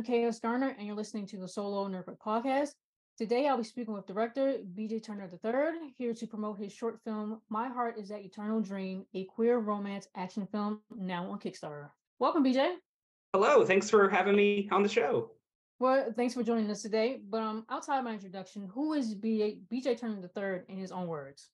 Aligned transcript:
I'm 0.00 0.30
KS 0.30 0.38
Garner, 0.40 0.74
and 0.78 0.86
you're 0.86 0.96
listening 0.96 1.26
to 1.26 1.36
the 1.36 1.46
Solo 1.46 1.86
Nerd 1.86 2.16
podcast. 2.24 2.70
Today, 3.18 3.48
I'll 3.48 3.58
be 3.58 3.64
speaking 3.64 3.92
with 3.92 4.06
director 4.06 4.56
BJ 4.74 5.02
Turner 5.04 5.28
III, 5.44 5.92
here 5.98 6.14
to 6.14 6.26
promote 6.26 6.58
his 6.58 6.72
short 6.72 6.98
film, 7.04 7.42
My 7.50 7.68
Heart 7.68 7.98
is 7.98 8.08
That 8.08 8.24
Eternal 8.24 8.62
Dream, 8.62 9.04
a 9.12 9.24
queer 9.24 9.58
romance 9.58 10.08
action 10.16 10.48
film 10.50 10.80
now 10.96 11.30
on 11.30 11.38
Kickstarter. 11.38 11.90
Welcome, 12.18 12.42
BJ. 12.42 12.76
Hello, 13.34 13.62
thanks 13.62 13.90
for 13.90 14.08
having 14.08 14.36
me 14.36 14.70
on 14.72 14.82
the 14.82 14.88
show. 14.88 15.32
Well, 15.80 16.14
thanks 16.16 16.32
for 16.32 16.42
joining 16.42 16.70
us 16.70 16.80
today. 16.80 17.20
But 17.28 17.42
um, 17.42 17.66
outside 17.68 18.02
my 18.02 18.14
introduction, 18.14 18.70
who 18.72 18.94
is 18.94 19.14
BJ, 19.14 19.58
BJ 19.70 20.00
Turner 20.00 20.30
III 20.34 20.62
in 20.70 20.78
his 20.78 20.92
own 20.92 21.08
words? 21.08 21.50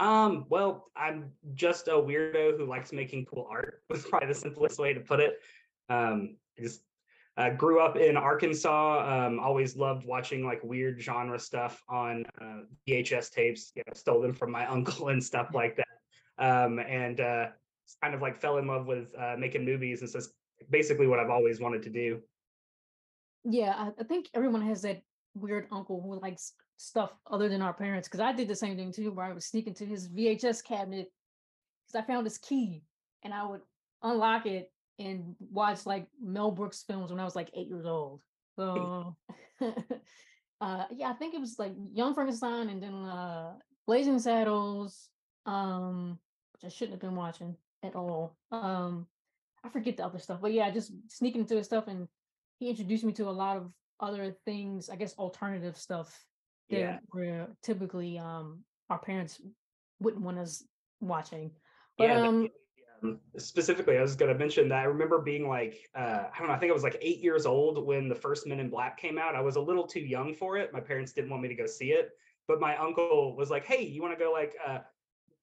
Um, 0.00 0.46
well, 0.48 0.90
I'm 0.96 1.30
just 1.54 1.86
a 1.86 1.92
weirdo 1.92 2.56
who 2.56 2.66
likes 2.66 2.92
making 2.92 3.26
cool 3.26 3.46
art. 3.48 3.84
Was 3.88 4.04
probably 4.04 4.26
the 4.26 4.34
simplest 4.34 4.80
way 4.80 4.94
to 4.94 5.00
put 5.00 5.20
it. 5.20 5.34
Um, 5.88 6.38
I 6.58 6.62
just 6.62 6.80
uh, 7.36 7.50
grew 7.50 7.80
up 7.80 7.96
in 7.96 8.16
Arkansas. 8.16 9.26
Um, 9.26 9.40
always 9.40 9.76
loved 9.76 10.06
watching 10.06 10.44
like 10.44 10.62
weird 10.62 11.00
genre 11.00 11.38
stuff 11.38 11.82
on 11.88 12.24
uh, 12.40 12.60
VHS 12.88 13.30
tapes. 13.30 13.72
You 13.74 13.82
know, 13.86 13.92
stole 13.94 14.20
them 14.20 14.32
from 14.34 14.50
my 14.50 14.66
uncle 14.70 15.08
and 15.08 15.22
stuff 15.22 15.48
like 15.54 15.76
that. 15.76 15.86
Um, 16.38 16.78
and 16.78 17.20
uh, 17.20 17.46
kind 18.02 18.14
of 18.14 18.22
like 18.22 18.36
fell 18.36 18.58
in 18.58 18.66
love 18.66 18.86
with 18.86 19.14
uh, 19.18 19.36
making 19.38 19.64
movies, 19.64 20.00
and 20.00 20.10
so 20.10 20.18
it's 20.18 20.32
basically 20.70 21.06
what 21.06 21.18
I've 21.18 21.30
always 21.30 21.60
wanted 21.60 21.82
to 21.84 21.90
do. 21.90 22.20
Yeah, 23.44 23.74
I, 23.76 23.90
I 24.00 24.04
think 24.04 24.30
everyone 24.34 24.62
has 24.62 24.82
that 24.82 25.02
weird 25.34 25.66
uncle 25.70 26.00
who 26.00 26.20
likes 26.20 26.54
stuff 26.76 27.10
other 27.30 27.48
than 27.48 27.62
our 27.62 27.72
parents. 27.72 28.08
Because 28.08 28.20
I 28.20 28.32
did 28.32 28.48
the 28.48 28.56
same 28.56 28.76
thing 28.76 28.92
too, 28.92 29.12
where 29.12 29.26
I 29.26 29.32
would 29.32 29.42
sneak 29.42 29.66
into 29.66 29.84
his 29.84 30.08
VHS 30.08 30.64
cabinet 30.64 31.10
because 31.86 32.02
I 32.02 32.06
found 32.06 32.26
his 32.26 32.38
key 32.38 32.82
and 33.22 33.34
I 33.34 33.44
would 33.46 33.60
unlock 34.02 34.46
it 34.46 34.70
and 34.98 35.34
watched 35.40 35.86
like 35.86 36.06
Mel 36.20 36.50
Brooks 36.50 36.84
films 36.86 37.10
when 37.10 37.20
I 37.20 37.24
was 37.24 37.36
like 37.36 37.50
eight 37.54 37.68
years 37.68 37.86
old. 37.86 38.22
So 38.56 39.16
uh 40.60 40.84
yeah, 40.90 41.08
I 41.10 41.14
think 41.14 41.34
it 41.34 41.40
was 41.40 41.58
like 41.58 41.72
Young 41.92 42.14
Frankenstein 42.14 42.68
and 42.68 42.82
then 42.82 42.94
uh 42.94 43.54
Blazing 43.86 44.18
Saddles, 44.18 45.10
um, 45.46 46.18
which 46.52 46.64
I 46.64 46.68
shouldn't 46.68 46.92
have 46.92 47.00
been 47.00 47.16
watching 47.16 47.56
at 47.82 47.94
all. 47.96 48.36
Um 48.50 49.06
I 49.64 49.70
forget 49.70 49.96
the 49.96 50.04
other 50.04 50.18
stuff, 50.18 50.40
but 50.40 50.52
yeah, 50.52 50.70
just 50.70 50.92
sneaking 51.08 51.42
into 51.42 51.56
his 51.56 51.66
stuff 51.66 51.88
and 51.88 52.08
he 52.58 52.70
introduced 52.70 53.04
me 53.04 53.12
to 53.14 53.28
a 53.28 53.30
lot 53.30 53.56
of 53.56 53.72
other 54.00 54.36
things, 54.44 54.88
I 54.90 54.96
guess 54.96 55.14
alternative 55.18 55.76
stuff 55.76 56.24
that 56.70 56.78
Yeah, 56.80 56.98
were 57.12 57.48
typically 57.62 58.18
um 58.18 58.64
our 58.90 58.98
parents 58.98 59.40
wouldn't 60.00 60.24
want 60.24 60.38
us 60.38 60.62
watching. 61.00 61.52
But 61.96 62.10
yeah. 62.10 62.28
Um, 62.28 62.48
specifically, 63.36 63.98
I 63.98 64.02
was 64.02 64.16
going 64.16 64.32
to 64.32 64.38
mention 64.38 64.68
that 64.68 64.80
I 64.80 64.84
remember 64.84 65.18
being 65.20 65.48
like, 65.48 65.88
uh, 65.94 66.24
I 66.32 66.38
don't 66.38 66.48
know, 66.48 66.54
I 66.54 66.58
think 66.58 66.70
I 66.70 66.74
was 66.74 66.82
like 66.82 66.96
eight 67.00 67.18
years 67.20 67.46
old 67.46 67.84
when 67.84 68.08
the 68.08 68.14
first 68.14 68.46
Men 68.46 68.60
in 68.60 68.70
Black 68.70 68.98
came 68.98 69.18
out. 69.18 69.34
I 69.34 69.40
was 69.40 69.56
a 69.56 69.60
little 69.60 69.86
too 69.86 70.00
young 70.00 70.34
for 70.34 70.56
it. 70.56 70.72
My 70.72 70.80
parents 70.80 71.12
didn't 71.12 71.30
want 71.30 71.42
me 71.42 71.48
to 71.48 71.54
go 71.54 71.66
see 71.66 71.92
it, 71.92 72.10
but 72.48 72.60
my 72.60 72.76
uncle 72.76 73.36
was 73.36 73.50
like, 73.50 73.64
"Hey, 73.64 73.82
you 73.84 74.00
want 74.02 74.16
to 74.18 74.22
go 74.24 74.32
like 74.32 74.54
uh, 74.66 74.78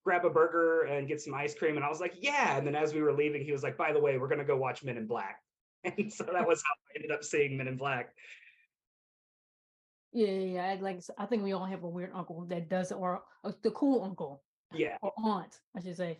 grab 0.04 0.26
a 0.26 0.30
burger 0.30 0.84
and 0.84 1.08
get 1.08 1.22
some 1.22 1.34
ice 1.34 1.54
cream?" 1.54 1.76
And 1.76 1.86
I 1.86 1.90
was 1.90 2.00
like, 2.00 2.16
"Yeah." 2.20 2.58
And 2.58 2.66
then 2.66 2.76
as 2.76 2.94
we 2.94 3.02
were 3.02 3.14
leaving, 3.14 3.44
he 3.44 3.52
was 3.52 3.64
like, 3.64 3.78
"By 3.78 3.92
the 3.94 4.00
way, 4.00 4.18
we're 4.18 4.28
going 4.28 4.40
to 4.40 4.46
go 4.46 4.58
watch 4.58 4.84
Men 4.84 4.98
in 4.98 5.08
Black." 5.08 5.42
And 5.84 6.14
so 6.14 6.24
that 6.32 6.48
was 6.48 6.62
how 6.62 6.74
I 6.74 6.92
ended 6.96 7.12
up 7.12 7.24
seeing 7.24 7.58
Men 7.58 7.68
in 7.68 7.76
Black. 7.78 8.14
Yeah, 10.14 10.28
yeah, 10.28 10.54
yeah. 10.56 10.66
I 10.72 10.76
like. 10.76 11.02
I 11.18 11.26
think 11.26 11.44
we 11.44 11.54
all 11.54 11.66
have 11.66 11.84
a 11.84 11.90
weird 11.90 12.12
uncle 12.14 12.46
that 12.50 12.70
does 12.70 12.92
it, 12.92 12.96
or 12.98 13.24
uh, 13.44 13.52
the 13.64 13.72
cool 13.72 14.04
uncle 14.04 14.44
Yeah. 14.74 14.98
or 15.02 15.12
aunt, 15.18 15.60
I 15.76 15.82
should 15.82 15.98
say. 15.98 16.20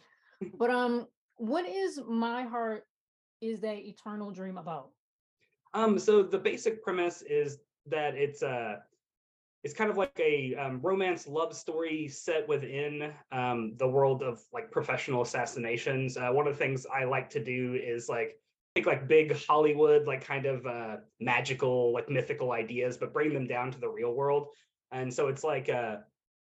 But 0.58 0.72
um, 0.72 1.08
what 1.42 1.68
is 1.68 2.00
my 2.08 2.44
heart 2.44 2.86
is 3.42 3.62
that 3.62 3.80
eternal 3.80 4.30
dream 4.30 4.60
about? 4.60 4.90
Um, 5.74 5.98
so 5.98 6.22
the 6.22 6.38
basic 6.38 6.84
premise 6.84 7.24
is 7.24 7.58
that 7.88 8.14
it's 8.16 8.44
uh 8.44 8.76
it's 9.64 9.74
kind 9.74 9.90
of 9.90 9.98
like 9.98 10.20
a 10.20 10.56
um, 10.56 10.80
romance 10.82 11.28
love 11.28 11.56
story 11.56 12.08
set 12.08 12.48
within 12.48 13.12
um, 13.32 13.74
the 13.78 13.88
world 13.88 14.24
of 14.24 14.42
like 14.52 14.72
professional 14.72 15.22
assassinations. 15.22 16.18
Uh, 16.18 16.30
one 16.30 16.48
of 16.48 16.54
the 16.54 16.58
things 16.58 16.88
I 16.92 17.04
like 17.04 17.30
to 17.32 17.44
do 17.44 17.76
is 17.76 18.10
like 18.10 18.40
take 18.76 18.88
like 18.88 19.08
big 19.08 19.36
Hollywood, 19.46 20.08
like 20.08 20.26
kind 20.26 20.48
of 20.48 20.66
uh, 20.66 20.98
magical, 21.20 21.94
like 21.94 22.10
mythical 22.10 22.54
ideas, 22.54 22.98
but 22.98 23.14
bring 23.14 23.34
them 23.34 23.46
down 23.46 23.72
to 23.72 23.80
the 23.80 23.88
real 23.88 24.14
world. 24.14 24.48
And 24.92 25.14
so 25.14 25.28
it's 25.28 25.44
like, 25.44 25.70
uh, 25.70 25.98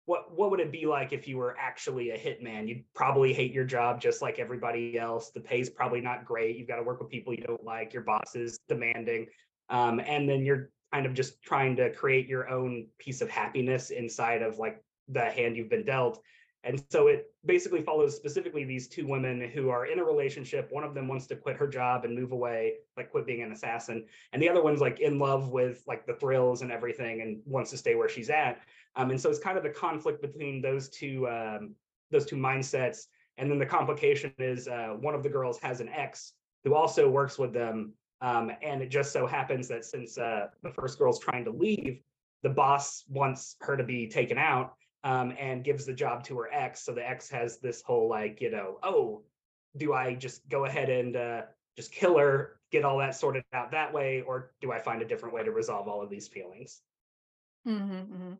what 0.09 0.35
what 0.35 0.51
would 0.51 0.59
it 0.59 0.73
be 0.73 0.87
like 0.87 1.13
if 1.13 1.29
you 1.29 1.37
were 1.37 1.55
actually 1.59 2.11
a 2.11 2.19
hitman? 2.19 2.67
You'd 2.67 2.83
probably 2.95 3.35
hate 3.35 3.53
your 3.53 3.67
job 3.67 4.01
just 4.01 4.23
like 4.23 4.39
everybody 4.39 4.99
else. 4.99 5.31
The 5.31 5.41
pay's 5.41 5.69
probably 5.69 6.01
not 6.01 6.25
great. 6.25 6.57
You've 6.57 6.67
got 6.67 6.77
to 6.77 6.83
work 6.83 6.99
with 6.99 7.11
people 7.11 7.35
you 7.35 7.45
don't 7.45 7.63
like. 7.63 7.93
Your 7.93 8.05
boss 8.05 8.35
is 8.35 8.59
demanding, 8.71 9.27
um, 9.69 10.01
and 10.01 10.27
then 10.27 10.47
you're 10.47 10.71
kind 10.95 11.05
of 11.05 11.13
just 11.13 11.43
trying 11.43 11.77
to 11.77 11.93
create 11.93 12.27
your 12.27 12.49
own 12.49 12.87
piece 12.99 13.21
of 13.21 13.29
happiness 13.29 13.91
inside 13.91 14.41
of 14.41 14.59
like 14.59 14.83
the 15.09 15.21
hand 15.21 15.59
you've 15.59 15.69
been 15.69 15.85
dealt. 15.85 16.23
And 16.69 16.85
so 16.91 17.07
it 17.07 17.33
basically 17.47 17.81
follows 17.81 18.15
specifically 18.15 18.63
these 18.63 18.89
two 18.89 19.07
women 19.07 19.41
who 19.41 19.71
are 19.71 19.87
in 19.87 19.99
a 19.99 20.05
relationship. 20.05 20.69
One 20.71 20.85
of 20.85 20.93
them 20.95 21.09
wants 21.09 21.27
to 21.29 21.37
quit 21.37 21.57
her 21.57 21.67
job 21.67 22.05
and 22.05 22.15
move 22.15 22.33
away, 22.33 22.75
like 22.95 23.11
quit 23.11 23.27
being 23.27 23.43
an 23.43 23.53
assassin. 23.53 24.05
And 24.35 24.43
the 24.43 24.51
other 24.51 24.63
one's 24.63 24.83
like 24.83 25.01
in 25.01 25.19
love 25.19 25.49
with 25.49 25.83
like 25.87 26.07
the 26.07 26.13
thrills 26.13 26.61
and 26.61 26.71
everything 26.71 27.23
and 27.23 27.41
wants 27.47 27.71
to 27.71 27.79
stay 27.79 27.95
where 27.95 28.09
she's 28.09 28.29
at. 28.29 28.61
Um, 28.97 29.11
and 29.11 29.19
so 29.19 29.31
it's 29.31 29.39
kind 29.39 29.57
of 29.57 29.65
the 29.65 29.71
conflict 29.71 30.21
between 30.21 30.61
those 30.61 30.91
two 30.91 31.27
um, 31.27 31.75
those 32.11 32.27
two 32.27 32.37
mindsets. 32.37 33.07
And 33.39 33.51
then 33.51 33.59
the 33.59 33.67
complication 33.67 34.35
is 34.39 34.69
uh, 34.69 34.97
one 35.01 35.15
of 35.15 35.23
the 35.23 35.31
girls 35.31 35.59
has 35.61 35.81
an 35.81 35.89
ex 35.89 36.35
who 36.65 36.75
also 36.75 37.09
works 37.09 37.39
with 37.39 37.55
them 37.55 37.95
um, 38.21 38.51
and 38.63 38.83
it 38.83 38.89
just 38.89 39.13
so 39.13 39.27
happens 39.27 39.69
that 39.69 39.85
since 39.85 40.19
uh, 40.19 40.49
the 40.63 40.71
first 40.71 40.99
girl's 40.99 41.21
trying 41.21 41.45
to 41.45 41.51
leave, 41.51 42.01
the 42.43 42.49
boss 42.49 43.05
wants 43.09 43.57
her 43.61 43.77
to 43.77 43.85
be 43.85 44.09
taken 44.09 44.39
out 44.39 44.75
um, 45.05 45.33
and 45.39 45.65
gives 45.65 45.85
the 45.87 45.93
job 45.93 46.25
to 46.25 46.39
her 46.39 46.53
ex. 46.53 46.83
So 46.83 46.93
the 46.93 47.09
ex 47.09 47.31
has 47.31 47.59
this 47.59 47.83
whole 47.83 48.09
like, 48.09 48.41
you 48.41 48.51
know, 48.51 48.79
oh, 48.83 49.23
do 49.77 49.93
I 49.93 50.15
just 50.15 50.49
go 50.49 50.65
ahead 50.65 50.91
and 50.91 51.17
uh, 51.17 51.43
just 51.77 51.93
kill 51.93 52.19
her, 52.19 52.59
get 52.73 52.85
all 52.85 52.99
that 52.99 53.15
sorted 53.15 53.45
out 53.53 53.71
that 53.73 53.93
way, 53.93 54.23
or 54.23 54.53
do 54.61 54.73
I 54.73 54.79
find 54.79 55.03
a 55.03 55.07
different 55.07 55.35
way 55.35 55.45
to 55.45 55.53
resolve 55.53 55.89
all 55.89 56.03
of 56.03 56.11
these 56.11 56.29
feelings? 56.29 56.83
hmm 57.65 58.33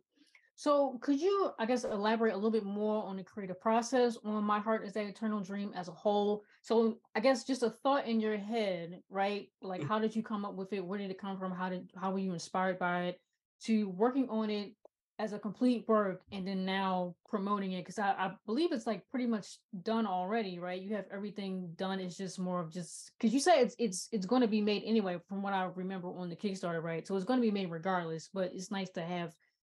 So, 0.55 0.97
could 1.01 1.21
you, 1.21 1.51
I 1.57 1.65
guess, 1.65 1.85
elaborate 1.85 2.33
a 2.33 2.35
little 2.35 2.51
bit 2.51 2.65
more 2.65 3.03
on 3.03 3.15
the 3.17 3.23
creative 3.23 3.61
process 3.61 4.17
on 4.25 4.43
My 4.43 4.59
Heart 4.59 4.85
is 4.85 4.93
that 4.93 5.05
Eternal 5.05 5.39
Dream 5.41 5.71
as 5.75 5.87
a 5.87 5.93
whole? 5.93 6.43
So, 6.61 6.99
I 7.15 7.21
guess 7.21 7.45
just 7.45 7.63
a 7.63 7.69
thought 7.69 8.07
in 8.07 8.19
your 8.19 8.37
head, 8.37 9.01
right? 9.09 9.49
Like, 9.61 9.81
Mm, 9.81 9.87
how 9.87 9.99
did 9.99 10.15
you 10.15 10.23
come 10.23 10.43
up 10.45 10.55
with 10.55 10.73
it? 10.73 10.83
Where 10.85 10.99
did 10.99 11.11
it 11.11 11.19
come 11.19 11.37
from? 11.39 11.53
How 11.53 11.69
did, 11.69 11.91
how 11.95 12.11
were 12.11 12.19
you 12.19 12.33
inspired 12.33 12.79
by 12.79 13.03
it? 13.05 13.21
To 13.65 13.89
working 13.89 14.29
on 14.29 14.49
it 14.49 14.73
as 15.19 15.33
a 15.33 15.39
complete 15.39 15.83
work 15.87 16.21
and 16.31 16.47
then 16.47 16.65
now 16.65 17.13
promoting 17.27 17.73
it? 17.73 17.81
Because 17.81 17.99
I, 17.99 18.11
I 18.11 18.31
believe 18.45 18.71
it's 18.71 18.87
like 18.87 19.03
pretty 19.11 19.27
much 19.27 19.59
done 19.83 20.07
already, 20.07 20.57
right? 20.57 20.81
You 20.81 20.95
have 20.95 21.05
everything 21.11 21.73
done. 21.75 21.99
It's 21.99 22.17
just 22.17 22.39
more 22.39 22.61
of 22.61 22.71
just 22.71 23.11
because 23.19 23.33
you 23.33 23.39
say 23.39 23.59
it's 23.59 23.75
it's 23.77 24.07
it's 24.11 24.25
going 24.25 24.41
to 24.41 24.47
be 24.47 24.61
made 24.61 24.83
anyway, 24.85 25.17
from 25.27 25.41
what 25.41 25.53
I 25.53 25.69
remember 25.75 26.07
on 26.07 26.29
the 26.29 26.35
Kickstarter, 26.35 26.81
right? 26.81 27.05
So 27.05 27.15
it's 27.15 27.25
going 27.25 27.39
to 27.39 27.45
be 27.45 27.51
made 27.51 27.69
regardless, 27.69 28.29
but 28.33 28.51
it's 28.53 28.71
nice 28.71 28.89
to 28.91 29.01
have 29.01 29.33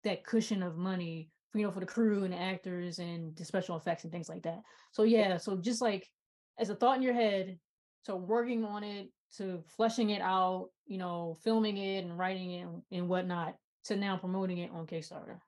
that 0.05 0.25
cushion 0.25 0.63
of 0.63 0.77
money 0.77 1.31
for 1.51 1.59
you 1.59 1.65
know 1.65 1.73
for 1.73 1.81
the 1.81 1.87
crew 1.87 2.25
and 2.25 2.33
the 2.33 2.41
actors 2.41 2.99
and 2.99 3.35
the 3.37 3.45
special 3.45 3.77
effects 3.77 4.05
and 4.05 4.13
things 4.13 4.29
like 4.29 4.43
that. 4.43 4.61
So 4.93 5.03
yeah, 5.03 5.39
so 5.39 5.57
just 5.57 5.81
like 5.81 6.07
as 6.59 6.71
a 6.71 6.75
thought 6.75 6.97
in 6.97 7.03
your 7.03 7.15
head, 7.15 7.59
so 8.03 8.17
working 8.17 8.65
on 8.65 8.85
it 8.85 9.09
to 9.37 9.63
fleshing 9.77 10.11
it 10.11 10.21
out, 10.21 10.69
you 10.87 10.99
know, 10.99 11.37
filming 11.43 11.79
it 11.79 12.05
and 12.05 12.19
writing 12.19 12.51
it 12.51 12.63
and, 12.63 12.83
and 12.93 13.09
whatnot, 13.09 13.55
to 13.85 13.97
now 13.97 14.17
promoting 14.17 14.59
it 14.59 14.71
on 14.73 14.87
Kickstarter. 14.87 15.41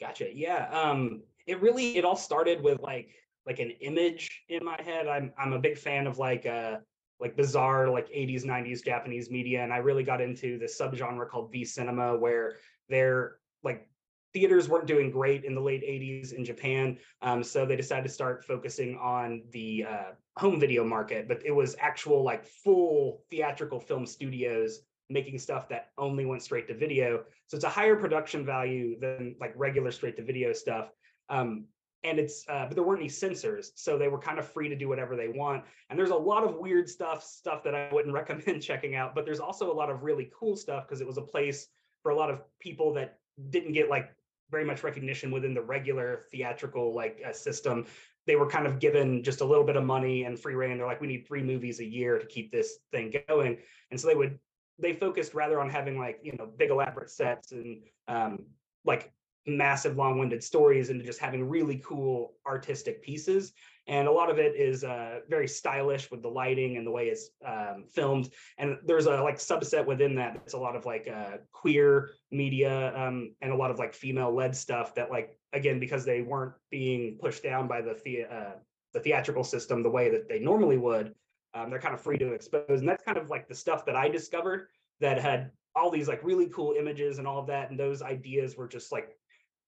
Gotcha. 0.00 0.34
Yeah. 0.34 0.68
Um, 0.70 1.22
it 1.46 1.60
really 1.60 1.96
it 1.96 2.04
all 2.04 2.16
started 2.16 2.62
with 2.62 2.80
like 2.80 3.10
like 3.46 3.58
an 3.58 3.70
image 3.80 4.42
in 4.48 4.64
my 4.64 4.80
head. 4.82 5.06
I'm 5.06 5.32
I'm 5.38 5.52
a 5.52 5.58
big 5.58 5.78
fan 5.78 6.06
of 6.06 6.18
like 6.18 6.46
uh 6.46 6.76
like 7.20 7.36
bizarre 7.36 7.88
like 7.88 8.08
80s 8.08 8.44
90s 8.44 8.84
Japanese 8.84 9.30
media 9.30 9.62
and 9.62 9.72
I 9.72 9.78
really 9.78 10.02
got 10.02 10.20
into 10.20 10.58
this 10.58 10.78
subgenre 10.78 11.28
called 11.28 11.52
V 11.52 11.64
cinema 11.64 12.16
where 12.16 12.56
they're 12.88 13.36
like 13.62 13.88
theaters 14.32 14.68
weren't 14.68 14.86
doing 14.86 15.10
great 15.10 15.44
in 15.44 15.54
the 15.54 15.60
late 15.60 15.82
80s 15.82 16.32
in 16.32 16.44
Japan. 16.44 16.98
Um, 17.22 17.42
so 17.42 17.64
they 17.64 17.76
decided 17.76 18.02
to 18.02 18.08
start 18.08 18.44
focusing 18.44 18.98
on 18.98 19.42
the 19.52 19.86
uh, 19.88 20.10
home 20.36 20.58
video 20.58 20.84
market, 20.84 21.28
but 21.28 21.40
it 21.46 21.52
was 21.52 21.76
actual 21.78 22.24
like 22.24 22.44
full 22.44 23.22
theatrical 23.30 23.78
film 23.78 24.04
studios 24.04 24.80
making 25.10 25.38
stuff 25.38 25.68
that 25.68 25.90
only 25.98 26.24
went 26.24 26.42
straight 26.42 26.66
to 26.68 26.74
video. 26.74 27.24
So 27.46 27.56
it's 27.56 27.64
a 27.64 27.70
higher 27.70 27.96
production 27.96 28.44
value 28.44 28.98
than 28.98 29.36
like 29.40 29.52
regular 29.56 29.90
straight 29.90 30.16
to 30.16 30.22
video 30.22 30.52
stuff. 30.52 30.90
Um, 31.28 31.66
and 32.04 32.18
it's 32.18 32.44
uh, 32.48 32.66
but 32.66 32.74
there 32.74 32.84
weren't 32.84 33.00
any 33.00 33.08
censors, 33.08 33.72
so 33.76 33.96
they 33.96 34.08
were 34.08 34.18
kind 34.18 34.38
of 34.38 34.46
free 34.46 34.68
to 34.68 34.76
do 34.76 34.88
whatever 34.88 35.16
they 35.16 35.28
want. 35.28 35.64
And 35.88 35.98
there's 35.98 36.10
a 36.10 36.14
lot 36.14 36.44
of 36.44 36.56
weird 36.56 36.88
stuff, 36.88 37.24
stuff 37.24 37.64
that 37.64 37.74
I 37.74 37.88
wouldn't 37.92 38.14
recommend 38.20 38.62
checking 38.62 38.94
out. 38.94 39.14
But 39.14 39.24
there's 39.24 39.40
also 39.40 39.72
a 39.72 39.74
lot 39.74 39.90
of 39.90 40.02
really 40.02 40.30
cool 40.38 40.54
stuff 40.54 40.86
because 40.86 41.00
it 41.00 41.06
was 41.06 41.16
a 41.16 41.22
place 41.22 41.66
for 42.02 42.10
a 42.10 42.14
lot 42.14 42.30
of 42.30 42.42
people 42.60 42.92
that 42.94 43.18
didn't 43.50 43.72
get 43.72 43.88
like 43.88 44.10
very 44.50 44.64
much 44.64 44.84
recognition 44.84 45.30
within 45.30 45.54
the 45.54 45.62
regular 45.62 46.26
theatrical 46.30 46.94
like 46.94 47.20
uh, 47.26 47.32
system. 47.32 47.86
They 48.26 48.36
were 48.36 48.48
kind 48.48 48.66
of 48.66 48.78
given 48.78 49.22
just 49.22 49.40
a 49.40 49.44
little 49.44 49.64
bit 49.64 49.76
of 49.76 49.84
money 49.84 50.24
and 50.24 50.38
free 50.38 50.54
reign. 50.54 50.76
They're 50.78 50.86
like, 50.86 51.00
we 51.00 51.06
need 51.06 51.26
three 51.26 51.42
movies 51.42 51.80
a 51.80 51.84
year 51.84 52.18
to 52.18 52.26
keep 52.26 52.52
this 52.52 52.78
thing 52.92 53.12
going, 53.28 53.58
and 53.90 54.00
so 54.00 54.08
they 54.08 54.14
would 54.14 54.38
they 54.78 54.92
focused 54.92 55.34
rather 55.34 55.60
on 55.60 55.70
having 55.70 55.98
like 55.98 56.20
you 56.22 56.32
know 56.38 56.46
big 56.46 56.70
elaborate 56.70 57.10
sets 57.10 57.52
and 57.52 57.82
um, 58.08 58.44
like 58.84 59.12
massive 59.46 59.96
long-winded 59.96 60.42
stories 60.42 60.90
into 60.90 61.04
just 61.04 61.20
having 61.20 61.48
really 61.48 61.80
cool 61.84 62.34
artistic 62.46 63.02
pieces. 63.02 63.52
And 63.86 64.08
a 64.08 64.10
lot 64.10 64.30
of 64.30 64.38
it 64.38 64.56
is 64.56 64.82
uh, 64.82 65.20
very 65.28 65.46
stylish 65.46 66.10
with 66.10 66.22
the 66.22 66.28
lighting 66.28 66.78
and 66.78 66.86
the 66.86 66.90
way 66.90 67.08
it's 67.08 67.28
um, 67.46 67.84
filmed. 67.92 68.30
And 68.56 68.78
there's 68.86 69.04
a 69.04 69.22
like 69.22 69.36
subset 69.36 69.84
within 69.84 70.14
that 70.14 70.36
it's 70.36 70.54
a 70.54 70.58
lot 70.58 70.74
of 70.74 70.86
like 70.86 71.06
uh, 71.06 71.38
queer 71.52 72.10
media 72.30 72.96
um, 72.96 73.34
and 73.42 73.52
a 73.52 73.56
lot 73.56 73.70
of 73.70 73.78
like 73.78 73.92
female 73.92 74.34
led 74.34 74.56
stuff 74.56 74.94
that 74.94 75.10
like 75.10 75.36
again 75.52 75.78
because 75.78 76.06
they 76.06 76.22
weren't 76.22 76.54
being 76.70 77.18
pushed 77.20 77.42
down 77.42 77.68
by 77.68 77.82
the 77.82 78.00
the, 78.04 78.24
uh, 78.24 78.52
the 78.94 79.00
theatrical 79.00 79.44
system 79.44 79.82
the 79.82 79.90
way 79.90 80.08
that 80.08 80.28
they 80.28 80.38
normally 80.38 80.78
would 80.78 81.14
um, 81.54 81.70
they're 81.70 81.78
kind 81.78 81.94
of 81.94 82.00
free 82.00 82.18
to 82.18 82.32
expose. 82.32 82.80
And 82.80 82.88
that's 82.88 83.04
kind 83.04 83.16
of 83.16 83.30
like 83.30 83.48
the 83.48 83.54
stuff 83.54 83.86
that 83.86 83.96
i 83.96 84.08
discovered 84.08 84.68
that 85.00 85.20
had 85.20 85.50
all 85.76 85.90
these 85.90 86.08
like 86.08 86.22
really 86.22 86.46
cool 86.48 86.74
images 86.78 87.18
and 87.18 87.26
all 87.26 87.38
of 87.38 87.46
that. 87.48 87.70
And 87.70 87.78
those 87.78 88.02
ideas 88.02 88.56
were 88.56 88.68
just 88.68 88.92
like 88.92 89.16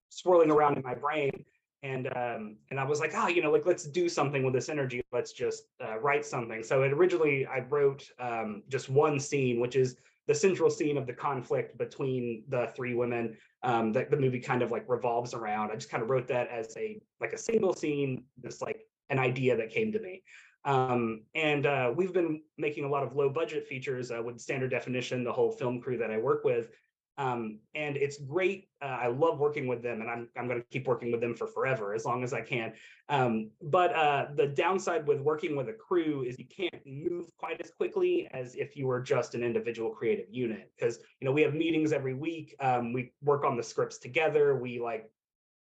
swirling 0.09 0.51
around 0.51 0.77
in 0.77 0.83
my 0.83 0.95
brain. 0.95 1.45
And 1.83 2.07
um 2.17 2.57
and 2.71 2.81
i 2.81 2.85
was 2.85 3.01
like 3.01 3.13
oh 3.15 3.29
you 3.29 3.43
know 3.43 3.51
like 3.51 3.67
let's 3.67 3.85
do 3.85 4.09
something 4.09 4.43
with 4.43 4.55
this 4.55 4.69
energy. 4.69 5.03
Let's 5.13 5.33
just 5.33 5.65
uh, 5.85 5.99
write 5.99 6.25
something. 6.25 6.63
So 6.63 6.83
it 6.83 6.93
originally 6.93 7.47
i 7.47 7.61
wrote 7.61 8.09
um 8.19 8.63
just 8.69 8.89
one 8.89 9.21
scene 9.21 9.61
which 9.61 9.77
is 9.77 9.97
the 10.27 10.35
central 10.35 10.71
scene 10.71 10.97
of 10.97 11.07
the 11.07 11.13
conflict 11.13 11.79
between 11.79 12.43
the 12.49 12.73
three 12.75 12.95
women 12.95 13.37
um 13.63 13.93
that 13.93 14.11
the 14.11 14.17
movie 14.17 14.41
kind 14.41 14.63
of 14.63 14.71
like 14.71 14.85
revolves 14.89 15.35
around. 15.35 15.71
I 15.71 15.75
just 15.75 15.91
kind 15.91 16.03
of 16.03 16.11
wrote 16.11 16.29
that 16.29 16.49
as 16.49 16.75
a 16.77 17.01
like 17.21 17.33
a 17.33 17.39
single 17.39 17.75
scene 17.75 18.25
just 18.43 18.63
like 18.63 18.81
an 19.11 19.19
idea 19.19 19.57
that 19.57 19.71
came 19.71 19.93
to 19.93 20.01
me 20.01 20.23
um, 20.67 21.23
and 21.37 21.65
uh, 21.65 21.93
we've 21.95 22.13
been 22.13 22.43
making 22.59 22.85
a 22.85 22.89
lot 22.89 23.05
of 23.05 23.15
low 23.15 23.31
budget 23.31 23.67
features 23.67 24.11
uh, 24.11 24.21
with 24.23 24.41
standard 24.41 24.71
definition, 24.71 25.23
the 25.23 25.33
whole 25.33 25.53
film 25.53 25.81
crew 25.81 25.97
that 25.97 26.11
I 26.11 26.19
work 26.19 26.45
with. 26.45 26.71
Um, 27.19 27.61
and 27.75 27.97
it's 27.97 28.19
great. 28.19 28.69
Uh, 28.83 28.99
I 29.01 29.07
love 29.07 29.39
working 29.39 29.67
with 29.69 29.81
them, 29.81 30.03
and 30.03 30.11
I'm 30.11 30.29
I'm 30.37 30.47
going 30.49 30.61
to 30.61 30.67
keep 30.71 30.87
working 30.87 31.11
with 31.11 31.23
them 31.23 31.35
for 31.35 31.47
forever 31.47 31.95
as 31.95 32.05
long 32.05 32.23
as 32.23 32.35
I 32.35 32.43
can. 32.43 32.75
Um, 33.09 33.51
but 33.63 33.95
uh, 33.95 34.27
the 34.35 34.49
downside 34.49 35.07
with 35.07 35.21
working 35.21 35.57
with 35.57 35.71
a 35.71 35.73
crew 35.73 36.25
is 36.25 36.39
you 36.39 36.45
can't 36.45 36.85
move 36.85 37.31
quite 37.39 37.59
as 37.63 37.71
quickly 37.71 38.29
as 38.33 38.55
if 38.57 38.77
you 38.77 38.87
were 38.87 39.01
just 39.01 39.35
an 39.35 39.43
individual 39.43 39.91
creative 39.91 40.27
unit. 40.31 40.71
Because 40.77 40.99
you 41.21 41.25
know 41.25 41.33
we 41.33 41.41
have 41.41 41.55
meetings 41.55 41.93
every 41.93 42.13
week. 42.13 42.55
Um, 42.61 42.93
we 42.93 43.13
work 43.23 43.45
on 43.45 43.57
the 43.57 43.63
scripts 43.63 43.97
together. 43.97 44.55
We 44.57 44.79
like 44.79 45.11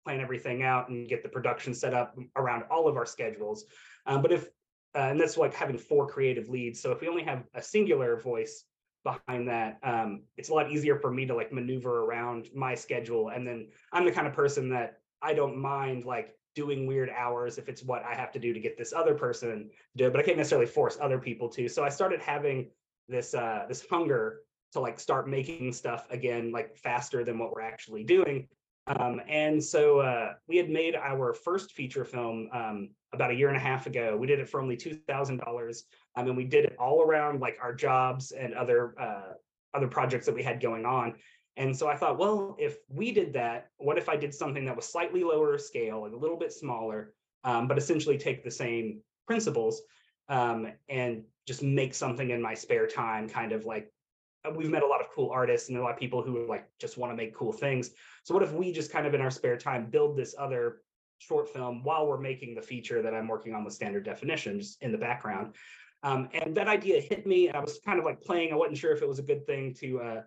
plan 0.04 0.22
everything 0.22 0.64
out 0.64 0.90
and 0.90 1.08
get 1.08 1.22
the 1.22 1.30
production 1.30 1.76
set 1.76 1.94
up 1.94 2.18
around 2.38 2.64
all 2.72 2.88
of 2.88 2.96
our 2.96 3.06
schedules. 3.06 3.66
Um, 4.08 4.24
but 4.24 4.32
if 4.32 4.48
uh, 4.96 5.10
and 5.10 5.20
that's 5.20 5.38
like 5.38 5.54
having 5.54 5.78
four 5.78 6.08
creative 6.08 6.50
leads. 6.50 6.80
So 6.80 6.92
if 6.92 7.02
we 7.02 7.08
only 7.08 7.24
have 7.24 7.44
a 7.54 7.62
singular 7.62 8.20
voice 8.20 8.64
behind 9.04 9.48
that 9.48 9.78
um, 9.84 10.24
it's 10.36 10.50
a 10.50 10.54
lot 10.54 10.72
easier 10.72 10.98
for 10.98 11.12
me 11.12 11.26
to 11.28 11.36
like 11.36 11.54
maneuver 11.54 12.04
around 12.04 12.50
my 12.56 12.74
schedule. 12.76 13.30
And 13.30 13.48
then 13.48 13.68
i'm 13.94 14.04
the 14.04 14.12
kind 14.12 14.28
of 14.28 14.34
person 14.34 14.70
that 14.70 15.00
i 15.22 15.34
don't 15.34 15.58
mind 15.58 16.06
like 16.06 16.36
doing 16.56 16.88
weird 16.88 17.10
hours 17.10 17.58
if 17.58 17.70
it's 17.70 17.84
what 17.84 18.04
i 18.04 18.14
have 18.16 18.32
to 18.32 18.40
do 18.40 18.54
to 18.54 18.60
get 18.60 18.78
this 18.78 18.94
other 18.94 19.14
person 19.14 19.70
to 19.70 19.98
do 19.98 20.08
it 20.08 20.14
but 20.14 20.22
i 20.22 20.24
can't 20.24 20.38
necessarily 20.38 20.66
force 20.66 20.98
other 21.00 21.20
people 21.20 21.50
to. 21.50 21.68
So 21.68 21.84
i 21.84 21.90
started 21.90 22.20
having 22.20 22.70
this 23.08 23.34
uh 23.34 23.66
this 23.68 23.86
hunger 23.90 24.42
to 24.74 24.80
like 24.80 25.00
start 25.00 25.30
making 25.30 25.72
stuff 25.72 26.08
again 26.10 26.52
like 26.52 26.76
faster 26.76 27.24
than 27.24 27.38
what 27.38 27.54
we're 27.54 27.62
actually 27.62 28.04
doing 28.04 28.48
um, 28.88 29.22
and 29.28 29.64
so 29.64 30.00
uh, 30.00 30.34
we 30.48 30.58
had 30.58 30.70
made 30.70 30.96
our 30.96 31.34
first 31.34 31.72
feature 31.72 32.06
film 32.06 32.50
um, 32.54 32.90
about 33.14 33.32
a 33.32 33.34
year 33.34 33.48
and 33.48 33.58
a 33.58 33.60
half 33.60 33.88
ago. 33.88 34.16
We 34.16 34.28
did 34.28 34.40
it 34.40 34.48
for 34.48 34.62
only 34.62 34.78
two 34.78 34.96
thousand 34.96 35.38
dollars. 35.38 35.86
Mean, 36.18 36.36
we 36.36 36.46
did 36.46 36.66
it 36.66 36.76
all 36.80 37.02
around 37.02 37.42
like 37.42 37.58
our 37.62 37.74
jobs 37.74 38.32
and 38.32 38.54
other 38.54 38.96
uh, 39.00 39.34
other 39.74 39.88
projects 39.88 40.26
that 40.28 40.36
we 40.36 40.44
had 40.44 40.62
going 40.62 40.86
on. 40.86 41.16
And 41.58 41.76
so 41.76 41.88
I 41.88 41.96
thought, 41.96 42.18
well, 42.18 42.56
if 42.60 42.78
we 42.90 43.12
did 43.12 43.34
that, 43.34 43.70
what 43.78 43.98
if 43.98 44.10
I 44.10 44.18
did 44.18 44.34
something 44.34 44.66
that 44.66 44.76
was 44.76 44.86
slightly 44.86 45.24
lower 45.24 45.58
scale 45.58 46.06
and 46.06 46.14
a 46.14 46.18
little 46.18 46.38
bit 46.38 46.52
smaller, 46.52 47.14
um, 47.44 47.68
but 47.68 47.78
essentially 47.78 48.18
take 48.18 48.44
the 48.44 48.52
same 48.52 49.02
principles 49.26 49.82
um, 50.28 50.68
and 50.90 51.24
just 51.48 51.64
make 51.64 51.94
something 51.94 52.32
in 52.32 52.42
my 52.42 52.54
spare 52.54 52.88
time, 52.88 53.30
kind 53.30 53.52
of 53.52 53.66
like 53.66 53.92
we've 54.54 54.70
met 54.70 54.84
a 54.84 54.88
lot 54.88 55.02
of 55.02 55.10
cool 55.10 55.30
artists 55.32 55.70
and 55.70 55.78
a 55.78 55.82
lot 55.82 55.94
of 55.94 56.00
people 56.00 56.22
who 56.22 56.48
like 56.48 56.68
just 56.80 56.98
want 56.98 57.12
to 57.12 57.16
make 57.16 57.34
cool 57.34 57.52
things. 57.52 57.92
So 58.24 58.34
what 58.34 58.44
if 58.44 58.52
we 58.52 58.72
just 58.72 58.92
kind 58.92 59.08
of 59.08 59.14
in 59.14 59.22
our 59.22 59.32
spare 59.32 59.58
time 59.58 59.90
build 59.90 60.18
this 60.18 60.36
other 60.38 60.82
short 61.20 61.50
film 61.50 61.84
while 61.84 62.08
we're 62.08 62.20
making 62.20 62.56
the 62.56 62.62
feature 62.62 63.02
that 63.02 63.14
I'm 63.14 63.28
working 63.28 63.54
on 63.54 63.64
with 63.64 63.74
standard 63.74 64.04
definition 64.04 64.60
just 64.60 64.82
in 64.82 64.92
the 64.92 64.98
background. 64.98 65.56
Um, 66.04 66.30
and 66.34 66.56
that 66.56 66.68
idea 66.68 67.02
hit 67.02 67.26
me. 67.26 67.50
I 67.50 67.60
was 67.60 67.80
kind 67.84 68.00
of 68.00 68.06
like 68.06 68.22
playing. 68.22 68.52
I 68.52 68.56
wasn't 68.56 68.78
sure 68.78 68.92
if 68.92 69.02
it 69.02 69.08
was 69.08 69.20
a 69.20 69.24
good 69.24 69.46
thing 69.48 69.74
to 69.80 70.02
uh, 70.02 70.22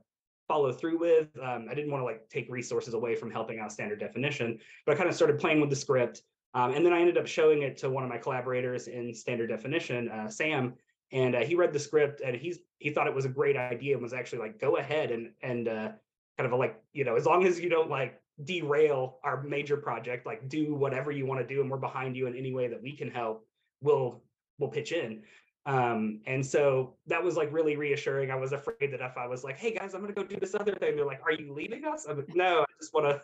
follow 0.49 0.73
through 0.73 0.99
with. 0.99 1.29
Um, 1.41 1.67
I 1.71 1.75
didn't 1.75 1.91
want 1.91 2.01
to 2.01 2.05
like 2.05 2.29
take 2.29 2.51
resources 2.51 2.95
away 2.95 3.15
from 3.15 3.31
helping 3.31 3.61
out 3.61 3.71
standard 3.71 4.01
definition, 4.01 4.59
but 4.87 4.95
I 4.95 4.99
kind 4.99 5.09
of 5.09 5.15
started 5.15 5.39
playing 5.39 5.61
with 5.61 5.71
the 5.71 5.77
script. 5.77 6.23
Um, 6.55 6.73
and 6.73 6.85
then 6.85 6.93
I 6.93 7.01
ended 7.01 7.19
up 7.19 7.27
showing 7.27 7.63
it 7.63 7.77
to 7.79 7.91
one 7.91 8.03
of 8.03 8.11
my 8.11 8.19
collaborators 8.19 8.89
in 8.89 9.15
standard 9.15 9.49
definition, 9.49 10.09
uh, 10.09 10.29
Sam, 10.29 10.75
and 11.13 11.35
uh, 11.35 11.41
he 11.41 11.55
read 11.55 11.73
the 11.73 11.79
script 11.79 12.21
and 12.25 12.37
he's 12.37 12.59
he 12.79 12.91
thought 12.91 13.07
it 13.07 13.15
was 13.15 13.25
a 13.25 13.31
great 13.31 13.57
idea 13.57 13.95
and 13.95 14.03
was 14.03 14.13
actually 14.13 14.39
like, 14.39 14.61
go 14.61 14.77
ahead 14.77 15.11
and 15.11 15.31
and 15.43 15.69
uh, 15.69 15.89
kind 16.37 16.53
of 16.53 16.59
like 16.59 16.81
you 16.93 17.05
know 17.05 17.17
as 17.17 17.27
long 17.27 17.47
as 17.47 17.61
you 17.61 17.69
don't 17.69 17.91
like 17.91 18.21
derail 18.45 19.19
our 19.25 19.43
major 19.43 19.77
project 19.77 20.25
like 20.25 20.49
do 20.49 20.73
whatever 20.73 21.11
you 21.11 21.27
want 21.27 21.41
to 21.41 21.47
do 21.47 21.61
and 21.61 21.69
we're 21.69 21.77
behind 21.77 22.17
you 22.17 22.29
in 22.29 22.37
any 22.37 22.53
way 22.53 22.69
that 22.69 22.81
we 22.81 22.97
can 22.97 23.11
help 23.11 23.45
we'll 23.81 24.23
we'll 24.59 24.71
pitch 24.71 24.93
in. 24.93 25.23
Um 25.67 26.21
and 26.27 26.45
so 26.45 26.95
that 27.09 27.23
was 27.23 27.37
like 27.37 27.53
really 27.53 27.77
reassuring. 27.77 28.31
I 28.31 28.37
was 28.37 28.53
afraid 28.53 28.93
that 28.93 29.01
if 29.01 29.17
i 29.17 29.27
was 29.27 29.43
like 29.43 29.59
hey 29.59 29.75
guys 29.75 29.95
i'm 29.95 30.01
gonna 30.01 30.13
go 30.13 30.23
do 30.23 30.37
this 30.39 30.55
other 30.55 30.75
thing 30.75 30.95
they're 30.95 31.05
like 31.05 31.21
are 31.25 31.33
you 31.33 31.53
leaving 31.53 31.85
us? 31.85 32.07
I'm 32.09 32.17
like 32.17 32.35
no 32.35 32.61
i 32.61 32.73
just 32.81 32.95
want 32.95 33.07
to 33.07 33.21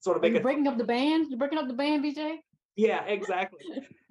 sort 0.00 0.16
of 0.16 0.22
make 0.22 0.34
you 0.34 0.40
breaking 0.40 0.66
up 0.66 0.78
the 0.78 0.84
band? 0.84 1.26
You're 1.28 1.38
breaking 1.38 1.58
up 1.58 1.68
the 1.68 1.74
band 1.74 2.04
BJ 2.04 2.38
yeah 2.76 3.04
exactly. 3.04 3.60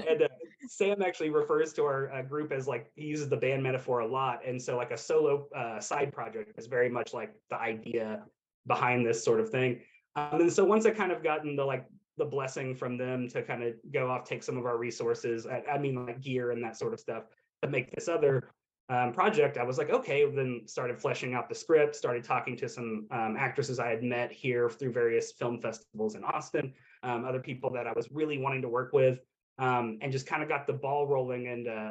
And 0.08 0.24
uh, 0.24 0.28
sam 0.68 1.02
actually 1.02 1.30
refers 1.30 1.74
to 1.74 1.84
our 1.84 2.12
uh, 2.12 2.22
group 2.22 2.52
as 2.52 2.68
like 2.68 2.92
he 2.96 3.06
uses 3.06 3.30
the 3.30 3.38
band 3.38 3.64
metaphor 3.64 4.00
a 4.00 4.08
lot 4.08 4.42
and 4.46 4.62
so 4.62 4.76
like 4.76 4.92
a 4.92 4.98
solo 4.98 5.48
uh, 5.56 5.80
side 5.80 6.12
project 6.12 6.58
is 6.58 6.68
very 6.68 6.90
much 6.90 7.14
like 7.14 7.34
the 7.50 7.58
idea 7.58 8.24
behind 8.68 9.06
this 9.06 9.24
sort 9.24 9.40
of 9.40 9.50
thing. 9.50 9.82
Um, 10.16 10.42
and 10.42 10.52
so 10.52 10.64
once 10.64 10.86
I 10.86 10.92
kind 10.92 11.12
of 11.12 11.24
gotten 11.24 11.56
the 11.56 11.64
like 11.64 11.86
the 12.18 12.26
blessing 12.26 12.76
from 12.76 12.98
them 12.98 13.28
to 13.30 13.42
kind 13.42 13.64
of 13.64 13.74
go 13.92 14.10
off, 14.10 14.24
take 14.24 14.44
some 14.44 14.58
of 14.58 14.66
our 14.66 14.78
resources, 14.78 15.46
I, 15.46 15.64
I 15.74 15.78
mean 15.78 16.06
like 16.06 16.22
gear 16.22 16.52
and 16.52 16.64
that 16.64 16.78
sort 16.78 16.94
of 16.94 17.00
stuff 17.00 17.24
to 17.62 17.70
make 17.70 17.92
this 17.92 18.08
other 18.08 18.50
um, 18.88 19.12
project, 19.12 19.58
I 19.58 19.64
was 19.64 19.78
like, 19.78 19.90
okay, 19.90 20.30
then 20.30 20.62
started 20.66 21.00
fleshing 21.00 21.34
out 21.34 21.50
the 21.50 21.56
script, 21.56 21.96
started 21.96 22.24
talking 22.24 22.56
to 22.58 22.70
some 22.70 23.08
um, 23.12 23.36
actresses 23.38 23.80
I 23.80 23.90
had 23.90 24.04
met 24.04 24.32
here 24.32 24.70
through 24.70 24.94
various 24.94 25.32
film 25.32 25.60
festivals 25.60 26.16
in 26.16 26.24
Austin, 26.24 26.74
um, 27.06 27.26
other 27.26 27.40
people 27.40 27.70
that 27.72 27.88
I 27.88 27.94
was 27.94 28.12
really 28.12 28.38
wanting 28.38 28.62
to 28.64 28.70
work 28.70 28.92
with, 28.92 29.20
um, 29.60 30.00
and 30.02 30.12
just 30.12 30.28
kind 30.28 30.44
of 30.44 30.50
got 30.50 30.68
the 30.68 30.74
ball 30.74 31.08
rolling. 31.08 31.48
And 31.48 31.68
uh, 31.68 31.90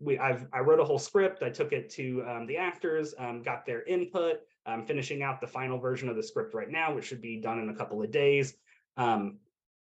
we, 0.00 0.18
I've, 0.18 0.46
I 0.52 0.60
wrote 0.60 0.80
a 0.80 0.84
whole 0.84 0.98
script. 0.98 1.42
I 1.42 1.50
took 1.50 1.72
it 1.72 1.90
to 1.90 2.24
um, 2.28 2.46
the 2.46 2.56
actors, 2.56 3.14
um, 3.18 3.42
got 3.42 3.66
their 3.66 3.82
input, 3.84 4.40
I'm 4.66 4.84
finishing 4.84 5.22
out 5.22 5.40
the 5.40 5.46
final 5.46 5.78
version 5.78 6.08
of 6.08 6.16
the 6.16 6.22
script 6.22 6.54
right 6.54 6.70
now, 6.70 6.94
which 6.94 7.06
should 7.06 7.20
be 7.20 7.40
done 7.40 7.58
in 7.58 7.68
a 7.68 7.74
couple 7.74 8.02
of 8.02 8.10
days. 8.10 8.54
Um, 8.96 9.38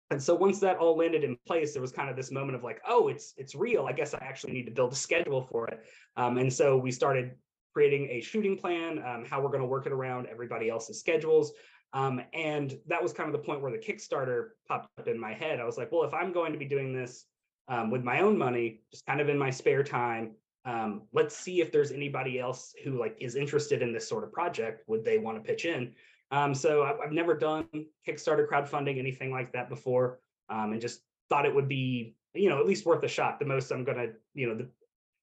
and 0.09 0.21
so 0.21 0.35
once 0.35 0.59
that 0.59 0.77
all 0.77 0.97
landed 0.97 1.23
in 1.23 1.37
place, 1.45 1.73
there 1.73 1.81
was 1.81 1.91
kind 1.91 2.09
of 2.09 2.15
this 2.15 2.31
moment 2.31 2.55
of 2.55 2.63
like, 2.63 2.81
oh, 2.87 3.09
it's 3.09 3.33
it's 3.37 3.55
real. 3.55 3.85
I 3.85 3.91
guess 3.91 4.13
I 4.13 4.19
actually 4.21 4.53
need 4.53 4.65
to 4.65 4.71
build 4.71 4.93
a 4.93 4.95
schedule 4.95 5.41
for 5.41 5.67
it. 5.67 5.83
Um, 6.15 6.37
and 6.37 6.51
so 6.51 6.77
we 6.77 6.91
started 6.91 7.31
creating 7.73 8.09
a 8.09 8.21
shooting 8.21 8.57
plan, 8.57 9.03
um, 9.05 9.25
how 9.25 9.41
we're 9.41 9.49
going 9.49 9.61
to 9.61 9.67
work 9.67 9.85
it 9.85 9.91
around 9.91 10.27
everybody 10.27 10.69
else's 10.69 10.99
schedules. 10.99 11.51
Um, 11.93 12.21
and 12.33 12.77
that 12.87 13.01
was 13.01 13.13
kind 13.13 13.27
of 13.27 13.33
the 13.33 13.45
point 13.45 13.61
where 13.61 13.71
the 13.71 13.77
Kickstarter 13.77 14.49
popped 14.67 14.89
up 14.99 15.07
in 15.07 15.19
my 15.19 15.33
head. 15.33 15.59
I 15.59 15.65
was 15.65 15.77
like, 15.77 15.91
well, 15.91 16.03
if 16.03 16.13
I'm 16.13 16.31
going 16.31 16.51
to 16.51 16.59
be 16.59 16.65
doing 16.65 16.93
this 16.93 17.25
um, 17.67 17.89
with 17.89 18.03
my 18.03 18.21
own 18.21 18.37
money, 18.37 18.81
just 18.91 19.05
kind 19.05 19.21
of 19.21 19.29
in 19.29 19.37
my 19.37 19.49
spare 19.49 19.83
time, 19.83 20.31
um, 20.65 21.03
let's 21.13 21.35
see 21.35 21.61
if 21.61 21.71
there's 21.71 21.91
anybody 21.91 22.39
else 22.39 22.73
who 22.83 22.99
like 22.99 23.15
is 23.21 23.35
interested 23.35 23.81
in 23.81 23.93
this 23.93 24.07
sort 24.07 24.23
of 24.23 24.33
project. 24.33 24.83
Would 24.87 25.05
they 25.05 25.17
want 25.17 25.37
to 25.37 25.47
pitch 25.47 25.65
in? 25.65 25.93
Um, 26.29 26.53
so 26.53 26.83
I've, 26.83 26.99
I've, 26.99 27.13
never 27.13 27.37
done 27.37 27.67
kickstarter 28.05 28.45
crowdfunding 28.45 28.99
anything 28.99 29.31
like 29.31 29.53
that 29.53 29.69
before. 29.69 30.19
Um, 30.49 30.73
and 30.73 30.81
just 30.81 31.01
thought 31.29 31.45
it 31.45 31.55
would 31.55 31.69
be 31.69 32.15
you 32.33 32.49
know 32.49 32.59
at 32.59 32.65
least 32.67 32.85
worth 32.85 33.03
a 33.03 33.07
shot. 33.07 33.39
The 33.39 33.45
most 33.45 33.71
i'm 33.71 33.83
gonna 33.83 34.07
you 34.33 34.47
know 34.47 34.55
the, 34.55 34.69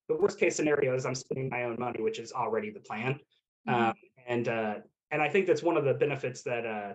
the 0.08 0.16
worst 0.16 0.38
case 0.38 0.56
scenario 0.56 0.94
is 0.94 1.06
i'm 1.06 1.14
spending 1.14 1.48
my 1.48 1.64
own 1.64 1.76
money 1.78 2.02
which 2.02 2.18
is 2.18 2.32
already 2.32 2.70
the 2.70 2.80
plan. 2.80 3.18
Mm-hmm. 3.68 3.82
Um, 3.82 3.94
and 4.26 4.48
uh, 4.48 4.74
and 5.10 5.22
i 5.22 5.28
think 5.28 5.46
that's 5.46 5.62
one 5.62 5.76
of 5.76 5.84
the 5.84 5.94
benefits 5.94 6.42
that 6.42 6.66
uh, 6.66 6.92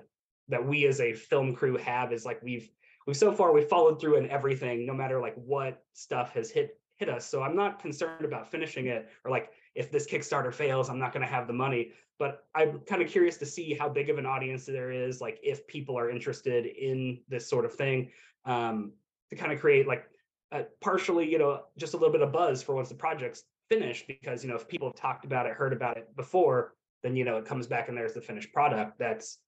that 0.47 0.65
we 0.65 0.85
as 0.85 0.99
a 0.99 1.13
film 1.13 1.53
crew 1.53 1.77
have 1.77 2.11
is 2.11 2.25
like 2.25 2.41
we've 2.41 2.69
we've 3.07 3.17
so 3.17 3.31
far 3.31 3.53
we've 3.53 3.67
followed 3.67 3.99
through 3.99 4.17
in 4.17 4.29
everything 4.29 4.85
no 4.85 4.93
matter 4.93 5.19
like 5.19 5.35
what 5.35 5.83
stuff 5.93 6.33
has 6.33 6.49
hit 6.49 6.79
hit 6.99 7.09
us. 7.09 7.25
So 7.25 7.41
I'm 7.41 7.55
not 7.55 7.79
concerned 7.81 8.25
about 8.25 8.51
finishing 8.51 8.87
it 8.87 9.09
or 9.23 9.31
like 9.31 9.51
if 9.73 9.89
this 9.89 10.05
Kickstarter 10.05 10.53
fails, 10.53 10.89
I'm 10.89 10.99
not 10.99 11.13
going 11.13 11.25
to 11.25 11.31
have 11.31 11.47
the 11.47 11.53
money. 11.53 11.93
But 12.19 12.43
I'm 12.53 12.81
kind 12.81 13.01
of 13.01 13.07
curious 13.07 13.37
to 13.37 13.45
see 13.45 13.73
how 13.73 13.87
big 13.87 14.09
of 14.09 14.17
an 14.17 14.25
audience 14.25 14.65
there 14.65 14.91
is, 14.91 15.21
like 15.21 15.39
if 15.41 15.65
people 15.67 15.97
are 15.97 16.09
interested 16.09 16.65
in 16.65 17.21
this 17.29 17.49
sort 17.49 17.63
of 17.63 17.73
thing, 17.73 18.11
um, 18.43 18.91
to 19.29 19.37
kind 19.37 19.53
of 19.53 19.61
create 19.61 19.87
like 19.87 20.03
partially, 20.81 21.31
you 21.31 21.37
know, 21.37 21.61
just 21.77 21.93
a 21.93 21.97
little 21.97 22.11
bit 22.11 22.21
of 22.21 22.33
buzz 22.33 22.61
for 22.61 22.75
once 22.75 22.89
the 22.89 22.95
project's 22.95 23.45
finished 23.69 24.07
because 24.07 24.43
you 24.43 24.49
know 24.49 24.55
if 24.55 24.67
people 24.67 24.89
have 24.89 24.95
talked 24.95 25.23
about 25.23 25.45
it, 25.45 25.53
heard 25.53 25.71
about 25.71 25.95
it 25.95 26.13
before, 26.17 26.73
then 27.03 27.15
you 27.15 27.25
know 27.25 27.37
it 27.37 27.45
comes 27.45 27.67
back 27.67 27.89
and 27.89 27.97
there's 27.97 28.13
the 28.13 28.21
finished 28.21 28.53
product. 28.53 28.99
That's 28.99 29.39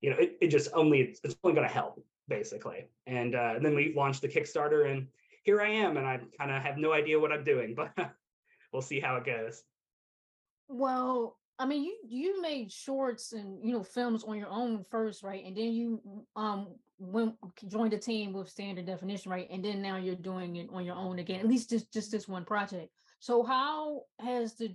you 0.00 0.10
know 0.10 0.16
it, 0.16 0.36
it 0.40 0.48
just 0.48 0.70
only 0.74 1.00
it's, 1.22 1.36
only 1.42 1.54
going 1.54 1.66
to 1.66 1.72
help 1.72 2.02
basically. 2.28 2.86
And, 3.06 3.34
uh, 3.34 3.52
and 3.56 3.64
then 3.64 3.74
we 3.74 3.94
launched 3.96 4.22
the 4.22 4.28
Kickstarter, 4.28 4.90
and 4.90 5.06
here 5.44 5.60
I 5.60 5.68
am, 5.68 5.96
and 5.96 6.06
I 6.06 6.20
kind 6.38 6.50
of 6.50 6.62
have 6.62 6.76
no 6.76 6.92
idea 6.92 7.18
what 7.18 7.32
I'm 7.32 7.44
doing, 7.44 7.74
but 7.96 8.12
we'll 8.72 8.82
see 8.82 9.00
how 9.00 9.16
it 9.16 9.24
goes. 9.24 9.62
Well, 10.68 11.38
I 11.58 11.64
mean, 11.64 11.84
you 11.84 11.96
you 12.06 12.42
made 12.42 12.70
shorts 12.70 13.32
and 13.32 13.64
you 13.64 13.72
know 13.72 13.82
films 13.82 14.24
on 14.24 14.36
your 14.36 14.48
own 14.48 14.84
first, 14.90 15.22
right? 15.22 15.42
And 15.44 15.56
then 15.56 15.72
you 15.72 16.02
um 16.34 16.74
went 16.98 17.34
joined 17.68 17.92
the 17.92 17.98
team 17.98 18.32
with 18.32 18.48
standard 18.48 18.84
definition, 18.84 19.30
right? 19.30 19.48
And 19.50 19.64
then 19.64 19.80
now 19.80 19.96
you're 19.96 20.16
doing 20.16 20.56
it 20.56 20.68
on 20.72 20.84
your 20.84 20.96
own 20.96 21.18
again. 21.18 21.40
At 21.40 21.48
least 21.48 21.70
just 21.70 21.90
just 21.92 22.10
this 22.10 22.28
one 22.28 22.44
project. 22.44 22.90
So 23.20 23.42
how 23.42 24.02
has 24.20 24.54
the 24.54 24.74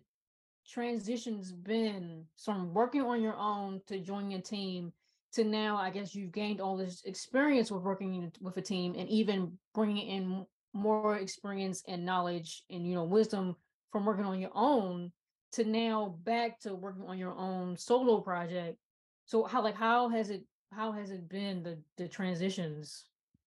transitions 0.72 1.51
been 1.51 2.25
from 2.44 2.74
working 2.74 3.01
on 3.01 3.22
your 3.22 3.36
own 3.36 3.82
to 3.88 4.00
joining 4.00 4.36
a 4.36 4.42
team 4.42 4.94
to 5.34 5.44
now? 5.44 5.75
I 5.75 5.90
guess 5.90 6.16
you've 6.16 6.32
gained 6.32 6.62
all 6.62 6.78
this 6.78 7.04
experience 7.06 7.72
with 7.72 7.84
working 7.84 8.32
with 8.40 8.58
a 8.58 8.62
team 8.62 8.96
and 8.98 9.10
even 9.10 9.58
bringing 9.74 10.08
in 10.08 10.46
more 10.74 11.18
experience 11.18 11.84
and 11.88 12.06
knowledge 12.06 12.63
and 12.70 12.88
you 12.88 12.96
know 12.96 13.04
wisdom 13.04 13.56
from 13.92 14.06
working 14.06 14.25
on 14.25 14.40
your 14.40 14.51
own 14.56 15.12
to 15.51 15.66
now 15.66 16.16
back 16.24 16.60
to 16.62 16.74
working 16.74 17.06
on 17.08 17.18
your 17.18 17.36
own 17.36 17.75
solo 17.78 18.22
project 18.22 18.78
so 19.25 19.44
how 19.44 19.62
like 19.62 19.75
how 19.75 20.08
has 20.08 20.30
it 20.30 20.44
how 20.72 20.92
has 20.92 21.12
it 21.12 21.28
been 21.28 21.62
the 21.62 21.78
the 21.98 22.08
transitions 22.08 23.06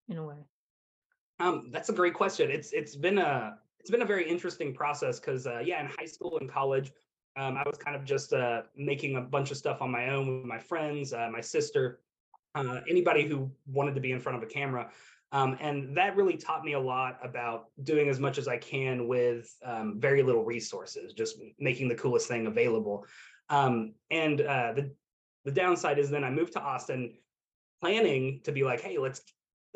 in 0.08 0.18
a 0.18 0.24
way 0.24 0.36
um 1.40 1.70
that's 1.72 1.88
a 1.88 1.94
great 1.94 2.12
question 2.12 2.50
it's 2.50 2.72
it's 2.72 2.94
been 2.94 3.16
a 3.16 3.56
it's 3.80 3.90
been 3.90 4.02
a 4.02 4.06
very 4.06 4.28
interesting 4.28 4.74
process 4.74 5.18
because 5.18 5.46
uh, 5.46 5.62
yeah 5.64 5.80
in 5.80 5.86
high 5.98 6.06
school 6.06 6.38
and 6.40 6.50
college 6.50 6.92
um, 7.36 7.56
i 7.56 7.62
was 7.66 7.78
kind 7.78 7.96
of 7.96 8.04
just 8.04 8.32
uh, 8.32 8.62
making 8.76 9.16
a 9.16 9.20
bunch 9.20 9.50
of 9.50 9.56
stuff 9.56 9.82
on 9.82 9.90
my 9.90 10.08
own 10.08 10.42
with 10.42 10.46
my 10.46 10.58
friends 10.58 11.12
uh, 11.12 11.28
my 11.30 11.40
sister 11.40 12.00
uh, 12.54 12.80
anybody 12.88 13.26
who 13.26 13.50
wanted 13.66 13.94
to 13.94 14.00
be 14.00 14.12
in 14.12 14.20
front 14.20 14.36
of 14.36 14.42
a 14.42 14.46
camera 14.46 14.88
um, 15.34 15.56
and 15.60 15.96
that 15.96 16.14
really 16.14 16.36
taught 16.36 16.64
me 16.64 16.74
a 16.74 16.80
lot 16.80 17.18
about 17.20 17.66
doing 17.82 18.08
as 18.08 18.20
much 18.20 18.38
as 18.38 18.46
I 18.46 18.56
can 18.56 19.08
with 19.08 19.52
um, 19.64 19.96
very 19.98 20.22
little 20.22 20.44
resources, 20.44 21.12
just 21.12 21.38
making 21.58 21.88
the 21.88 21.96
coolest 21.96 22.28
thing 22.28 22.46
available. 22.46 23.04
Um, 23.48 23.94
and 24.12 24.40
uh, 24.40 24.74
the 24.74 24.92
the 25.44 25.50
downside 25.50 25.98
is 25.98 26.08
then 26.08 26.22
I 26.22 26.30
moved 26.30 26.52
to 26.52 26.60
Austin, 26.60 27.14
planning 27.80 28.42
to 28.44 28.52
be 28.52 28.62
like, 28.62 28.80
hey, 28.80 28.96
let's. 28.96 29.22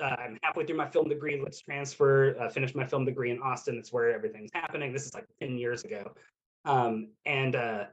Uh, 0.01 0.15
I'm 0.17 0.39
halfway 0.45 0.65
through 0.65 0.77
my 0.77 0.89
film 0.89 1.09
degree. 1.09 1.41
Let's 1.43 1.61
transfer, 1.61 2.37
uh, 2.41 2.49
finish 2.49 2.73
my 2.77 2.87
film 2.87 3.05
degree 3.05 3.33
in 3.33 3.41
Austin. 3.41 3.75
That's 3.75 3.93
where 3.93 4.15
everything's 4.15 4.51
happening. 4.55 4.93
This 4.93 5.07
is 5.07 5.13
like 5.13 5.27
ten 5.41 5.59
years 5.59 5.83
ago, 5.83 6.13
um, 6.69 7.09
and 7.27 7.57
uh, 7.57 7.85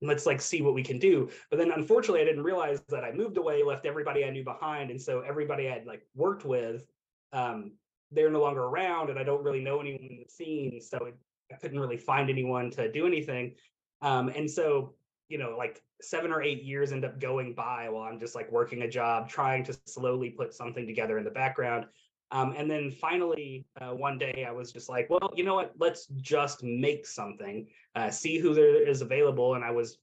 let's 0.00 0.24
like 0.24 0.40
see 0.40 0.62
what 0.62 0.72
we 0.72 0.82
can 0.82 0.98
do. 0.98 1.28
But 1.50 1.58
then 1.58 1.70
unfortunately, 1.72 2.22
I 2.22 2.24
didn't 2.24 2.44
realize 2.44 2.80
that 2.88 3.04
I 3.04 3.12
moved 3.12 3.36
away, 3.36 3.62
left 3.62 3.84
everybody 3.84 4.24
I 4.24 4.30
knew 4.30 4.44
behind, 4.44 4.90
and 4.90 5.00
so 5.00 5.20
everybody 5.20 5.68
I 5.68 5.74
had 5.74 5.86
like 5.86 6.06
worked 6.14 6.46
with 6.46 6.86
um, 7.32 7.72
they're 8.10 8.30
no 8.30 8.40
longer 8.40 8.62
around 8.62 9.10
and 9.10 9.18
I 9.18 9.22
don't 9.22 9.42
really 9.42 9.62
know 9.62 9.80
anyone 9.80 10.02
in 10.02 10.24
the 10.24 10.28
scene. 10.28 10.80
So 10.80 10.98
it, 11.06 11.16
I 11.52 11.56
couldn't 11.56 11.80
really 11.80 11.96
find 11.96 12.30
anyone 12.30 12.70
to 12.72 12.90
do 12.90 13.06
anything. 13.06 13.54
Um, 14.00 14.28
and 14.28 14.50
so, 14.50 14.94
you 15.28 15.38
know, 15.38 15.54
like 15.56 15.82
seven 16.00 16.32
or 16.32 16.42
eight 16.42 16.62
years 16.62 16.92
end 16.92 17.04
up 17.04 17.20
going 17.20 17.54
by 17.54 17.88
while 17.88 18.02
I'm 18.02 18.18
just 18.18 18.34
like 18.34 18.50
working 18.50 18.82
a 18.82 18.88
job, 18.88 19.28
trying 19.28 19.64
to 19.64 19.78
slowly 19.86 20.30
put 20.30 20.54
something 20.54 20.86
together 20.86 21.18
in 21.18 21.24
the 21.24 21.30
background. 21.30 21.86
Um, 22.32 22.54
and 22.56 22.68
then 22.70 22.90
finally, 22.90 23.66
uh, 23.78 23.90
one 23.90 24.16
day 24.18 24.46
I 24.48 24.52
was 24.52 24.72
just 24.72 24.88
like, 24.88 25.08
well, 25.10 25.32
you 25.36 25.44
know 25.44 25.54
what? 25.54 25.74
Let's 25.78 26.06
just 26.06 26.62
make 26.62 27.06
something, 27.06 27.68
uh, 27.94 28.08
see 28.08 28.38
who 28.38 28.54
there 28.54 28.88
is 28.88 29.02
available. 29.02 29.54
And 29.54 29.62
I 29.62 29.70
was 29.70 29.98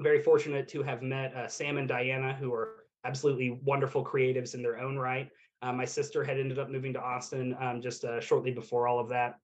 very 0.00 0.22
fortunate 0.22 0.66
to 0.68 0.82
have 0.82 1.02
met 1.02 1.34
uh, 1.34 1.46
Sam 1.46 1.76
and 1.76 1.86
Diana, 1.86 2.32
who 2.32 2.54
are 2.54 2.86
absolutely 3.04 3.60
wonderful 3.62 4.02
creatives 4.02 4.54
in 4.54 4.62
their 4.62 4.78
own 4.78 4.96
right. 4.96 5.28
Uh, 5.60 5.72
my 5.74 5.84
sister 5.84 6.24
had 6.24 6.38
ended 6.38 6.58
up 6.58 6.70
moving 6.70 6.94
to 6.94 7.02
Austin 7.02 7.54
um, 7.60 7.82
just 7.82 8.02
uh, 8.04 8.18
shortly 8.18 8.50
before 8.50 8.88
all 8.88 8.98
of 8.98 9.10
that. 9.10 9.38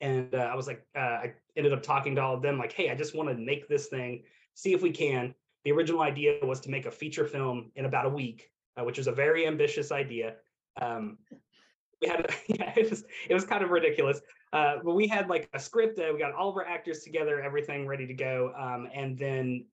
And 0.00 0.34
uh, 0.34 0.38
I 0.38 0.54
was 0.54 0.66
like, 0.66 0.86
I 0.96 1.34
ended 1.54 1.74
up 1.74 1.82
talking 1.82 2.14
to 2.14 2.22
all 2.22 2.34
of 2.34 2.42
them, 2.42 2.58
like, 2.58 2.72
hey, 2.72 2.90
I 2.90 2.94
just 2.94 3.14
want 3.14 3.28
to 3.28 3.34
make 3.34 3.68
this 3.68 3.88
thing, 3.88 4.24
see 4.54 4.72
if 4.72 4.82
we 4.82 4.90
can. 4.90 5.34
The 5.64 5.72
original 5.72 6.00
idea 6.00 6.38
was 6.42 6.60
to 6.60 6.70
make 6.70 6.86
a 6.86 6.90
feature 6.90 7.26
film 7.26 7.70
in 7.76 7.84
about 7.84 8.06
a 8.06 8.08
week, 8.08 8.50
which 8.78 8.98
was 8.98 9.06
a 9.06 9.12
very 9.12 9.46
ambitious 9.46 9.92
idea. 9.92 10.34
Um, 10.80 11.18
we 12.00 12.08
had, 12.08 12.34
yeah, 12.46 12.72
it 12.76 12.90
was 12.90 13.04
it 13.28 13.34
was 13.34 13.44
kind 13.44 13.62
of 13.62 13.70
ridiculous. 13.70 14.20
Uh, 14.52 14.76
but 14.84 14.94
we 14.94 15.06
had 15.06 15.28
like 15.28 15.48
a 15.54 15.58
script, 15.58 15.96
that 15.96 16.12
we 16.12 16.18
got 16.18 16.32
all 16.32 16.50
of 16.50 16.56
our 16.56 16.66
actors 16.66 17.00
together, 17.00 17.40
everything 17.40 17.86
ready 17.86 18.06
to 18.06 18.14
go, 18.14 18.52
um, 18.58 18.88
and 18.94 19.18
then 19.18 19.64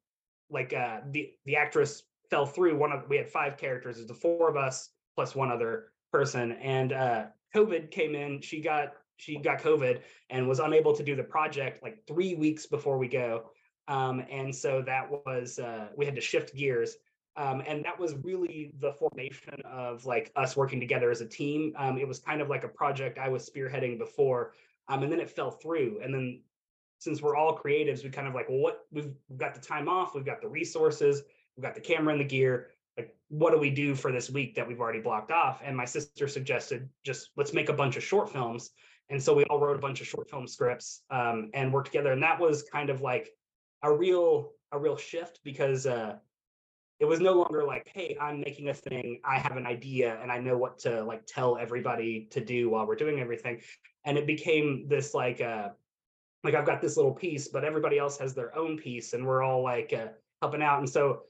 like 0.49 0.73
uh, 0.73 0.99
the 1.11 1.31
the 1.45 1.55
actress 1.55 2.03
fell 2.29 2.45
through. 2.45 2.77
One 2.77 2.91
of 2.91 3.03
we 3.09 3.17
had 3.17 3.29
five 3.29 3.57
characters, 3.57 3.97
it's 3.97 4.07
the 4.07 4.13
four 4.13 4.49
of 4.49 4.55
us 4.55 4.89
plus 5.15 5.35
one 5.35 5.51
other 5.51 5.91
person. 6.11 6.53
And 6.53 6.93
uh, 6.93 7.25
COVID 7.55 7.91
came 7.91 8.15
in. 8.15 8.41
She 8.41 8.61
got 8.61 8.93
she 9.17 9.37
got 9.37 9.59
COVID 9.59 10.01
and 10.29 10.47
was 10.47 10.59
unable 10.59 10.95
to 10.95 11.03
do 11.03 11.15
the 11.15 11.23
project 11.23 11.83
like 11.83 11.99
three 12.07 12.35
weeks 12.35 12.65
before 12.65 12.97
we 12.97 13.07
go. 13.07 13.51
Um, 13.87 14.23
and 14.31 14.55
so 14.55 14.81
that 14.85 15.09
was 15.09 15.59
uh, 15.59 15.87
we 15.97 16.05
had 16.05 16.15
to 16.15 16.21
shift 16.21 16.55
gears. 16.55 16.95
Um, 17.35 17.61
and 17.65 17.85
that 17.85 17.97
was 17.99 18.15
really 18.23 18.73
the 18.79 18.91
formation 18.93 19.61
of 19.65 20.05
like 20.05 20.31
us 20.35 20.57
working 20.57 20.79
together 20.79 21.09
as 21.11 21.21
a 21.21 21.25
team. 21.25 21.73
Um, 21.77 21.97
it 21.97 22.07
was 22.07 22.19
kind 22.19 22.41
of 22.41 22.49
like 22.49 22.63
a 22.63 22.67
project 22.67 23.17
I 23.17 23.29
was 23.29 23.49
spearheading 23.49 23.97
before, 23.97 24.53
um, 24.87 25.03
and 25.03 25.11
then 25.11 25.19
it 25.19 25.29
fell 25.29 25.51
through. 25.51 25.99
And 26.03 26.13
then 26.13 26.41
since 26.97 27.21
we're 27.21 27.35
all 27.35 27.57
creatives, 27.57 28.03
we 28.03 28.09
kind 28.09 28.27
of 28.27 28.33
like, 28.33 28.49
well, 28.49 28.59
what 28.59 28.85
we've, 28.91 29.13
got 29.37 29.55
the 29.55 29.61
time 29.61 29.87
off, 29.87 30.15
we've 30.15 30.25
got 30.25 30.41
the 30.41 30.49
resources, 30.49 31.21
we've 31.55 31.63
got 31.63 31.75
the 31.75 31.81
camera 31.81 32.11
and 32.13 32.19
the 32.19 32.25
gear 32.25 32.71
like 32.99 33.15
what 33.29 33.51
do 33.51 33.57
we 33.57 33.69
do 33.69 33.95
for 33.95 34.11
this 34.11 34.29
week 34.29 34.55
that 34.55 34.67
we've 34.67 34.81
already 34.81 34.99
blocked 34.99 35.31
off 35.31 35.61
and 35.63 35.75
my 35.75 35.85
sister 35.85 36.27
suggested 36.27 36.89
just 37.05 37.29
let's 37.37 37.53
make 37.53 37.69
a 37.69 37.73
bunch 37.73 37.95
of 37.95 38.03
short 38.03 38.29
films 38.29 38.71
and 39.09 39.21
so 39.23 39.33
we 39.33 39.43
all 39.45 39.59
wrote 39.59 39.77
a 39.77 39.79
bunch 39.79 40.01
of 40.01 40.07
short 40.07 40.29
film 40.29 40.45
scripts 40.45 41.01
um, 41.09 41.49
and 41.53 41.71
worked 41.71 41.87
together 41.87 42.11
and 42.11 42.21
that 42.21 42.39
was 42.39 42.63
kind 42.63 42.89
of 42.89 43.01
like 43.01 43.29
a 43.83 43.91
real 43.91 44.51
a 44.73 44.77
real 44.77 44.97
shift 44.97 45.39
because 45.43 45.85
uh, 45.85 46.15
it 46.99 47.05
was 47.05 47.19
no 47.19 47.33
longer 47.33 47.63
like 47.63 47.89
hey 47.93 48.17
i'm 48.19 48.41
making 48.41 48.69
a 48.69 48.73
thing. 48.73 49.19
I 49.23 49.39
have 49.39 49.57
an 49.57 49.65
idea 49.65 50.19
and 50.21 50.31
i 50.31 50.37
know 50.37 50.57
what 50.57 50.79
to 50.79 51.03
like 51.03 51.25
tell 51.25 51.57
everybody 51.57 52.27
to 52.31 52.43
do 52.43 52.69
while 52.69 52.85
we're 52.85 52.95
doing 52.95 53.19
everything. 53.19 53.61
And 54.05 54.17
it 54.17 54.27
became 54.27 54.87
this 54.87 55.13
like 55.13 55.41
uh 55.41 55.69
like 56.43 56.55
i've 56.55 56.65
got 56.65 56.81
this 56.81 56.97
little 56.97 57.13
piece 57.13 57.47
but 57.47 57.63
everybody 57.63 57.97
else 57.97 58.17
has 58.17 58.33
their 58.33 58.55
own 58.57 58.77
piece 58.77 59.13
and 59.13 59.25
we're 59.25 59.43
all 59.43 59.63
like 59.63 59.93
uh, 59.93 60.07
helping 60.41 60.61
out. 60.61 60.79
And 60.79 60.89
so 60.89 61.23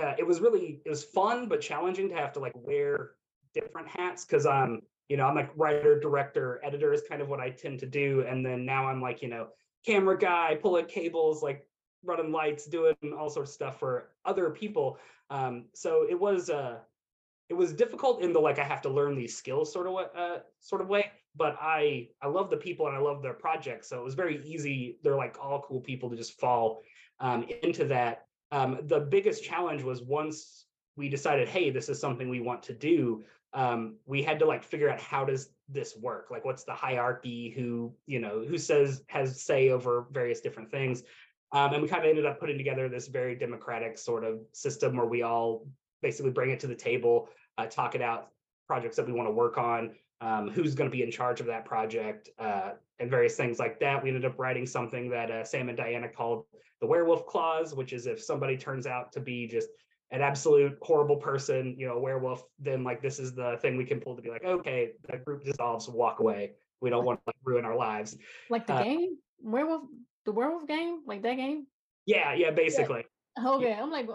uh, 0.00 0.14
it 0.18 0.26
was 0.26 0.40
really 0.40 0.80
it 0.84 0.90
was 0.90 1.04
fun 1.04 1.48
but 1.48 1.60
challenging 1.60 2.08
to 2.08 2.14
have 2.14 2.32
to 2.32 2.40
like 2.40 2.52
wear 2.54 3.12
different 3.54 3.88
hats 3.88 4.24
because 4.24 4.46
I'm 4.46 4.82
you 5.08 5.16
know 5.16 5.26
I'm 5.26 5.34
like 5.34 5.50
writer 5.56 5.98
director 5.98 6.60
editor 6.62 6.92
is 6.92 7.02
kind 7.08 7.22
of 7.22 7.28
what 7.28 7.40
I 7.40 7.50
tend 7.50 7.80
to 7.80 7.86
do. 7.86 8.24
And 8.28 8.44
then 8.44 8.66
now 8.66 8.86
I'm 8.86 9.00
like 9.00 9.22
you 9.22 9.28
know 9.28 9.48
camera 9.84 10.18
guy 10.18 10.58
pulling 10.60 10.86
cables 10.86 11.42
like 11.42 11.66
running 12.06 12.32
lights 12.32 12.66
doing 12.66 12.96
all 13.18 13.28
sorts 13.28 13.50
of 13.50 13.54
stuff 13.54 13.78
for 13.78 14.10
other 14.24 14.50
people 14.50 14.98
um, 15.30 15.64
so 15.74 16.06
it 16.08 16.18
was 16.18 16.50
uh 16.50 16.76
it 17.48 17.54
was 17.54 17.72
difficult 17.72 18.22
in 18.22 18.32
the 18.32 18.40
like 18.40 18.58
I 18.58 18.64
have 18.64 18.82
to 18.82 18.88
learn 18.88 19.14
these 19.14 19.36
skills 19.36 19.72
sort 19.72 19.86
of 19.86 19.94
uh, 20.16 20.38
sort 20.60 20.80
of 20.80 20.88
way 20.88 21.10
but 21.36 21.56
I 21.60 22.08
I 22.22 22.28
love 22.28 22.50
the 22.50 22.56
people 22.56 22.86
and 22.86 22.96
I 22.96 23.00
love 23.00 23.22
their 23.22 23.34
projects 23.34 23.88
so 23.88 23.98
it 23.98 24.04
was 24.04 24.14
very 24.14 24.44
easy 24.44 24.98
they're 25.02 25.16
like 25.16 25.36
all 25.40 25.62
cool 25.62 25.80
people 25.80 26.10
to 26.10 26.16
just 26.16 26.38
fall 26.40 26.82
um, 27.20 27.46
into 27.62 27.84
that 27.86 28.26
um, 28.52 28.78
the 28.84 29.00
biggest 29.00 29.42
challenge 29.42 29.82
was 29.82 30.02
once 30.02 30.66
we 30.96 31.08
decided, 31.08 31.48
hey, 31.48 31.70
this 31.70 31.88
is 31.88 32.00
something 32.00 32.28
we 32.28 32.40
want 32.40 32.62
to 32.64 32.72
do. 32.72 33.24
Um, 33.52 33.96
we 34.06 34.22
had 34.22 34.38
to 34.40 34.46
like 34.46 34.62
figure 34.62 34.90
out 34.90 35.00
how 35.00 35.24
does 35.24 35.50
this 35.68 35.96
work? 35.96 36.28
Like, 36.30 36.44
what's 36.44 36.64
the 36.64 36.74
hierarchy? 36.74 37.52
Who 37.56 37.94
you 38.06 38.18
know 38.18 38.44
who 38.46 38.58
says 38.58 39.02
has 39.08 39.40
say 39.40 39.70
over 39.70 40.06
various 40.10 40.40
different 40.40 40.70
things? 40.70 41.04
Um, 41.52 41.72
and 41.72 41.82
we 41.82 41.88
kind 41.88 42.04
of 42.04 42.08
ended 42.08 42.26
up 42.26 42.40
putting 42.40 42.58
together 42.58 42.88
this 42.88 43.06
very 43.08 43.34
democratic 43.34 43.98
sort 43.98 44.24
of 44.24 44.40
system 44.52 44.96
where 44.96 45.06
we 45.06 45.22
all 45.22 45.66
basically 46.02 46.30
bring 46.30 46.50
it 46.50 46.60
to 46.60 46.66
the 46.66 46.74
table, 46.74 47.28
uh, 47.58 47.66
talk 47.66 47.94
it 47.94 48.02
out, 48.02 48.28
projects 48.66 48.96
that 48.96 49.06
we 49.06 49.12
want 49.12 49.28
to 49.28 49.32
work 49.32 49.58
on, 49.58 49.94
um, 50.20 50.50
who's 50.50 50.74
going 50.74 50.90
to 50.90 50.94
be 50.94 51.02
in 51.02 51.10
charge 51.10 51.40
of 51.40 51.46
that 51.46 51.64
project, 51.64 52.30
uh, 52.38 52.70
and 52.98 53.10
various 53.10 53.36
things 53.36 53.58
like 53.58 53.78
that. 53.80 54.02
We 54.02 54.08
ended 54.08 54.24
up 54.24 54.38
writing 54.38 54.66
something 54.66 55.08
that 55.10 55.30
uh, 55.30 55.44
Sam 55.44 55.68
and 55.68 55.76
Diana 55.76 56.08
called 56.08 56.46
the 56.80 56.86
werewolf 56.86 57.26
clause, 57.26 57.74
which 57.74 57.92
is 57.92 58.06
if 58.06 58.22
somebody 58.22 58.56
turns 58.56 58.86
out 58.86 59.12
to 59.12 59.20
be 59.20 59.46
just 59.46 59.68
an 60.10 60.20
absolute 60.20 60.78
horrible 60.82 61.16
person, 61.16 61.74
you 61.78 61.86
know, 61.86 61.94
a 61.94 62.00
werewolf, 62.00 62.44
then 62.58 62.84
like 62.84 63.02
this 63.02 63.18
is 63.18 63.34
the 63.34 63.58
thing 63.60 63.76
we 63.76 63.84
can 63.84 64.00
pull 64.00 64.16
to 64.16 64.22
be 64.22 64.30
like, 64.30 64.44
okay, 64.44 64.92
the 65.08 65.18
group 65.18 65.44
dissolves, 65.44 65.88
walk 65.88 66.20
away. 66.20 66.52
We 66.80 66.90
don't 66.90 67.04
want 67.04 67.18
to 67.20 67.22
like, 67.26 67.36
ruin 67.44 67.64
our 67.64 67.76
lives. 67.76 68.16
Like 68.50 68.66
the 68.66 68.74
uh, 68.74 68.82
game, 68.82 69.16
werewolf, 69.42 69.82
the 70.26 70.32
werewolf 70.32 70.66
game, 70.66 71.00
like 71.06 71.22
that 71.22 71.36
game. 71.36 71.66
Yeah, 72.04 72.34
yeah, 72.34 72.50
basically. 72.50 73.06
Yeah. 73.38 73.48
Okay, 73.48 73.70
yeah. 73.70 73.82
I'm 73.82 73.90
like, 73.90 74.08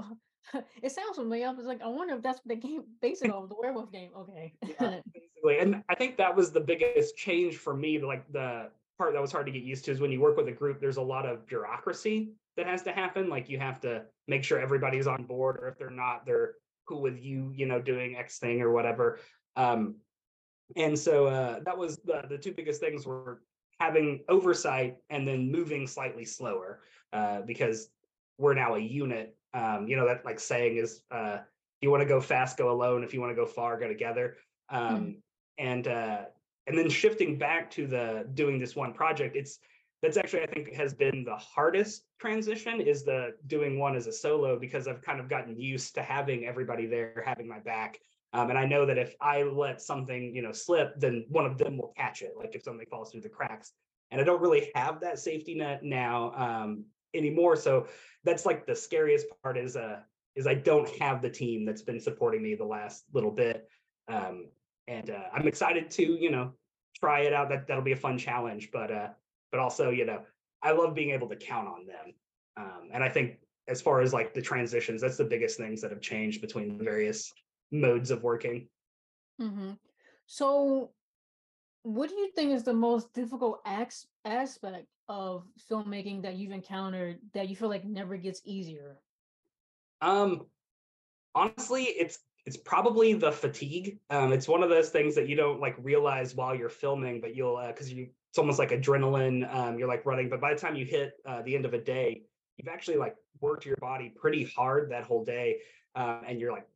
it 0.83 0.91
sounds 0.91 1.15
familiar. 1.15 1.47
I 1.47 1.51
was 1.51 1.65
like, 1.65 1.81
I 1.81 1.87
wonder 1.87 2.15
if 2.15 2.21
that's 2.21 2.41
the 2.45 2.55
game 2.55 2.83
based 3.01 3.25
on 3.27 3.49
the 3.49 3.55
werewolf 3.59 3.91
game. 3.91 4.11
Okay. 4.15 4.53
yeah, 4.63 4.99
basically, 5.13 5.59
and 5.59 5.83
I 5.89 5.95
think 5.95 6.17
that 6.17 6.35
was 6.35 6.51
the 6.51 6.61
biggest 6.61 7.17
change 7.17 7.57
for 7.57 7.75
me. 7.75 7.99
Like 7.99 8.31
the 8.31 8.69
part 8.97 9.13
that 9.13 9.21
was 9.21 9.31
hard 9.31 9.47
to 9.47 9.51
get 9.51 9.63
used 9.63 9.85
to 9.85 9.91
is 9.91 9.99
when 9.99 10.11
you 10.11 10.21
work 10.21 10.37
with 10.37 10.47
a 10.47 10.51
group, 10.51 10.79
there's 10.79 10.97
a 10.97 11.01
lot 11.01 11.25
of 11.25 11.47
bureaucracy 11.47 12.33
that 12.57 12.67
has 12.67 12.83
to 12.83 12.91
happen. 12.91 13.29
Like 13.29 13.49
you 13.49 13.57
have 13.57 13.79
to 13.81 14.03
make 14.27 14.43
sure 14.43 14.59
everybody's 14.59 15.07
on 15.07 15.23
board, 15.23 15.57
or 15.57 15.67
if 15.67 15.77
they're 15.79 15.89
not, 15.89 16.25
they're 16.25 16.55
cool 16.87 17.01
with 17.01 17.19
you, 17.19 17.51
you 17.55 17.65
know, 17.65 17.81
doing 17.81 18.15
X 18.15 18.37
thing 18.37 18.61
or 18.61 18.71
whatever. 18.71 19.19
Um, 19.55 19.95
and 20.75 20.97
so 20.97 21.25
uh, 21.27 21.59
that 21.65 21.77
was 21.77 21.97
the, 22.05 22.23
the 22.29 22.37
two 22.37 22.53
biggest 22.53 22.79
things 22.79 23.05
were 23.05 23.41
having 23.81 24.23
oversight 24.29 24.97
and 25.09 25.27
then 25.27 25.51
moving 25.51 25.87
slightly 25.87 26.23
slower 26.23 26.81
uh, 27.13 27.41
because 27.41 27.89
we're 28.37 28.53
now 28.53 28.75
a 28.75 28.79
unit. 28.79 29.35
Um, 29.53 29.87
you 29.87 29.95
know, 29.97 30.05
that 30.07 30.23
like 30.23 30.39
saying 30.39 30.77
is 30.77 31.01
uh, 31.09 31.39
you 31.81 31.89
want 31.89 32.01
to 32.01 32.07
go 32.07 32.21
fast, 32.21 32.57
go 32.57 32.69
alone. 32.71 33.03
If 33.03 33.13
you 33.13 33.19
want 33.19 33.31
to 33.31 33.35
go 33.35 33.47
far, 33.47 33.79
go 33.79 33.87
together. 33.87 34.37
Um, 34.69 34.87
mm 34.87 35.15
And 35.57 35.87
uh, 35.87 36.21
and 36.67 36.77
then 36.77 36.89
shifting 36.89 37.37
back 37.37 37.71
to 37.71 37.87
the 37.87 38.27
doing 38.41 38.59
this 38.59 38.75
one 38.75 38.93
project, 38.93 39.35
it's 39.35 39.59
that's 40.01 40.17
actually 40.17 40.43
I 40.43 40.47
think 40.53 40.73
has 40.73 40.93
been 40.93 41.23
the 41.23 41.35
hardest 41.35 42.05
transition 42.19 42.81
is 42.81 43.03
the 43.03 43.19
doing 43.47 43.73
one 43.85 43.95
as 43.95 44.07
a 44.07 44.11
solo 44.23 44.59
because 44.65 44.87
I've 44.87 45.01
kind 45.01 45.19
of 45.19 45.27
gotten 45.27 45.59
used 45.59 45.95
to 45.95 46.01
having 46.01 46.45
everybody 46.45 46.85
there, 46.85 47.23
having 47.25 47.47
my 47.47 47.59
back. 47.59 47.99
Um, 48.33 48.49
and 48.49 48.57
I 48.57 48.65
know 48.65 48.85
that 48.85 48.97
if 48.97 49.15
I 49.19 49.43
let 49.43 49.81
something, 49.81 50.33
you 50.33 50.41
know, 50.41 50.51
slip, 50.53 50.97
then 50.97 51.25
one 51.27 51.45
of 51.45 51.57
them 51.57 51.77
will 51.77 51.93
catch 51.97 52.21
it. 52.21 52.33
Like 52.37 52.55
if 52.55 52.63
something 52.63 52.85
falls 52.89 53.11
through 53.11 53.21
the 53.21 53.29
cracks, 53.29 53.73
and 54.09 54.21
I 54.21 54.23
don't 54.23 54.41
really 54.41 54.71
have 54.75 55.01
that 55.01 55.19
safety 55.19 55.55
net 55.55 55.83
now 55.83 56.33
um, 56.35 56.85
anymore. 57.13 57.55
So 57.55 57.87
that's 58.23 58.45
like 58.45 58.65
the 58.65 58.75
scariest 58.75 59.25
part 59.43 59.57
is 59.57 59.75
uh 59.75 59.99
is 60.35 60.47
I 60.47 60.53
don't 60.53 60.87
have 61.01 61.21
the 61.21 61.29
team 61.29 61.65
that's 61.65 61.81
been 61.81 61.99
supporting 61.99 62.41
me 62.41 62.55
the 62.55 62.63
last 62.63 63.03
little 63.13 63.31
bit. 63.31 63.67
Um, 64.07 64.47
and 64.87 65.09
uh, 65.09 65.23
I'm 65.33 65.47
excited 65.47 65.91
to 65.91 66.03
you 66.03 66.31
know 66.31 66.53
try 66.99 67.21
it 67.21 67.33
out. 67.33 67.49
That 67.49 67.67
that'll 67.67 67.83
be 67.83 67.91
a 67.91 67.97
fun 67.97 68.17
challenge, 68.17 68.69
but 68.71 68.91
uh, 68.91 69.09
but 69.51 69.59
also 69.59 69.89
you 69.89 70.05
know 70.05 70.21
I 70.61 70.71
love 70.71 70.95
being 70.95 71.11
able 71.11 71.27
to 71.29 71.35
count 71.35 71.67
on 71.67 71.85
them. 71.85 72.13
Um, 72.57 72.89
and 72.93 73.03
I 73.03 73.09
think 73.09 73.39
as 73.67 73.81
far 73.81 74.01
as 74.01 74.13
like 74.13 74.33
the 74.33 74.41
transitions, 74.41 75.01
that's 75.01 75.17
the 75.17 75.25
biggest 75.25 75.57
things 75.57 75.81
that 75.81 75.91
have 75.91 76.01
changed 76.01 76.41
between 76.41 76.77
the 76.77 76.83
various 76.83 77.31
modes 77.71 78.11
of 78.11 78.23
working. 78.23 78.67
Mm-hmm. 79.41 79.71
So, 80.25 80.91
what 81.83 82.09
do 82.09 82.15
you 82.15 82.31
think 82.31 82.51
is 82.51 82.63
the 82.63 82.73
most 82.73 83.11
difficult 83.13 83.61
aspect 83.65 84.87
of 85.09 85.43
filmmaking 85.69 86.21
that 86.23 86.35
you've 86.35 86.51
encountered 86.51 87.19
that 87.33 87.49
you 87.49 87.55
feel 87.55 87.69
like 87.69 87.85
never 87.85 88.17
gets 88.17 88.41
easier? 88.45 88.97
Um, 90.01 90.45
honestly, 91.35 91.83
it's 91.83 92.19
it's 92.45 92.57
probably 92.57 93.13
the 93.13 93.31
fatigue. 93.31 93.99
Um, 94.09 94.33
it's 94.33 94.47
one 94.47 94.63
of 94.63 94.69
those 94.69 94.89
things 94.89 95.15
that 95.15 95.27
you 95.27 95.35
don't 95.35 95.59
like 95.59 95.75
realize 95.79 96.35
while 96.35 96.55
you're 96.55 96.69
filming, 96.69 97.21
but 97.21 97.35
you'll 97.35 97.61
because 97.67 97.91
uh, 97.91 97.95
you 97.95 98.09
it's 98.29 98.37
almost 98.37 98.59
like 98.59 98.69
adrenaline. 98.69 99.53
Um, 99.53 99.77
you're 99.77 99.87
like 99.87 100.05
running, 100.05 100.29
but 100.29 100.39
by 100.39 100.53
the 100.53 100.59
time 100.59 100.75
you 100.75 100.85
hit 100.85 101.13
uh, 101.25 101.41
the 101.41 101.55
end 101.55 101.65
of 101.65 101.73
a 101.73 101.77
day, 101.77 102.23
you've 102.57 102.69
actually 102.69 102.97
like 102.97 103.15
worked 103.41 103.65
your 103.65 103.75
body 103.77 104.09
pretty 104.15 104.45
hard 104.45 104.91
that 104.91 105.03
whole 105.03 105.25
day, 105.25 105.57
um, 105.95 106.21
and 106.27 106.39
you're 106.39 106.51
like 106.51 106.67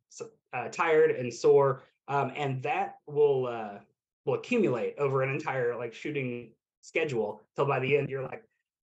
uh, 0.52 0.68
tired 0.68 1.10
and 1.10 1.32
sore, 1.32 1.82
um, 2.08 2.32
and 2.36 2.62
that 2.62 2.96
will 3.06 3.46
uh, 3.46 3.78
will 4.24 4.34
accumulate 4.34 4.94
over 4.98 5.22
an 5.22 5.30
entire 5.30 5.76
like 5.76 5.94
shooting 5.94 6.50
schedule 6.82 7.42
till 7.56 7.66
by 7.66 7.80
the 7.80 7.96
end 7.96 8.08
you're 8.08 8.22
like 8.22 8.44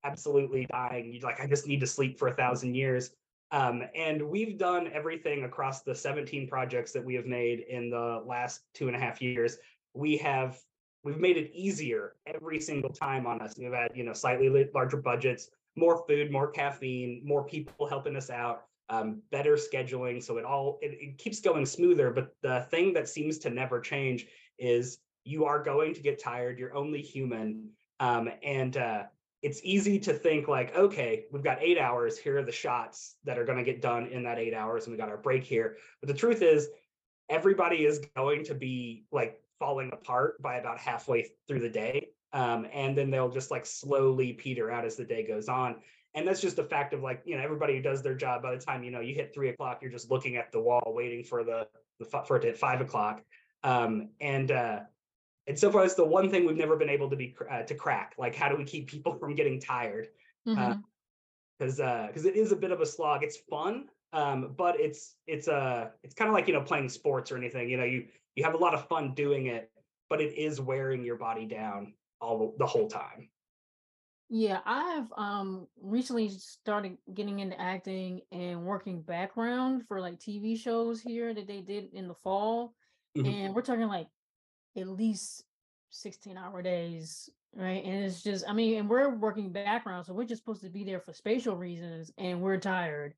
absolutely 0.04 0.66
dying. 0.68 1.14
You're 1.14 1.24
like 1.24 1.40
I 1.40 1.48
just 1.48 1.68
need 1.68 1.80
to 1.80 1.88
sleep 1.88 2.18
for 2.18 2.28
a 2.28 2.34
thousand 2.34 2.76
years. 2.76 3.12
Um, 3.52 3.84
and 3.96 4.22
we've 4.22 4.58
done 4.58 4.90
everything 4.92 5.44
across 5.44 5.84
the 5.84 5.94
17 5.94 6.48
projects 6.48 6.92
that 6.94 7.04
we 7.04 7.14
have 7.16 7.26
made 7.26 7.62
in 7.70 7.90
the 7.90 8.24
last 8.26 8.62
two 8.74 8.88
and 8.88 8.96
a 8.96 9.00
half 9.00 9.22
years. 9.22 9.58
We 9.94 10.18
have 10.18 10.60
we've 11.04 11.20
made 11.20 11.38
it 11.38 11.52
easier 11.54 12.16
every 12.26 12.60
single 12.60 12.90
time 12.90 13.28
on 13.28 13.42
us. 13.42 13.56
We've 13.58 13.72
had 13.72 13.92
you 13.96 14.04
know 14.04 14.14
slightly 14.14 14.70
larger 14.74 14.98
budgets, 14.98 15.52
more 15.76 16.04
food, 16.08 16.32
more 16.32 16.50
caffeine, 16.50 17.22
more 17.24 17.44
people 17.44 17.88
helping 17.88 18.16
us 18.16 18.30
out, 18.30 18.64
um, 18.90 19.22
better 19.32 19.56
scheduling. 19.56 20.22
So 20.22 20.38
it 20.38 20.46
all 20.46 20.80
it, 20.82 20.98
it 21.00 21.18
keeps 21.18 21.40
going 21.40 21.66
smoother. 21.66 22.12
But 22.12 22.36
the 22.42 22.68
thing 22.72 22.94
that 22.94 23.10
seems 23.10 23.38
to 23.40 23.50
never 23.50 23.80
change 23.80 24.28
is 24.58 25.00
you 25.24 25.46
are 25.46 25.64
going 25.64 25.94
to 25.94 26.02
get 26.02 26.22
tired. 26.22 26.60
You're 26.60 26.76
only 26.76 27.02
human, 27.02 27.70
um, 28.00 28.30
and 28.44 28.78
uh, 28.78 29.04
it's 29.42 29.62
easy 29.64 30.00
to 30.00 30.14
think 30.14 30.48
like, 30.48 30.76
okay, 30.76 31.26
we've 31.32 31.44
got 31.44 31.58
eight 31.62 31.78
hours. 31.78 32.18
Here 32.18 32.38
are 32.38 32.44
the 32.44 32.52
shots 32.52 33.16
that 33.26 33.38
are 33.38 33.46
going 33.46 33.58
to 33.58 33.64
get 33.64 33.82
done 33.82 34.08
in 34.08 34.24
that 34.24 34.40
eight 34.40 34.54
hours, 34.54 34.86
and 34.86 34.92
we 34.92 34.98
got 34.98 35.10
our 35.10 35.18
break 35.18 35.44
here. 35.44 35.78
But 36.02 36.08
the 36.08 36.14
truth 36.14 36.42
is, 36.42 36.70
everybody 37.30 37.86
is 37.86 38.02
going 38.16 38.44
to 38.46 38.54
be 38.54 39.06
like 39.12 39.40
falling 39.60 39.92
apart 39.94 40.42
by 40.42 40.56
about 40.56 40.80
halfway 40.80 41.30
through 41.48 41.62
the 41.62 41.70
day. 41.70 42.10
Um, 42.34 42.68
and 42.74 42.98
then 42.98 43.10
they'll 43.10 43.30
just 43.30 43.52
like 43.52 43.66
slowly 43.66 44.34
peter 44.34 44.70
out 44.70 44.86
as 44.86 44.96
the 44.96 45.06
day 45.06 45.26
goes 45.26 45.48
on. 45.48 45.78
And 46.16 46.28
that's 46.28 46.42
just 46.42 46.58
a 46.60 46.64
fact 46.64 46.94
of 46.94 47.04
like, 47.04 47.22
you 47.26 47.38
know, 47.38 47.44
everybody 47.44 47.76
who 47.76 47.82
does 47.82 48.02
their 48.02 48.16
job 48.16 48.42
by 48.42 48.56
the 48.56 48.62
time, 48.62 48.84
you 48.84 48.92
know, 48.92 49.02
you 49.02 49.14
hit 49.14 49.34
three 49.34 49.50
o'clock, 49.50 49.80
you're 49.82 49.92
just 49.92 50.10
looking 50.10 50.38
at 50.38 50.52
the 50.52 50.60
wall 50.60 50.82
waiting 50.88 51.24
for 51.24 51.44
the, 51.44 51.68
the 52.00 52.06
for 52.06 52.38
it 52.38 52.42
to 52.42 52.48
hit 52.48 52.58
five 52.58 52.82
o'clock. 52.82 53.22
Um, 53.64 54.10
and, 54.22 54.52
uh, 54.52 54.80
and 55.48 55.60
so 55.60 55.72
far 55.72 55.84
it's 55.84 55.94
the 55.94 56.06
one 56.06 56.30
thing 56.30 56.46
we've 56.46 56.58
never 56.58 56.76
been 56.76 56.90
able 56.90 57.10
to 57.10 57.16
be 57.16 57.36
uh, 57.52 57.64
to 57.64 57.76
crack. 57.76 58.16
Like 58.18 58.34
how 58.34 58.50
do 58.50 58.56
we 58.56 58.64
keep 58.64 58.88
people 58.88 59.14
from 59.20 59.36
getting 59.36 59.60
tired? 59.60 60.08
Because 60.46 60.58
mm-hmm. 60.58 61.82
uh 61.82 62.08
because 62.08 62.26
uh, 62.26 62.30
it 62.30 62.36
is 62.36 62.52
a 62.52 62.56
bit 62.56 62.72
of 62.72 62.82
a 62.82 62.86
slog. 62.86 63.24
It's 63.24 63.38
fun 63.50 63.86
um 64.14 64.54
but 64.56 64.80
it's 64.80 65.16
it's 65.28 65.48
uh 65.48 65.90
it's 66.04 66.14
kind 66.14 66.30
of 66.30 66.36
like 66.36 66.48
you 66.48 66.54
know 66.54 66.62
playing 66.62 66.90
sports 66.90 67.32
or 67.32 67.38
anything. 67.38 67.70
You 67.70 67.78
know 67.78 67.84
you 67.84 68.06
you 68.36 68.44
have 68.44 68.54
a 68.54 68.58
lot 68.58 68.74
of 68.74 68.88
fun 68.88 69.14
doing 69.14 69.48
it 69.48 69.72
but 70.10 70.22
it 70.22 70.38
is 70.38 70.62
wearing 70.62 71.04
your 71.04 71.16
body 71.16 71.46
down 71.46 71.94
all 72.22 72.40
the, 72.40 72.58
the 72.60 72.66
whole 72.66 72.88
time 72.88 73.30
yeah 74.30 74.60
i've 74.66 75.12
um 75.18 75.68
recently 75.82 76.30
started 76.30 76.98
getting 77.14 77.40
into 77.40 77.60
acting 77.62 78.22
and 78.32 78.64
working 78.64 79.02
background 79.02 79.84
for 79.88 80.02
like 80.02 80.20
tv 80.20 80.60
shows 80.60 81.00
here 81.00 81.34
that 81.34 81.48
they 81.48 81.62
did 81.62 81.94
in 81.94 82.08
the 82.08 82.16
fall 82.24 82.74
mm-hmm. 83.16 83.28
and 83.28 83.54
we're 83.54 83.62
talking 83.62 83.88
like 83.88 84.08
at 84.78 84.88
least 84.88 85.44
16 85.92 86.38
hour 86.38 86.62
days 86.62 87.30
right 87.56 87.84
and 87.86 88.04
it's 88.04 88.24
just 88.24 88.44
i 88.50 88.54
mean 88.54 88.80
and 88.80 88.90
we're 88.90 89.10
working 89.10 89.52
background 89.52 90.06
so 90.06 90.14
we're 90.14 90.26
just 90.26 90.42
supposed 90.42 90.64
to 90.64 90.70
be 90.70 90.84
there 90.84 91.00
for 91.00 91.14
spatial 91.14 91.56
reasons 91.56 92.12
and 92.18 92.42
we're 92.42 92.58
tired 92.58 93.14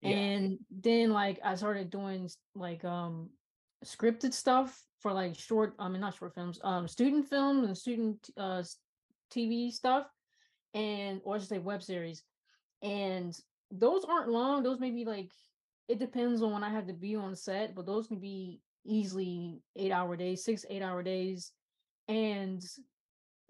yeah. 0.00 0.10
and 0.10 0.58
then 0.70 1.10
like 1.10 1.40
i 1.44 1.54
started 1.56 1.90
doing 1.90 2.30
like 2.54 2.84
um 2.84 3.28
scripted 3.84 4.32
stuff 4.32 4.80
for 5.00 5.12
like 5.12 5.34
short 5.34 5.74
i 5.78 5.88
mean 5.88 6.00
not 6.00 6.16
short 6.16 6.34
films 6.34 6.60
um 6.62 6.86
student 6.86 7.28
films 7.28 7.66
and 7.66 7.76
student 7.76 8.30
uh 8.36 8.62
tv 9.34 9.70
stuff 9.72 10.06
and 10.74 11.20
or 11.24 11.38
just 11.38 11.50
say 11.50 11.58
web 11.58 11.82
series 11.82 12.22
and 12.82 13.38
those 13.70 14.04
aren't 14.04 14.30
long 14.30 14.62
those 14.62 14.80
may 14.80 14.90
be 14.90 15.04
like 15.04 15.30
it 15.88 15.98
depends 15.98 16.42
on 16.42 16.52
when 16.52 16.64
i 16.64 16.70
have 16.70 16.86
to 16.86 16.92
be 16.92 17.14
on 17.14 17.34
set 17.34 17.74
but 17.74 17.86
those 17.86 18.06
can 18.06 18.18
be 18.18 18.60
easily 18.84 19.60
eight 19.76 19.92
hour 19.92 20.16
days, 20.16 20.44
six, 20.44 20.64
eight 20.68 20.82
hour 20.82 21.02
days. 21.02 21.52
And 22.08 22.62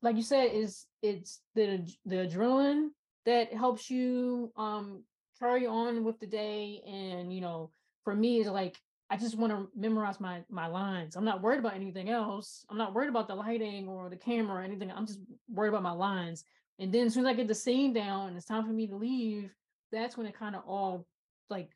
like 0.02 0.16
you 0.16 0.22
said, 0.22 0.50
is 0.52 0.86
it's 1.02 1.40
the 1.54 1.86
the 2.06 2.16
adrenaline 2.16 2.88
that 3.24 3.52
helps 3.52 3.90
you 3.90 4.52
um 4.56 5.04
carry 5.38 5.66
on 5.66 6.04
with 6.04 6.18
the 6.20 6.26
day. 6.26 6.82
And 6.86 7.32
you 7.32 7.40
know, 7.40 7.70
for 8.04 8.14
me, 8.14 8.40
it's 8.40 8.48
like 8.48 8.78
I 9.10 9.16
just 9.16 9.38
want 9.38 9.52
to 9.52 9.68
memorize 9.76 10.20
my 10.20 10.42
my 10.50 10.66
lines. 10.66 11.16
I'm 11.16 11.24
not 11.24 11.42
worried 11.42 11.60
about 11.60 11.74
anything 11.74 12.10
else. 12.10 12.64
I'm 12.70 12.78
not 12.78 12.94
worried 12.94 13.10
about 13.10 13.28
the 13.28 13.34
lighting 13.34 13.88
or 13.88 14.08
the 14.08 14.16
camera 14.16 14.60
or 14.60 14.62
anything. 14.62 14.90
I'm 14.90 15.06
just 15.06 15.20
worried 15.48 15.70
about 15.70 15.82
my 15.82 15.92
lines. 15.92 16.44
And 16.78 16.92
then 16.92 17.06
as 17.06 17.14
soon 17.14 17.26
as 17.26 17.30
I 17.30 17.34
get 17.34 17.48
the 17.48 17.54
scene 17.54 17.92
down 17.92 18.28
and 18.28 18.36
it's 18.36 18.46
time 18.46 18.64
for 18.64 18.72
me 18.72 18.86
to 18.88 18.96
leave, 18.96 19.54
that's 19.90 20.16
when 20.16 20.26
it 20.26 20.38
kind 20.38 20.56
of 20.56 20.62
all 20.66 21.06
like 21.50 21.70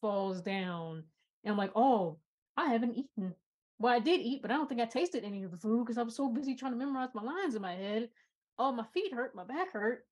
falls 0.00 0.40
down. 0.40 1.04
And 1.44 1.52
I'm 1.52 1.58
like, 1.58 1.72
oh, 1.74 2.18
I 2.56 2.70
haven't 2.70 2.96
eaten. 2.96 3.34
Well, 3.78 3.94
I 3.94 3.98
did 3.98 4.20
eat, 4.20 4.42
but 4.42 4.50
I 4.50 4.54
don't 4.54 4.68
think 4.68 4.80
I 4.80 4.86
tasted 4.86 5.24
any 5.24 5.42
of 5.44 5.50
the 5.50 5.56
food 5.56 5.84
because 5.84 5.98
I 5.98 6.02
was 6.02 6.16
so 6.16 6.28
busy 6.28 6.54
trying 6.54 6.72
to 6.72 6.78
memorize 6.78 7.10
my 7.14 7.22
lines 7.22 7.54
in 7.54 7.62
my 7.62 7.74
head. 7.74 8.10
Oh, 8.58 8.72
my 8.72 8.84
feet 8.92 9.14
hurt, 9.14 9.34
my 9.34 9.44
back 9.44 9.72
hurt. 9.72 10.04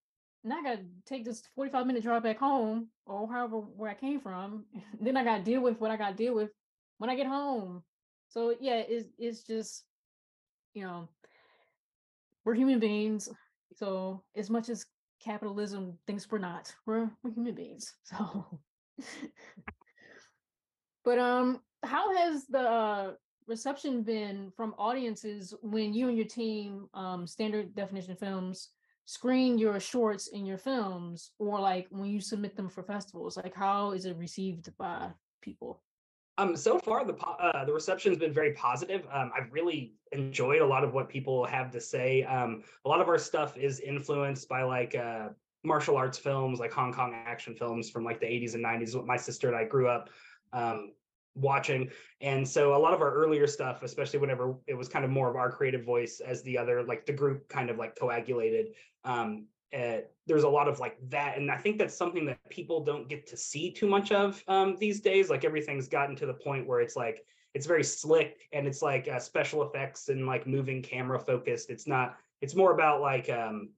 And 0.44 0.52
I 0.52 0.62
gotta 0.62 0.84
take 1.04 1.24
this 1.24 1.42
45 1.54 1.86
minute 1.86 2.02
drive 2.02 2.22
back 2.22 2.38
home 2.38 2.88
or 3.04 3.30
however 3.30 3.56
where 3.58 3.90
I 3.90 3.94
came 3.94 4.20
from. 4.20 4.64
then 5.00 5.16
I 5.16 5.24
gotta 5.24 5.42
deal 5.42 5.60
with 5.60 5.80
what 5.80 5.90
I 5.90 5.96
gotta 5.96 6.14
deal 6.14 6.34
with 6.34 6.50
when 6.98 7.10
I 7.10 7.16
get 7.16 7.26
home. 7.26 7.82
So 8.28 8.54
yeah, 8.60 8.82
it's 8.88 9.08
it's 9.18 9.42
just, 9.42 9.84
you 10.74 10.84
know, 10.84 11.08
we're 12.44 12.54
human 12.54 12.78
beings. 12.78 13.28
So 13.74 14.24
as 14.36 14.50
much 14.50 14.68
as 14.68 14.86
capitalism 15.20 15.98
thinks 16.06 16.30
we're 16.30 16.38
not, 16.38 16.74
we're 16.86 17.10
we're 17.22 17.32
human 17.32 17.54
beings. 17.54 17.94
So 18.04 18.60
but 21.04 21.18
um 21.18 21.60
how 21.84 22.14
has 22.16 22.46
the 22.46 22.60
uh, 22.60 23.12
reception 23.46 24.02
been 24.02 24.52
from 24.56 24.74
audiences 24.78 25.54
when 25.62 25.94
you 25.94 26.08
and 26.08 26.16
your 26.16 26.26
team, 26.26 26.88
um, 26.94 27.26
standard 27.26 27.74
definition 27.74 28.16
films, 28.16 28.70
screen 29.04 29.58
your 29.58 29.80
shorts 29.80 30.28
in 30.28 30.44
your 30.44 30.58
films, 30.58 31.30
or 31.38 31.60
like 31.60 31.86
when 31.90 32.10
you 32.10 32.20
submit 32.20 32.56
them 32.56 32.68
for 32.68 32.82
festivals? 32.82 33.36
Like, 33.36 33.54
how 33.54 33.92
is 33.92 34.04
it 34.04 34.16
received 34.16 34.76
by 34.76 35.10
people? 35.40 35.82
Um, 36.38 36.56
so 36.56 36.78
far 36.78 37.04
the 37.04 37.16
uh, 37.16 37.64
the 37.64 37.72
reception's 37.72 38.16
been 38.16 38.32
very 38.32 38.52
positive. 38.52 39.04
Um, 39.12 39.32
I've 39.36 39.52
really 39.52 39.94
enjoyed 40.12 40.62
a 40.62 40.66
lot 40.66 40.84
of 40.84 40.94
what 40.94 41.08
people 41.08 41.44
have 41.44 41.70
to 41.72 41.80
say. 41.80 42.22
Um, 42.22 42.62
a 42.84 42.88
lot 42.88 43.00
of 43.00 43.08
our 43.08 43.18
stuff 43.18 43.56
is 43.56 43.80
influenced 43.80 44.48
by 44.48 44.62
like 44.62 44.94
uh, 44.94 45.30
martial 45.64 45.96
arts 45.96 46.16
films, 46.16 46.60
like 46.60 46.72
Hong 46.72 46.92
Kong 46.92 47.12
action 47.26 47.56
films 47.56 47.90
from 47.90 48.04
like 48.04 48.20
the 48.20 48.26
80s 48.26 48.54
and 48.54 48.64
90s. 48.64 48.94
What 48.94 49.04
my 49.04 49.16
sister 49.16 49.48
and 49.48 49.56
I 49.56 49.64
grew 49.64 49.88
up 49.88 50.10
um, 50.52 50.92
watching, 51.34 51.90
and 52.20 52.46
so 52.46 52.76
a 52.76 52.78
lot 52.78 52.94
of 52.94 53.02
our 53.02 53.12
earlier 53.12 53.48
stuff, 53.48 53.82
especially 53.82 54.20
whenever 54.20 54.54
it 54.68 54.74
was 54.74 54.88
kind 54.88 55.04
of 55.04 55.10
more 55.10 55.28
of 55.28 55.34
our 55.34 55.50
creative 55.50 55.84
voice 55.84 56.20
as 56.20 56.40
the 56.42 56.56
other, 56.56 56.84
like 56.84 57.04
the 57.04 57.12
group 57.12 57.48
kind 57.48 57.68
of 57.68 57.78
like 57.78 57.98
coagulated. 57.98 58.74
Uh, 59.76 59.98
there's 60.26 60.44
a 60.44 60.48
lot 60.48 60.66
of 60.66 60.80
like 60.80 60.96
that 61.10 61.36
and 61.36 61.50
i 61.50 61.56
think 61.56 61.76
that's 61.76 61.94
something 61.94 62.24
that 62.24 62.38
people 62.48 62.82
don't 62.82 63.06
get 63.06 63.26
to 63.26 63.36
see 63.36 63.70
too 63.70 63.86
much 63.86 64.12
of 64.12 64.42
um, 64.48 64.76
these 64.80 64.98
days 65.00 65.28
like 65.28 65.44
everything's 65.44 65.88
gotten 65.88 66.16
to 66.16 66.24
the 66.24 66.32
point 66.32 66.66
where 66.66 66.80
it's 66.80 66.96
like 66.96 67.22
it's 67.54 67.66
very 67.66 67.84
slick 67.84 68.48
and 68.52 68.66
it's 68.66 68.82
like 68.82 69.08
uh, 69.08 69.18
special 69.18 69.62
effects 69.62 70.08
and 70.08 70.26
like 70.26 70.46
moving 70.46 70.82
camera 70.82 71.18
focused. 71.18 71.70
It's 71.70 71.86
not 71.86 72.16
it's 72.40 72.54
more 72.54 72.72
about 72.72 73.00
like 73.00 73.28
um 73.30 73.70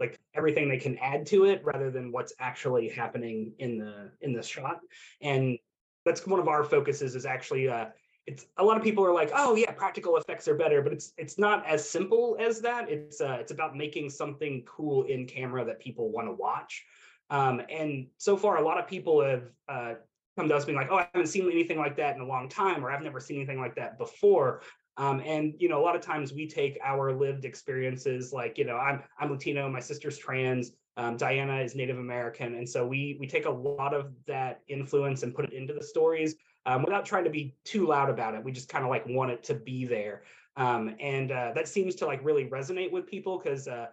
like 0.00 0.18
everything 0.34 0.68
they 0.68 0.78
can 0.78 0.96
add 0.98 1.26
to 1.26 1.44
it 1.44 1.62
rather 1.64 1.90
than 1.90 2.12
what's 2.12 2.32
actually 2.38 2.88
happening 2.88 3.52
in 3.58 3.78
the 3.78 4.10
in 4.20 4.32
the 4.32 4.42
shot. 4.42 4.80
And 5.20 5.58
that's 6.04 6.26
one 6.26 6.40
of 6.40 6.48
our 6.48 6.64
focuses 6.64 7.14
is 7.14 7.26
actually 7.26 7.68
uh 7.68 7.86
it's 8.28 8.44
a 8.58 8.62
lot 8.62 8.76
of 8.76 8.82
people 8.82 9.02
are 9.06 9.14
like, 9.14 9.30
oh 9.34 9.54
yeah, 9.54 9.70
practical 9.70 10.18
effects 10.18 10.46
are 10.48 10.54
better, 10.54 10.82
but 10.82 10.92
it's 10.92 11.14
it's 11.16 11.38
not 11.38 11.66
as 11.66 11.88
simple 11.88 12.36
as 12.38 12.60
that. 12.60 12.90
It's 12.90 13.22
uh, 13.22 13.38
it's 13.40 13.52
about 13.52 13.74
making 13.74 14.10
something 14.10 14.62
cool 14.66 15.04
in 15.04 15.26
camera 15.26 15.64
that 15.64 15.80
people 15.80 16.10
want 16.10 16.28
to 16.28 16.32
watch. 16.32 16.84
Um, 17.30 17.62
and 17.70 18.06
so 18.18 18.36
far, 18.36 18.58
a 18.58 18.62
lot 18.62 18.78
of 18.78 18.86
people 18.86 19.24
have 19.24 19.44
uh, 19.66 19.94
come 20.36 20.46
to 20.46 20.54
us 20.54 20.66
being 20.66 20.76
like, 20.76 20.88
oh, 20.90 20.98
I 20.98 21.08
haven't 21.14 21.28
seen 21.28 21.50
anything 21.50 21.78
like 21.78 21.96
that 21.96 22.16
in 22.16 22.20
a 22.20 22.26
long 22.26 22.50
time, 22.50 22.84
or 22.84 22.90
I've 22.90 23.02
never 23.02 23.18
seen 23.18 23.38
anything 23.38 23.60
like 23.60 23.74
that 23.76 23.96
before. 23.96 24.60
Um, 24.98 25.22
and 25.24 25.54
you 25.58 25.70
know, 25.70 25.80
a 25.80 25.84
lot 25.84 25.96
of 25.96 26.02
times 26.02 26.34
we 26.34 26.46
take 26.46 26.78
our 26.84 27.14
lived 27.14 27.46
experiences, 27.46 28.30
like 28.34 28.58
you 28.58 28.66
know, 28.66 28.76
I'm 28.76 29.02
I'm 29.18 29.30
Latino, 29.30 29.70
my 29.70 29.80
sister's 29.80 30.18
trans, 30.18 30.72
um, 30.98 31.16
Diana 31.16 31.60
is 31.60 31.74
Native 31.74 31.98
American, 31.98 32.56
and 32.56 32.68
so 32.68 32.86
we 32.86 33.16
we 33.18 33.26
take 33.26 33.46
a 33.46 33.50
lot 33.50 33.94
of 33.94 34.12
that 34.26 34.60
influence 34.68 35.22
and 35.22 35.34
put 35.34 35.46
it 35.46 35.54
into 35.54 35.72
the 35.72 35.82
stories 35.82 36.34
um, 36.68 36.82
without 36.82 37.06
trying 37.06 37.24
to 37.24 37.30
be 37.30 37.56
too 37.64 37.86
loud 37.86 38.10
about 38.10 38.34
it. 38.34 38.44
We 38.44 38.52
just 38.52 38.68
kind 38.68 38.84
of 38.84 38.90
like 38.90 39.06
want 39.06 39.30
it 39.30 39.42
to 39.44 39.54
be 39.54 39.86
there. 39.86 40.22
Um, 40.56 40.94
and 41.00 41.32
uh, 41.32 41.52
that 41.54 41.66
seems 41.66 41.94
to 41.96 42.06
like 42.06 42.22
really 42.22 42.44
resonate 42.44 42.92
with 42.92 43.06
people 43.06 43.38
because 43.38 43.66
uh, 43.66 43.86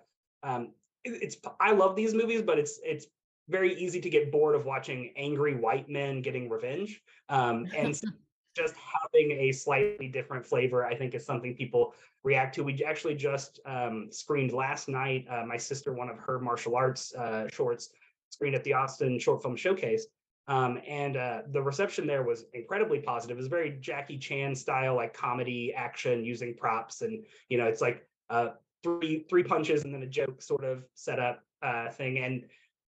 um, 0.44 0.74
it, 1.06 1.24
it's 1.24 1.38
I 1.62 1.72
love 1.72 1.96
these 1.96 2.14
movies, 2.14 2.42
but 2.42 2.60
it's 2.60 2.80
it's 2.84 3.08
very 3.48 3.74
easy 3.76 4.02
to 4.02 4.10
get 4.10 4.30
bored 4.30 4.56
of 4.56 4.66
watching 4.66 5.14
angry 5.16 5.56
white 5.56 5.88
men 5.88 6.22
getting 6.22 6.50
revenge. 6.50 7.02
Um, 7.30 7.66
and 7.74 7.98
just 8.58 8.76
having 8.76 9.32
a 9.32 9.54
slightly 9.54 10.10
different 10.10 10.46
flavor, 10.46 10.86
I 10.86 10.96
think, 10.96 11.14
is 11.16 11.26
something 11.26 11.56
people 11.56 11.94
react 12.24 12.56
to. 12.56 12.64
We 12.64 12.84
actually 12.84 13.16
just 13.16 13.62
um, 13.66 14.10
screened 14.12 14.52
last 14.52 14.90
night. 14.90 15.26
Uh, 15.30 15.46
my 15.46 15.58
sister, 15.58 15.94
one 15.94 16.10
of 16.10 16.18
her 16.18 16.40
martial 16.40 16.76
arts 16.76 17.16
uh, 17.16 17.48
shorts, 17.54 17.92
screened 18.32 18.56
at 18.56 18.66
the 18.66 18.74
Austin 18.74 19.18
Short 19.18 19.42
Film 19.42 19.56
Showcase. 19.56 20.08
Um, 20.48 20.80
and 20.88 21.18
uh, 21.18 21.42
the 21.52 21.62
reception 21.62 22.06
there 22.06 22.24
was 22.24 22.46
incredibly 22.54 23.00
positive. 23.00 23.38
It 23.38 23.40
was 23.40 23.48
very 23.48 23.78
Jackie 23.80 24.18
Chan 24.18 24.56
style, 24.56 24.96
like 24.96 25.14
comedy 25.14 25.74
action 25.74 26.24
using 26.24 26.56
props, 26.56 27.02
and 27.02 27.26
you 27.50 27.58
know, 27.58 27.66
it's 27.66 27.82
like 27.82 28.08
uh, 28.30 28.50
three 28.84 29.26
three 29.28 29.44
punches 29.44 29.84
and 29.84 29.94
then 29.94 30.04
a 30.04 30.08
joke 30.08 30.42
sort 30.42 30.64
of 30.64 30.84
setup 30.94 31.44
uh, 31.64 31.90
thing, 31.90 32.20
and 32.20 32.44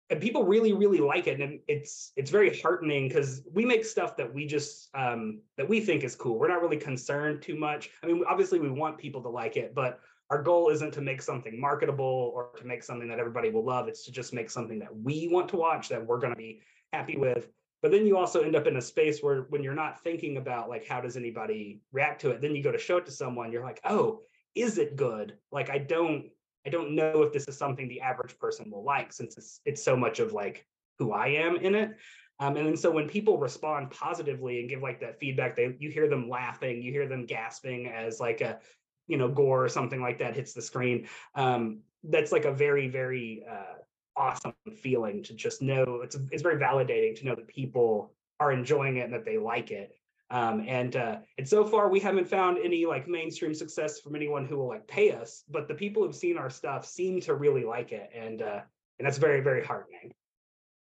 and 0.09 0.19
people 0.19 0.43
really 0.43 0.73
really 0.73 0.97
like 0.97 1.27
it, 1.27 1.39
and 1.39 1.59
it's 1.69 2.11
it's 2.17 2.29
very 2.29 2.59
heartening 2.59 3.07
because 3.07 3.43
we 3.53 3.63
make 3.63 3.85
stuff 3.85 4.17
that 4.17 4.33
we 4.33 4.45
just 4.45 4.89
um, 4.93 5.39
that 5.55 5.67
we 5.67 5.79
think 5.79 6.03
is 6.03 6.15
cool. 6.15 6.37
We're 6.37 6.49
not 6.49 6.61
really 6.61 6.77
concerned 6.77 7.41
too 7.41 7.57
much. 7.57 7.89
I 8.03 8.07
mean, 8.07 8.21
obviously 8.27 8.59
we 8.59 8.69
want 8.69 8.97
people 8.97 9.21
to 9.23 9.29
like 9.29 9.55
it, 9.55 9.73
but 9.73 10.01
our 10.29 10.41
goal 10.41 10.69
isn't 10.69 10.91
to 10.93 11.01
make 11.01 11.21
something 11.21 11.59
marketable 11.59 12.31
or 12.35 12.49
to 12.57 12.65
make 12.65 12.83
something 12.83 13.07
that 13.07 13.19
everybody 13.19 13.49
will 13.49 13.63
love. 13.63 13.87
It's 13.87 14.03
to 14.05 14.11
just 14.11 14.33
make 14.33 14.49
something 14.49 14.79
that 14.79 14.95
we 14.95 15.29
want 15.31 15.47
to 15.49 15.55
watch 15.57 15.87
that 15.89 16.05
we're 16.05 16.19
going 16.19 16.33
to 16.33 16.37
be 16.37 16.61
happy 16.93 17.17
with 17.17 17.49
but 17.81 17.91
then 17.91 18.07
you 18.07 18.17
also 18.17 18.41
end 18.41 18.55
up 18.55 18.65
in 18.65 18.77
a 18.77 18.81
space 18.81 19.21
where 19.21 19.41
when 19.49 19.61
you're 19.61 19.75
not 19.75 20.01
thinking 20.01 20.37
about 20.37 20.69
like 20.69 20.87
how 20.87 20.99
does 20.99 21.17
anybody 21.17 21.81
react 21.91 22.21
to 22.21 22.31
it 22.31 22.41
then 22.41 22.55
you 22.55 22.63
go 22.63 22.71
to 22.71 22.77
show 22.77 22.97
it 22.97 23.05
to 23.05 23.11
someone 23.11 23.51
you're 23.51 23.63
like 23.63 23.79
oh 23.85 24.21
is 24.55 24.77
it 24.77 24.95
good? 24.95 25.37
Like 25.51 25.69
i 25.69 25.77
don't 25.77 26.29
i 26.65 26.69
don't 26.69 26.95
know 26.95 27.21
if 27.21 27.31
this 27.31 27.47
is 27.47 27.57
something 27.57 27.87
the 27.87 28.01
average 28.01 28.39
person 28.39 28.71
will 28.71 28.83
like 28.83 29.13
since 29.13 29.37
it's 29.37 29.59
it's 29.65 29.83
so 29.83 29.95
much 29.95 30.19
of 30.19 30.33
like 30.33 30.65
who 30.97 31.11
i 31.11 31.27
am 31.27 31.57
in 31.57 31.75
it. 31.75 31.91
Um, 32.39 32.57
and 32.57 32.67
then 32.67 32.75
so 32.75 32.91
when 32.91 33.07
people 33.07 33.37
respond 33.37 33.91
positively 33.91 34.59
and 34.59 34.69
give 34.69 34.81
like 34.81 34.99
that 35.01 35.19
feedback 35.19 35.55
they 35.55 35.75
you 35.79 35.89
hear 35.89 36.09
them 36.09 36.27
laughing 36.27 36.81
you 36.81 36.91
hear 36.91 37.07
them 37.07 37.25
gasping 37.25 37.87
as 37.87 38.19
like 38.19 38.41
a 38.41 38.59
you 39.07 39.17
know 39.17 39.29
gore 39.29 39.63
or 39.63 39.69
something 39.69 40.01
like 40.01 40.19
that 40.19 40.35
hits 40.35 40.53
the 40.53 40.61
screen 40.61 41.07
um, 41.35 41.81
that's 42.03 42.31
like 42.31 42.45
a 42.45 42.51
very 42.51 42.87
very 42.87 43.45
uh, 43.49 43.75
awesome 44.17 44.53
feeling 44.77 45.23
to 45.23 45.33
just 45.33 45.61
know 45.61 46.01
it's 46.03 46.17
it's 46.31 46.43
very 46.43 46.57
validating 46.57 47.15
to 47.17 47.25
know 47.25 47.35
that 47.35 47.47
people 47.47 48.11
are 48.39 48.51
enjoying 48.51 48.97
it 48.97 49.01
and 49.01 49.13
that 49.13 49.25
they 49.25 49.37
like 49.37 49.71
it. 49.71 49.95
Um, 50.31 50.65
and 50.67 50.95
uh, 50.95 51.17
and 51.37 51.47
so 51.47 51.63
far 51.65 51.87
we 51.87 51.99
haven't 51.99 52.27
found 52.27 52.57
any 52.57 52.85
like 52.85 53.07
mainstream 53.07 53.53
success 53.53 53.99
from 53.99 54.15
anyone 54.15 54.45
who 54.45 54.57
will 54.57 54.67
like 54.67 54.87
pay 54.87 55.11
us, 55.11 55.43
but 55.49 55.67
the 55.67 55.75
people 55.75 56.03
who've 56.03 56.15
seen 56.15 56.37
our 56.37 56.49
stuff 56.49 56.85
seem 56.85 57.21
to 57.21 57.35
really 57.35 57.63
like 57.63 57.91
it, 57.91 58.09
and 58.15 58.41
uh, 58.41 58.61
and 58.97 59.05
that's 59.05 59.19
very 59.19 59.41
very 59.41 59.63
heartening. 59.63 60.11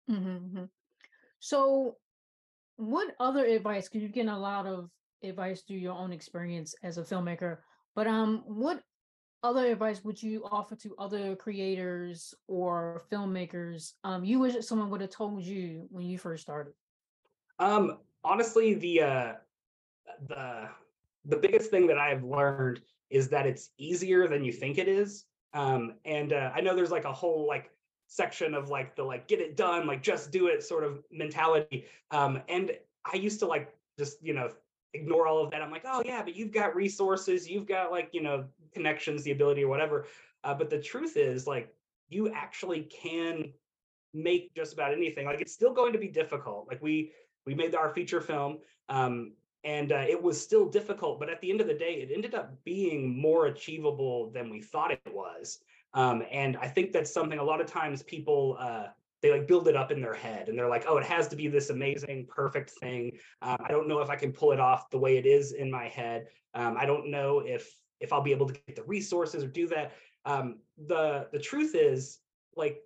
Mm-hmm. 0.10 0.66
So, 1.40 1.98
what 2.78 3.14
other 3.20 3.46
advice? 3.46 3.90
Because 3.90 4.04
you've 4.04 4.14
getting 4.14 4.30
a 4.30 4.40
lot 4.40 4.68
of 4.68 4.90
advice 5.22 5.64
through 5.64 5.78
your 5.78 5.96
own 5.96 6.14
experience 6.14 6.74
as 6.82 6.98
a 6.98 7.04
filmmaker, 7.04 7.58
but 7.94 8.08
um, 8.08 8.42
what 8.46 8.82
other 9.46 9.68
advice 9.68 10.04
would 10.04 10.22
you 10.22 10.44
offer 10.52 10.76
to 10.76 10.96
other 10.98 11.36
creators 11.36 12.34
or 12.48 13.04
filmmakers 13.12 13.94
um, 14.04 14.26
you 14.26 14.40
wish 14.40 14.56
someone 14.66 14.90
would 14.90 15.02
have 15.02 15.12
told 15.12 15.44
you 15.44 15.88
when 15.92 16.06
you 16.06 16.18
first 16.18 16.42
started? 16.42 16.74
Um, 17.60 18.00
honestly, 18.24 18.74
the 18.74 19.02
uh, 19.02 19.34
the 20.28 20.68
the 21.26 21.38
biggest 21.38 21.70
thing 21.70 21.88
that 21.88 21.98
I've 21.98 22.24
learned 22.24 22.82
is 23.10 23.30
that 23.30 23.46
it's 23.46 23.70
easier 23.78 24.28
than 24.28 24.44
you 24.44 24.52
think 24.52 24.78
it 24.78 24.88
is. 24.88 25.26
Um, 25.54 25.94
and 26.04 26.34
uh, 26.34 26.52
I 26.54 26.62
know 26.62 26.76
there's 26.76 26.92
like 26.92 27.06
a 27.06 27.14
whole 27.14 27.48
like 27.48 27.72
section 28.08 28.54
of 28.54 28.70
like 28.70 28.96
the 28.96 29.04
like 29.04 29.28
get 29.28 29.40
it 29.40 29.56
done, 29.56 29.88
like 29.88 30.02
just 30.02 30.32
do 30.32 30.48
it 30.48 30.64
sort 30.64 30.84
of 30.84 31.04
mentality. 31.12 31.86
Um, 32.12 32.42
and 32.50 32.72
I 33.12 33.18
used 33.18 33.40
to 33.40 33.46
like 33.46 33.74
just 33.98 34.22
you 34.24 34.34
know 34.34 34.50
ignore 34.96 35.28
all 35.28 35.44
of 35.44 35.52
that. 35.52 35.62
I'm 35.62 35.72
like, 35.72 35.84
oh 35.86 36.02
yeah, 36.06 36.24
but 36.24 36.36
you've 36.36 36.52
got 36.52 36.76
resources, 36.76 37.50
you've 37.50 37.68
got 37.68 37.92
like, 37.92 38.10
you 38.14 38.24
know, 38.24 38.46
connections, 38.76 39.24
the 39.24 39.32
ability 39.32 39.64
or 39.64 39.70
whatever. 39.70 40.06
Uh, 40.44 40.54
but 40.54 40.70
the 40.70 40.80
truth 40.80 41.18
is 41.18 41.48
like 41.48 41.74
you 42.10 42.30
actually 42.32 42.82
can 42.84 43.52
make 44.14 44.54
just 44.54 44.74
about 44.74 44.94
anything. 44.94 45.26
Like 45.26 45.42
it's 45.42 45.54
still 45.54 45.74
going 45.74 45.94
to 45.94 46.00
be 46.00 46.08
difficult. 46.08 46.68
Like 46.68 46.82
we 46.84 47.12
we 47.48 47.56
made 47.56 47.74
our 47.74 47.90
feature 47.90 48.22
film 48.22 48.60
um, 48.90 49.34
and 49.64 49.92
uh, 49.92 50.06
it 50.08 50.22
was 50.22 50.40
still 50.40 50.70
difficult, 50.70 51.20
but 51.20 51.30
at 51.30 51.42
the 51.42 51.50
end 51.50 51.62
of 51.62 51.68
the 51.68 51.74
day, 51.74 51.96
it 51.96 52.12
ended 52.14 52.36
up 52.36 52.54
being 52.64 53.20
more 53.20 53.48
achievable 53.48 54.30
than 54.32 54.50
we 54.52 54.62
thought 54.62 54.92
it 54.92 55.02
was. 55.12 55.60
Um, 55.96 56.24
and 56.32 56.58
I 56.58 56.68
think 56.68 56.92
that's 56.92 57.12
something 57.12 57.40
a 57.40 57.44
lot 57.44 57.62
of 57.62 57.68
times 57.68 58.04
people 58.04 58.58
uh, 58.60 58.88
they 59.26 59.32
like 59.32 59.48
build 59.48 59.68
it 59.68 59.76
up 59.76 59.92
in 59.92 60.02
their 60.02 60.14
head 60.14 60.50
and 60.50 60.58
they're 60.58 60.70
like 60.70 60.86
oh 60.88 60.98
it 60.98 61.04
has 61.04 61.28
to 61.28 61.36
be 61.36 61.48
this 61.48 61.72
amazing 61.72 62.28
perfect 62.30 62.70
thing 62.70 63.12
um, 63.42 63.58
i 63.66 63.70
don't 63.70 63.88
know 63.88 64.00
if 64.00 64.10
i 64.10 64.16
can 64.16 64.32
pull 64.32 64.52
it 64.52 64.60
off 64.60 64.90
the 64.92 64.98
way 64.98 65.18
it 65.18 65.26
is 65.26 65.54
in 65.54 65.72
my 65.72 65.88
head 65.88 66.28
um, 66.54 66.76
i 66.78 66.86
don't 66.86 67.10
know 67.10 67.40
if 67.40 67.76
if 68.00 68.12
i'll 68.14 68.22
be 68.22 68.32
able 68.32 68.48
to 68.48 68.54
get 68.68 68.76
the 68.76 68.84
resources 68.84 69.44
or 69.44 69.48
do 69.48 69.68
that. 69.68 69.94
Um, 70.26 70.58
the 70.88 71.28
the 71.32 71.40
truth 71.40 71.76
is 71.76 72.20
like 72.56 72.82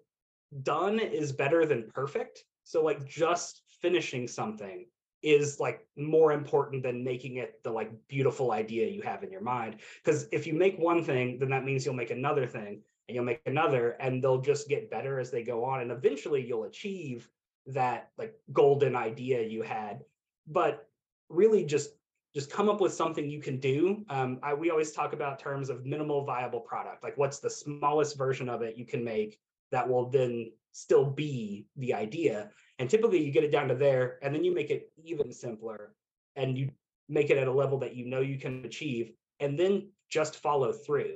done 0.64 1.00
is 1.00 1.32
better 1.32 1.66
than 1.66 1.90
perfect. 1.94 2.44
So 2.64 2.84
like 2.84 3.08
just 3.08 3.62
finishing 3.82 4.28
something 4.28 4.86
is 5.22 5.60
like 5.60 5.86
more 5.98 6.32
important 6.32 6.82
than 6.84 7.04
making 7.04 7.38
it 7.38 7.62
the 7.64 7.72
like 7.72 7.92
beautiful 8.08 8.52
idea 8.52 8.88
you 8.88 9.02
have 9.02 9.24
in 9.24 9.32
your 9.32 9.42
mind. 9.42 9.78
Because 10.04 10.28
if 10.32 10.48
you 10.48 10.54
make 10.54 10.78
one 10.78 11.04
thing 11.04 11.38
then 11.40 11.50
that 11.50 11.66
means 11.66 11.86
you'll 11.86 11.96
make 11.96 12.12
another 12.12 12.46
thing 12.46 12.82
and 13.08 13.16
you'll 13.16 13.26
make 13.26 13.42
another 13.46 13.92
and 14.00 14.24
they'll 14.24 14.42
just 14.42 14.70
get 14.70 14.92
better 14.92 15.20
as 15.20 15.32
they 15.32 15.44
go 15.44 15.64
on 15.66 15.82
and 15.82 15.92
eventually 15.92 16.46
you'll 16.46 16.64
achieve 16.64 17.30
that 17.68 18.10
like 18.18 18.34
golden 18.54 18.96
idea 18.96 19.42
you 19.42 19.62
had. 19.62 20.04
But 20.48 20.88
really 21.30 21.64
just 21.64 21.92
just 22.40 22.50
come 22.50 22.70
up 22.70 22.80
with 22.80 22.94
something 22.94 23.30
you 23.30 23.42
can 23.42 23.60
do. 23.60 24.06
Um, 24.10 24.40
I, 24.42 24.54
we 24.54 24.72
always 24.72 24.94
talk 24.94 25.12
about 25.12 25.40
terms 25.40 25.70
of 25.70 25.86
minimal 25.86 26.24
viable 26.24 26.62
product 26.62 27.04
like 27.04 27.18
what's 27.18 27.40
the 27.40 27.50
smallest 27.50 28.18
version 28.18 28.48
of 28.48 28.62
it 28.62 28.78
you 28.78 28.86
can 28.86 29.04
make 29.04 29.38
that 29.74 29.88
will 29.88 30.10
then 30.10 30.50
still 30.72 31.04
be 31.04 31.66
the 31.76 31.94
idea. 31.94 32.50
And 32.78 32.90
typically 32.90 33.22
you 33.22 33.34
get 33.34 33.44
it 33.44 33.52
down 33.52 33.68
to 33.68 33.76
there 33.76 34.20
and 34.22 34.34
then 34.34 34.46
you 34.46 34.54
make 34.56 34.70
it 34.70 34.90
even 35.04 35.34
simpler 35.34 35.94
and 36.38 36.58
you 36.58 36.72
make 37.10 37.30
it 37.30 37.38
at 37.38 37.50
a 37.50 37.52
level 37.52 37.78
that 37.80 37.94
you 37.94 38.06
know 38.06 38.22
you 38.22 38.40
can 38.40 38.64
achieve 38.64 39.12
and 39.42 39.60
then 39.60 39.90
just 40.10 40.38
follow 40.38 40.72
through. 40.72 41.16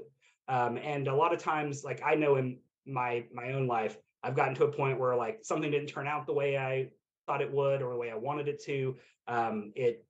Um, 0.49 0.77
and 0.77 1.07
a 1.07 1.15
lot 1.15 1.33
of 1.33 1.39
times, 1.39 1.85
like 1.85 2.01
I 2.05 2.15
know 2.15 2.35
in 2.35 2.57
my 2.85 3.23
my 3.33 3.53
own 3.53 3.65
life, 3.65 3.97
I've 4.23 4.35
gotten 4.35 4.55
to 4.55 4.65
a 4.65 4.71
point 4.71 4.99
where 4.99 5.15
like 5.15 5.39
something 5.43 5.71
didn't 5.71 5.87
turn 5.87 6.05
out 6.05 6.25
the 6.25 6.33
way 6.33 6.57
I 6.57 6.89
thought 7.25 7.41
it 7.41 7.53
would 7.53 7.81
or 7.81 7.93
the 7.93 7.99
way 7.99 8.11
I 8.11 8.15
wanted 8.15 8.49
it 8.49 8.61
to. 8.65 8.97
Um, 9.27 9.71
it 9.75 10.05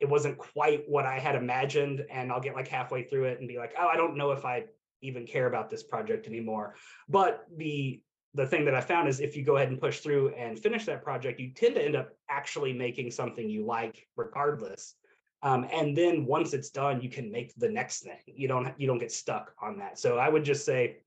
it 0.00 0.08
wasn't 0.08 0.38
quite 0.38 0.84
what 0.88 1.06
I 1.06 1.18
had 1.18 1.36
imagined, 1.36 2.04
and 2.10 2.32
I'll 2.32 2.40
get 2.40 2.54
like 2.54 2.68
halfway 2.68 3.04
through 3.04 3.24
it 3.24 3.38
and 3.38 3.48
be 3.48 3.58
like, 3.58 3.74
oh, 3.78 3.86
I 3.86 3.96
don't 3.96 4.16
know 4.16 4.32
if 4.32 4.44
I 4.44 4.64
even 5.02 5.26
care 5.26 5.46
about 5.46 5.70
this 5.70 5.82
project 5.82 6.26
anymore. 6.26 6.74
But 7.08 7.46
the 7.56 8.02
the 8.34 8.46
thing 8.46 8.64
that 8.64 8.74
I 8.74 8.80
found 8.80 9.08
is 9.08 9.20
if 9.20 9.36
you 9.36 9.44
go 9.44 9.56
ahead 9.56 9.70
and 9.70 9.80
push 9.80 9.98
through 10.00 10.28
and 10.30 10.58
finish 10.58 10.86
that 10.86 11.02
project, 11.02 11.40
you 11.40 11.50
tend 11.50 11.74
to 11.74 11.84
end 11.84 11.96
up 11.96 12.10
actually 12.28 12.72
making 12.72 13.10
something 13.10 13.50
you 13.50 13.66
like 13.66 14.06
regardless. 14.16 14.94
Um, 15.42 15.66
and 15.72 15.96
then 15.96 16.26
once 16.26 16.52
it's 16.52 16.70
done, 16.70 17.00
you 17.00 17.08
can 17.10 17.32
make 17.32 17.52
the 17.56 17.68
next 17.68 18.00
thing. 18.00 18.20
You 18.26 18.48
don't 18.48 18.72
you 18.78 18.86
don't 18.86 18.98
get 18.98 19.12
stuck 19.12 19.52
on 19.60 19.78
that. 19.78 19.98
So 19.98 20.18
I 20.18 20.28
would 20.28 20.44
just 20.44 20.64
say, 20.64 20.98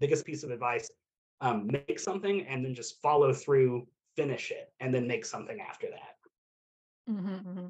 biggest 0.00 0.26
piece 0.26 0.42
of 0.42 0.50
advice: 0.50 0.90
um, 1.40 1.70
make 1.70 1.98
something 1.98 2.46
and 2.46 2.64
then 2.64 2.74
just 2.74 3.00
follow 3.00 3.32
through, 3.32 3.86
finish 4.16 4.50
it, 4.50 4.72
and 4.80 4.94
then 4.94 5.06
make 5.06 5.24
something 5.24 5.60
after 5.60 5.88
that. 5.90 7.12
Mm-hmm, 7.12 7.28
mm-hmm. 7.28 7.66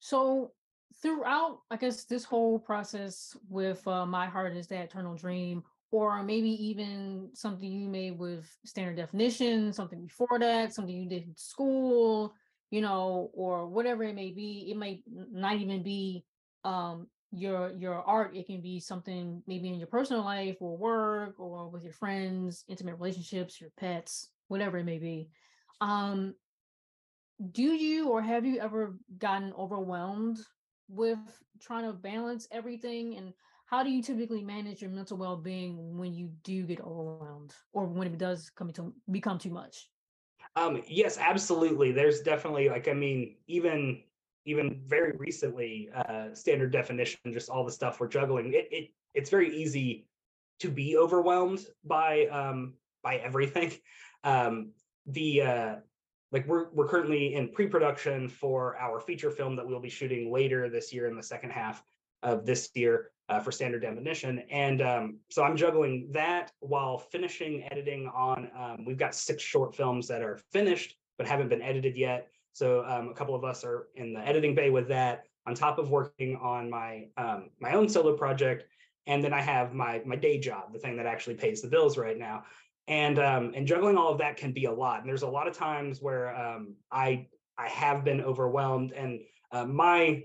So 0.00 0.52
throughout, 1.00 1.60
I 1.70 1.76
guess 1.76 2.04
this 2.04 2.24
whole 2.24 2.58
process 2.58 3.36
with 3.48 3.86
uh, 3.86 4.06
my 4.06 4.26
heart 4.26 4.56
is 4.56 4.66
that 4.68 4.84
eternal 4.84 5.14
dream, 5.14 5.62
or 5.92 6.22
maybe 6.22 6.50
even 6.50 7.30
something 7.34 7.70
you 7.70 7.88
made 7.88 8.18
with 8.18 8.48
standard 8.64 8.96
definition, 8.96 9.72
something 9.72 10.02
before 10.06 10.38
that, 10.38 10.72
something 10.72 10.94
you 10.94 11.08
did 11.08 11.24
in 11.24 11.36
school, 11.36 12.34
you 12.70 12.80
know, 12.80 13.30
or 13.34 13.66
whatever 13.66 14.02
it 14.04 14.14
may 14.14 14.30
be. 14.30 14.68
It 14.70 14.76
might 14.76 15.02
not 15.08 15.56
even 15.56 15.82
be 15.82 16.24
um, 16.64 17.08
your 17.32 17.72
your 17.72 17.94
art. 17.94 18.36
It 18.36 18.46
can 18.46 18.60
be 18.60 18.80
something 18.80 19.42
maybe 19.46 19.68
in 19.68 19.78
your 19.78 19.88
personal 19.88 20.22
life 20.22 20.56
or 20.60 20.76
work 20.76 21.34
or 21.38 21.68
with 21.68 21.82
your 21.82 21.92
friends, 21.92 22.64
intimate 22.68 22.94
relationships, 22.94 23.60
your 23.60 23.70
pets, 23.78 24.28
whatever 24.48 24.78
it 24.78 24.84
may 24.84 24.98
be. 24.98 25.28
Um, 25.80 26.34
do 27.52 27.62
you 27.62 28.08
or 28.08 28.20
have 28.20 28.44
you 28.44 28.58
ever 28.60 28.96
gotten 29.18 29.52
overwhelmed 29.54 30.38
with 30.88 31.18
trying 31.60 31.86
to 31.86 31.92
balance 31.92 32.46
everything? 32.50 33.16
And 33.16 33.32
how 33.66 33.82
do 33.82 33.90
you 33.90 34.02
typically 34.02 34.42
manage 34.42 34.82
your 34.82 34.90
mental 34.90 35.16
well-being 35.16 35.96
when 35.96 36.12
you 36.12 36.30
do 36.42 36.64
get 36.64 36.80
overwhelmed 36.80 37.54
or 37.72 37.86
when 37.86 38.08
it 38.08 38.18
does 38.18 38.50
come 38.50 38.72
to 38.72 38.92
become 39.10 39.38
too 39.38 39.50
much? 39.50 39.88
Um 40.56 40.82
yes 40.88 41.18
absolutely. 41.18 41.92
There's 41.92 42.20
definitely 42.20 42.68
like 42.68 42.88
i 42.88 42.92
mean 42.92 43.36
even 43.46 44.02
even 44.44 44.82
very 44.86 45.16
recently 45.16 45.90
uh 45.94 46.34
standard 46.34 46.72
definition 46.72 47.20
just 47.32 47.50
all 47.50 47.64
the 47.64 47.70
stuff 47.70 48.00
we're 48.00 48.08
juggling 48.08 48.54
it, 48.54 48.68
it 48.72 48.88
it's 49.14 49.30
very 49.30 49.54
easy 49.54 50.06
to 50.58 50.68
be 50.68 50.96
overwhelmed 50.96 51.64
by 51.84 52.26
um 52.26 52.74
by 53.02 53.16
everything. 53.16 53.72
Um 54.22 54.72
the 55.06 55.40
uh 55.40 55.76
like 56.32 56.46
we're 56.46 56.70
we're 56.72 56.88
currently 56.88 57.34
in 57.34 57.48
pre-production 57.48 58.28
for 58.28 58.76
our 58.76 59.00
feature 59.00 59.30
film 59.30 59.56
that 59.56 59.66
we'll 59.66 59.80
be 59.80 59.88
shooting 59.88 60.32
later 60.32 60.68
this 60.68 60.92
year 60.92 61.06
in 61.06 61.16
the 61.16 61.22
second 61.22 61.50
half 61.50 61.82
of 62.22 62.44
this 62.44 62.70
year 62.74 63.10
uh, 63.28 63.40
for 63.40 63.50
standard 63.50 63.82
definition 63.82 64.40
and 64.50 64.82
um, 64.82 65.18
so 65.30 65.42
i'm 65.42 65.56
juggling 65.56 66.08
that 66.10 66.52
while 66.60 66.98
finishing 66.98 67.66
editing 67.70 68.10
on 68.14 68.50
um, 68.58 68.84
we've 68.84 68.98
got 68.98 69.14
six 69.14 69.42
short 69.42 69.74
films 69.74 70.06
that 70.06 70.22
are 70.22 70.38
finished 70.52 70.96
but 71.20 71.28
haven't 71.28 71.50
been 71.50 71.60
edited 71.60 71.98
yet. 71.98 72.28
So 72.54 72.82
um, 72.86 73.10
a 73.10 73.12
couple 73.12 73.34
of 73.34 73.44
us 73.44 73.62
are 73.62 73.88
in 73.94 74.14
the 74.14 74.26
editing 74.26 74.54
bay 74.54 74.70
with 74.70 74.88
that 74.88 75.24
on 75.46 75.54
top 75.54 75.78
of 75.78 75.90
working 75.90 76.34
on 76.36 76.70
my 76.70 77.08
um, 77.18 77.50
my 77.60 77.74
own 77.74 77.90
solo 77.90 78.16
project. 78.16 78.64
And 79.06 79.22
then 79.22 79.34
i 79.34 79.40
have 79.42 79.74
my 79.74 80.00
my 80.06 80.16
day 80.16 80.38
job 80.38 80.72
the 80.72 80.78
thing 80.78 80.96
that 80.96 81.04
actually 81.04 81.34
pays 81.34 81.60
the 81.60 81.68
bills 81.68 81.98
right 81.98 82.18
now 82.18 82.44
and 82.88 83.18
um, 83.18 83.52
and 83.54 83.66
juggling 83.66 83.96
all 83.96 84.12
of 84.12 84.18
that 84.18 84.36
can 84.36 84.52
be 84.52 84.64
a 84.64 84.72
lot. 84.72 85.00
And 85.00 85.08
there's 85.08 85.22
a 85.22 85.28
lot 85.28 85.46
of 85.46 85.54
times 85.54 86.00
where 86.00 86.34
um, 86.34 86.74
I 86.90 87.28
I 87.56 87.68
have 87.68 88.04
been 88.04 88.20
overwhelmed, 88.20 88.92
and 88.92 89.20
uh, 89.52 89.64
my 89.64 90.24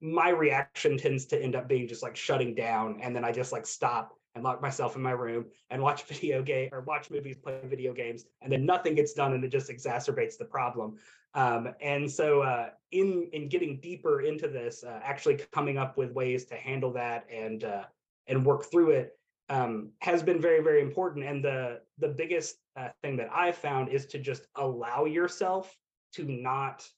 my 0.00 0.30
reaction 0.30 0.96
tends 0.96 1.26
to 1.26 1.40
end 1.40 1.54
up 1.54 1.68
being 1.68 1.86
just 1.86 2.02
like 2.02 2.16
shutting 2.16 2.54
down, 2.54 3.00
and 3.02 3.14
then 3.14 3.24
I 3.24 3.32
just 3.32 3.52
like 3.52 3.66
stop 3.66 4.12
and 4.34 4.44
lock 4.44 4.62
myself 4.62 4.96
in 4.96 5.02
my 5.02 5.10
room 5.10 5.46
and 5.70 5.82
watch 5.82 6.02
video 6.08 6.42
game 6.42 6.70
or 6.72 6.80
watch 6.82 7.10
movies, 7.10 7.36
play 7.36 7.60
video 7.64 7.92
games, 7.92 8.24
and 8.42 8.52
then 8.52 8.64
nothing 8.64 8.94
gets 8.94 9.12
done, 9.12 9.32
and 9.32 9.44
it 9.44 9.48
just 9.48 9.70
exacerbates 9.70 10.38
the 10.38 10.44
problem. 10.44 10.96
Um, 11.34 11.68
and 11.80 12.10
so, 12.10 12.40
uh, 12.40 12.70
in 12.90 13.28
in 13.32 13.48
getting 13.48 13.78
deeper 13.80 14.22
into 14.22 14.48
this, 14.48 14.82
uh, 14.82 15.00
actually 15.02 15.40
coming 15.52 15.78
up 15.78 15.96
with 15.96 16.12
ways 16.12 16.44
to 16.46 16.56
handle 16.56 16.92
that 16.94 17.26
and 17.32 17.62
uh, 17.64 17.84
and 18.26 18.44
work 18.44 18.64
through 18.70 18.90
it 18.90 19.16
um, 19.50 19.90
has 19.98 20.22
been 20.22 20.40
very 20.40 20.62
very 20.62 20.80
important. 20.80 21.26
And 21.26 21.44
the 21.44 21.80
the 21.98 22.08
biggest 22.08 22.56
uh, 22.76 22.88
thing 23.02 23.16
that 23.16 23.28
i've 23.34 23.56
found 23.56 23.90
is 23.90 24.06
to 24.06 24.18
just 24.18 24.46
allow 24.56 25.04
yourself 25.04 25.76
to 26.14 26.24
not 26.24 26.88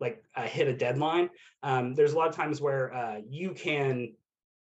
like 0.00 0.22
uh, 0.36 0.42
hit 0.42 0.68
a 0.68 0.76
deadline. 0.76 1.30
Um, 1.62 1.94
there's 1.94 2.12
a 2.12 2.16
lot 2.16 2.28
of 2.28 2.34
times 2.34 2.60
where 2.60 2.92
uh, 2.92 3.20
you 3.28 3.52
can 3.52 4.14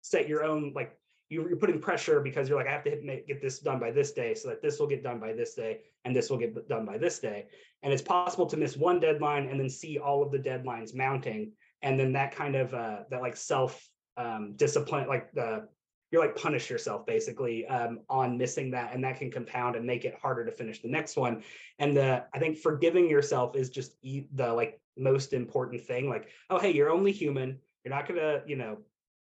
set 0.02 0.28
your 0.28 0.44
own 0.44 0.72
like 0.74 0.98
you're 1.30 1.56
putting 1.56 1.80
pressure 1.80 2.20
because 2.20 2.48
you're 2.48 2.58
like 2.58 2.68
i 2.68 2.72
have 2.72 2.84
to 2.84 2.90
hit, 2.90 3.26
get 3.26 3.40
this 3.40 3.58
done 3.58 3.80
by 3.80 3.90
this 3.90 4.12
day 4.12 4.34
so 4.34 4.48
that 4.48 4.62
this 4.62 4.78
will 4.78 4.86
get 4.86 5.02
done 5.02 5.18
by 5.18 5.32
this 5.32 5.54
day 5.54 5.80
and 6.04 6.14
this 6.14 6.30
will 6.30 6.36
get 6.36 6.68
done 6.68 6.84
by 6.84 6.98
this 6.98 7.18
day. 7.18 7.46
And 7.82 7.92
it's 7.92 8.02
possible 8.02 8.46
to 8.46 8.56
miss 8.56 8.76
one 8.76 9.00
deadline 9.00 9.48
and 9.48 9.58
then 9.58 9.70
see 9.70 9.98
all 9.98 10.22
of 10.22 10.30
the 10.30 10.38
deadlines 10.38 10.94
mounting. 10.94 11.52
And 11.82 11.98
then 11.98 12.12
that 12.12 12.34
kind 12.34 12.56
of 12.56 12.72
uh, 12.74 13.00
that 13.10 13.20
like 13.20 13.36
self 13.36 13.88
um, 14.16 14.54
discipline 14.56 15.08
like 15.08 15.32
the 15.32 15.68
you're 16.14 16.22
like 16.22 16.36
punish 16.36 16.70
yourself 16.70 17.04
basically 17.04 17.66
um, 17.66 17.98
on 18.08 18.38
missing 18.38 18.70
that 18.70 18.94
and 18.94 19.02
that 19.02 19.18
can 19.18 19.32
compound 19.32 19.74
and 19.74 19.84
make 19.84 20.04
it 20.04 20.16
harder 20.22 20.44
to 20.44 20.52
finish 20.52 20.80
the 20.80 20.86
next 20.86 21.16
one. 21.16 21.42
And 21.80 21.96
the 21.96 22.24
i 22.32 22.38
think 22.38 22.56
forgiving 22.56 23.10
yourself 23.10 23.56
is 23.56 23.68
just 23.68 23.96
the 24.02 24.52
like 24.52 24.80
most 24.96 25.32
important 25.32 25.82
thing 25.82 26.08
like 26.08 26.28
oh 26.50 26.58
hey 26.60 26.72
you're 26.72 26.92
only 26.92 27.10
human. 27.10 27.58
You're 27.84 27.92
not 27.92 28.06
gonna 28.06 28.42
you 28.46 28.54
know 28.54 28.78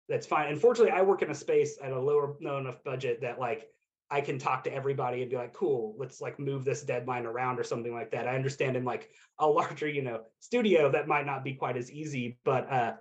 that's 0.08 0.28
fine. 0.28 0.50
Unfortunately 0.50 0.92
i 0.92 1.02
work 1.02 1.24
in 1.24 1.32
a 1.32 1.36
space 1.36 1.80
at 1.84 1.92
a 1.92 2.00
lower 2.00 2.36
low 2.42 2.60
enough 2.60 2.84
budget 2.84 3.22
that 3.22 3.40
like 3.40 3.70
i 4.12 4.22
can 4.22 4.38
talk 4.38 4.64
to 4.66 4.74
everybody 4.74 5.24
and 5.24 5.32
be 5.32 5.36
like 5.36 5.54
cool 5.54 5.96
let's 5.98 6.22
like 6.22 6.38
move 6.38 6.64
this 6.64 6.84
deadline 6.84 7.26
around 7.26 7.60
or 7.60 7.64
something 7.64 7.96
like 7.96 8.12
that. 8.12 8.28
I 8.28 8.36
understand 8.36 8.78
in 8.78 8.86
like 8.86 9.10
a 9.40 9.48
larger 9.48 9.90
you 9.90 10.04
know 10.04 10.26
studio 10.42 10.92
that 10.92 11.08
might 11.08 11.26
not 11.26 11.44
be 11.44 11.56
quite 11.56 11.76
as 11.76 11.92
easy 11.92 12.38
but 12.46 12.72
uh 12.72 12.94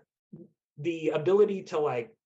the 0.79 1.11
ability 1.11 1.63
to 1.65 1.79
like 1.79 2.17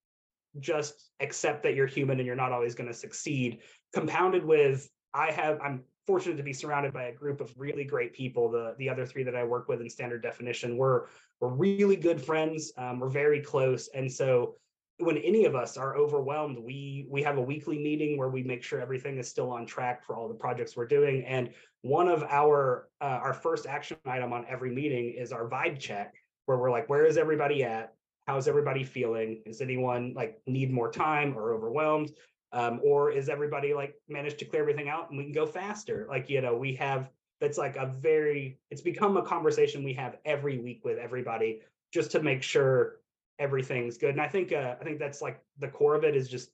just 0.61 1.11
accept 1.21 1.63
that 1.63 1.75
you're 1.75 1.87
human 1.87 2.19
and 2.19 2.27
you're 2.27 2.37
not 2.37 2.53
always 2.53 2.75
going 2.75 2.89
to 2.89 2.95
succeed 2.95 3.61
compounded 3.95 4.45
with 4.45 4.89
i 5.15 5.31
have 5.31 5.59
i'm 5.63 5.83
fortunate 6.07 6.37
to 6.37 6.43
be 6.43 6.53
surrounded 6.53 6.93
by 6.93 7.05
a 7.05 7.13
group 7.13 7.41
of 7.41 7.53
really 7.57 7.85
great 7.85 8.13
people. 8.13 8.51
The 8.51 8.75
the 8.79 8.89
other 8.89 9.05
three 9.05 9.25
that 9.25 9.35
i 9.35 9.45
work 9.45 9.69
with 9.69 9.81
in 9.81 9.91
standard 9.91 10.23
definition 10.23 10.77
we're 10.77 11.07
we're 11.41 11.49
really 11.49 11.97
good 11.97 12.21
friends 12.21 12.73
um, 12.79 13.01
we're 13.01 13.09
very 13.09 13.41
close. 13.41 13.89
And 13.95 14.11
so 14.11 14.55
when 14.99 15.19
any 15.19 15.45
of 15.45 15.55
us 15.55 15.77
are 15.77 15.97
overwhelmed 15.97 16.59
we 16.59 17.07
we 17.11 17.23
have 17.23 17.39
a 17.39 17.43
weekly 17.43 17.79
meeting 17.79 18.17
where 18.17 18.31
we 18.31 18.43
make 18.43 18.63
sure 18.63 18.81
everything 18.81 19.19
is 19.19 19.29
still 19.29 19.51
on 19.51 19.67
track 19.67 20.05
for 20.05 20.17
all 20.17 20.29
the 20.29 20.35
projects 20.35 20.77
we're 20.77 20.87
doing. 20.87 21.25
And 21.25 21.51
one 21.83 22.09
of 22.09 22.23
our 22.25 22.89
uh, 23.01 23.19
our 23.23 23.35
first 23.35 23.67
action 23.67 23.97
item 24.07 24.33
on 24.33 24.47
every 24.49 24.73
meeting 24.73 25.15
is 25.19 25.33
our 25.33 25.49
vibe 25.49 25.79
check 25.79 26.15
where 26.47 26.57
we're 26.57 26.71
like 26.71 26.89
where 26.89 27.05
is 27.05 27.19
everybody 27.19 27.65
at 27.65 27.93
how's 28.27 28.49
everybody 28.49 28.85
feeling? 28.85 29.43
Is 29.47 29.61
anyone 29.61 30.13
like 30.15 30.41
need 30.47 30.71
more 30.71 30.91
time 30.91 31.37
or 31.37 31.53
overwhelmed? 31.53 32.13
Um, 32.53 32.81
or 32.83 33.11
is 33.11 33.29
everybody 33.29 33.75
like 33.75 33.95
managed 34.09 34.39
to 34.39 34.45
clear 34.45 34.63
everything 34.63 34.89
out 34.89 35.11
and 35.11 35.19
we 35.19 35.25
can 35.25 35.33
go 35.33 35.47
faster? 35.47 36.07
Like, 36.09 36.29
you 36.29 36.41
know, 36.41 36.57
we 36.57 36.75
have 36.77 37.11
that's 37.41 37.59
like 37.59 37.77
a 37.77 37.87
very 37.87 38.59
it's 38.71 38.81
become 38.81 39.17
a 39.17 39.23
conversation 39.23 39.85
we 39.85 39.93
have 39.95 40.17
every 40.25 40.59
week 40.59 40.85
with 40.85 40.99
everybody 40.99 41.61
just 41.93 42.11
to 42.13 42.23
make 42.23 42.43
sure 42.43 43.01
everything's 43.39 43.99
good. 43.99 44.11
And 44.11 44.21
I 44.21 44.29
think 44.29 44.53
uh, 44.53 44.77
I 44.81 44.85
think 44.85 44.99
that's 44.99 45.23
like 45.23 45.41
the 45.59 45.69
core 45.69 45.95
of 45.95 46.05
it 46.05 46.17
is 46.17 46.29
just 46.29 46.51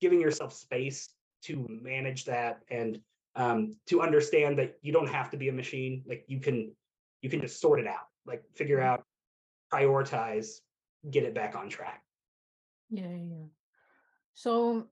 giving 0.00 0.20
yourself 0.20 0.52
space 0.52 1.10
to 1.42 1.66
manage 1.68 2.24
that 2.24 2.62
and 2.70 3.00
um, 3.36 3.76
to 3.86 4.00
understand 4.00 4.58
that 4.58 4.76
you 4.82 4.92
don't 4.92 5.08
have 5.08 5.30
to 5.30 5.36
be 5.36 5.48
a 5.48 5.52
machine. 5.52 6.02
Like 6.06 6.24
you 6.26 6.40
can 6.40 6.72
you 7.22 7.30
can 7.30 7.40
just 7.40 7.60
sort 7.60 7.80
it 7.80 7.86
out, 7.86 8.08
like 8.26 8.42
figure 8.54 8.78
mm-hmm. 8.78 8.86
out, 8.86 9.04
prioritize, 9.72 10.60
get 11.10 11.24
it 11.24 11.34
back 11.34 11.54
on 11.54 11.68
track. 11.68 12.02
Yeah, 12.90 13.08
yeah. 13.08 13.46
So, 14.34 14.88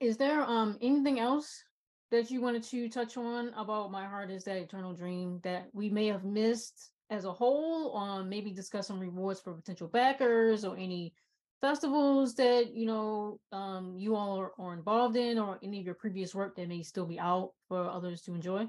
is 0.00 0.16
there 0.16 0.42
um 0.42 0.78
anything 0.80 1.20
else 1.20 1.62
that 2.10 2.30
you 2.30 2.40
wanted 2.40 2.64
to 2.64 2.88
touch 2.88 3.16
on 3.16 3.50
about 3.56 3.92
my 3.92 4.06
heart 4.06 4.30
is 4.30 4.44
that 4.44 4.56
eternal 4.56 4.92
dream 4.92 5.40
that 5.44 5.68
we 5.72 5.88
may 5.88 6.06
have 6.06 6.24
missed 6.24 6.90
as 7.10 7.24
a 7.24 7.32
whole? 7.32 7.96
Um, 7.96 8.28
maybe 8.28 8.50
discuss 8.50 8.88
some 8.88 8.98
rewards 8.98 9.40
for 9.40 9.52
potential 9.54 9.88
backers 9.88 10.64
or 10.64 10.76
any 10.76 11.14
festivals 11.60 12.34
that 12.34 12.74
you 12.74 12.86
know 12.86 13.38
um 13.52 13.94
you 13.96 14.16
all 14.16 14.38
are, 14.38 14.52
are 14.58 14.72
involved 14.72 15.16
in 15.16 15.38
or 15.38 15.58
any 15.62 15.78
of 15.78 15.84
your 15.84 15.94
previous 15.94 16.34
work 16.34 16.56
that 16.56 16.68
may 16.68 16.82
still 16.82 17.06
be 17.06 17.18
out 17.18 17.52
for 17.68 17.88
others 17.88 18.22
to 18.22 18.34
enjoy 18.34 18.66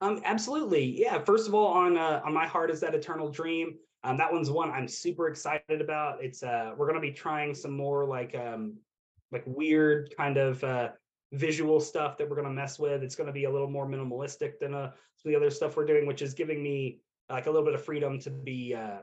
um 0.00 0.20
absolutely 0.24 0.98
yeah 0.98 1.18
first 1.18 1.46
of 1.46 1.54
all 1.54 1.66
on 1.66 1.98
uh, 1.98 2.20
on 2.24 2.32
my 2.32 2.46
heart 2.46 2.70
is 2.70 2.80
that 2.80 2.94
eternal 2.94 3.28
dream 3.28 3.74
um, 4.08 4.16
that 4.16 4.32
one's 4.32 4.50
one 4.50 4.70
I'm 4.70 4.88
super 4.88 5.28
excited 5.28 5.82
about. 5.82 6.24
It's 6.24 6.42
uh, 6.42 6.72
we're 6.76 6.86
gonna 6.86 7.00
be 7.00 7.12
trying 7.12 7.54
some 7.54 7.72
more 7.72 8.06
like 8.06 8.34
um, 8.34 8.74
like 9.30 9.42
weird 9.46 10.14
kind 10.16 10.38
of 10.38 10.64
uh, 10.64 10.88
visual 11.32 11.78
stuff 11.78 12.16
that 12.16 12.28
we're 12.28 12.36
gonna 12.36 12.48
mess 12.48 12.78
with. 12.78 13.02
It's 13.02 13.14
gonna 13.14 13.32
be 13.32 13.44
a 13.44 13.50
little 13.50 13.68
more 13.68 13.86
minimalistic 13.86 14.58
than 14.60 14.72
uh, 14.72 14.92
some 15.16 15.30
of 15.30 15.32
the 15.32 15.36
other 15.36 15.50
stuff 15.50 15.76
we're 15.76 15.84
doing, 15.84 16.06
which 16.06 16.22
is 16.22 16.32
giving 16.32 16.62
me 16.62 17.00
like 17.28 17.46
a 17.46 17.50
little 17.50 17.66
bit 17.66 17.74
of 17.74 17.84
freedom 17.84 18.18
to 18.20 18.30
be 18.30 18.74
uh, 18.74 19.00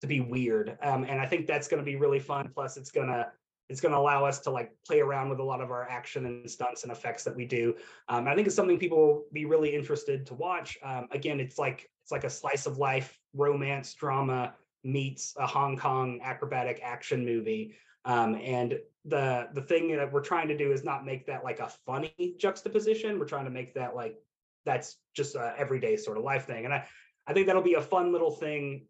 to 0.00 0.06
be 0.06 0.20
weird. 0.20 0.78
Um, 0.80 1.04
and 1.04 1.20
I 1.20 1.26
think 1.26 1.46
that's 1.46 1.68
to 1.68 1.82
be 1.82 1.96
really 1.96 2.20
fun. 2.20 2.50
Plus, 2.54 2.78
it's 2.78 2.90
gonna 2.90 3.26
it's 3.68 3.80
going 3.80 3.92
to 3.92 3.98
allow 3.98 4.24
us 4.24 4.38
to 4.38 4.50
like 4.50 4.70
play 4.86 5.00
around 5.00 5.28
with 5.28 5.40
a 5.40 5.42
lot 5.42 5.60
of 5.60 5.72
our 5.72 5.88
action 5.88 6.24
and 6.26 6.48
stunts 6.48 6.84
and 6.84 6.92
effects 6.92 7.24
that 7.24 7.34
we 7.34 7.44
do. 7.44 7.74
Um, 8.08 8.28
I 8.28 8.34
think 8.36 8.46
it's 8.46 8.54
something 8.54 8.78
people 8.78 8.98
will 8.98 9.24
be 9.32 9.44
really 9.44 9.74
interested 9.74 10.24
to 10.26 10.34
watch. 10.34 10.78
Um, 10.84 11.08
again, 11.10 11.40
it's 11.40 11.58
like 11.58 11.90
it's 12.06 12.12
like 12.12 12.22
a 12.22 12.30
slice 12.30 12.66
of 12.66 12.78
life 12.78 13.18
romance 13.34 13.92
drama 13.94 14.54
meets 14.84 15.34
a 15.38 15.44
Hong 15.44 15.76
Kong 15.76 16.20
acrobatic 16.22 16.78
action 16.80 17.24
movie. 17.24 17.74
Um, 18.04 18.36
and 18.36 18.78
the 19.06 19.48
the 19.54 19.62
thing 19.62 19.96
that 19.96 20.12
we're 20.12 20.20
trying 20.20 20.46
to 20.46 20.56
do 20.56 20.70
is 20.70 20.84
not 20.84 21.04
make 21.04 21.26
that 21.26 21.42
like 21.42 21.58
a 21.58 21.68
funny 21.84 22.36
juxtaposition. 22.38 23.18
We're 23.18 23.26
trying 23.26 23.46
to 23.46 23.50
make 23.50 23.74
that 23.74 23.96
like 23.96 24.20
that's 24.64 24.98
just 25.16 25.34
a 25.34 25.52
everyday 25.58 25.96
sort 25.96 26.16
of 26.16 26.22
life 26.22 26.44
thing. 26.44 26.64
And 26.64 26.72
I 26.72 26.86
I 27.26 27.32
think 27.32 27.48
that'll 27.48 27.60
be 27.60 27.74
a 27.74 27.82
fun 27.82 28.12
little 28.12 28.30
thing 28.30 28.86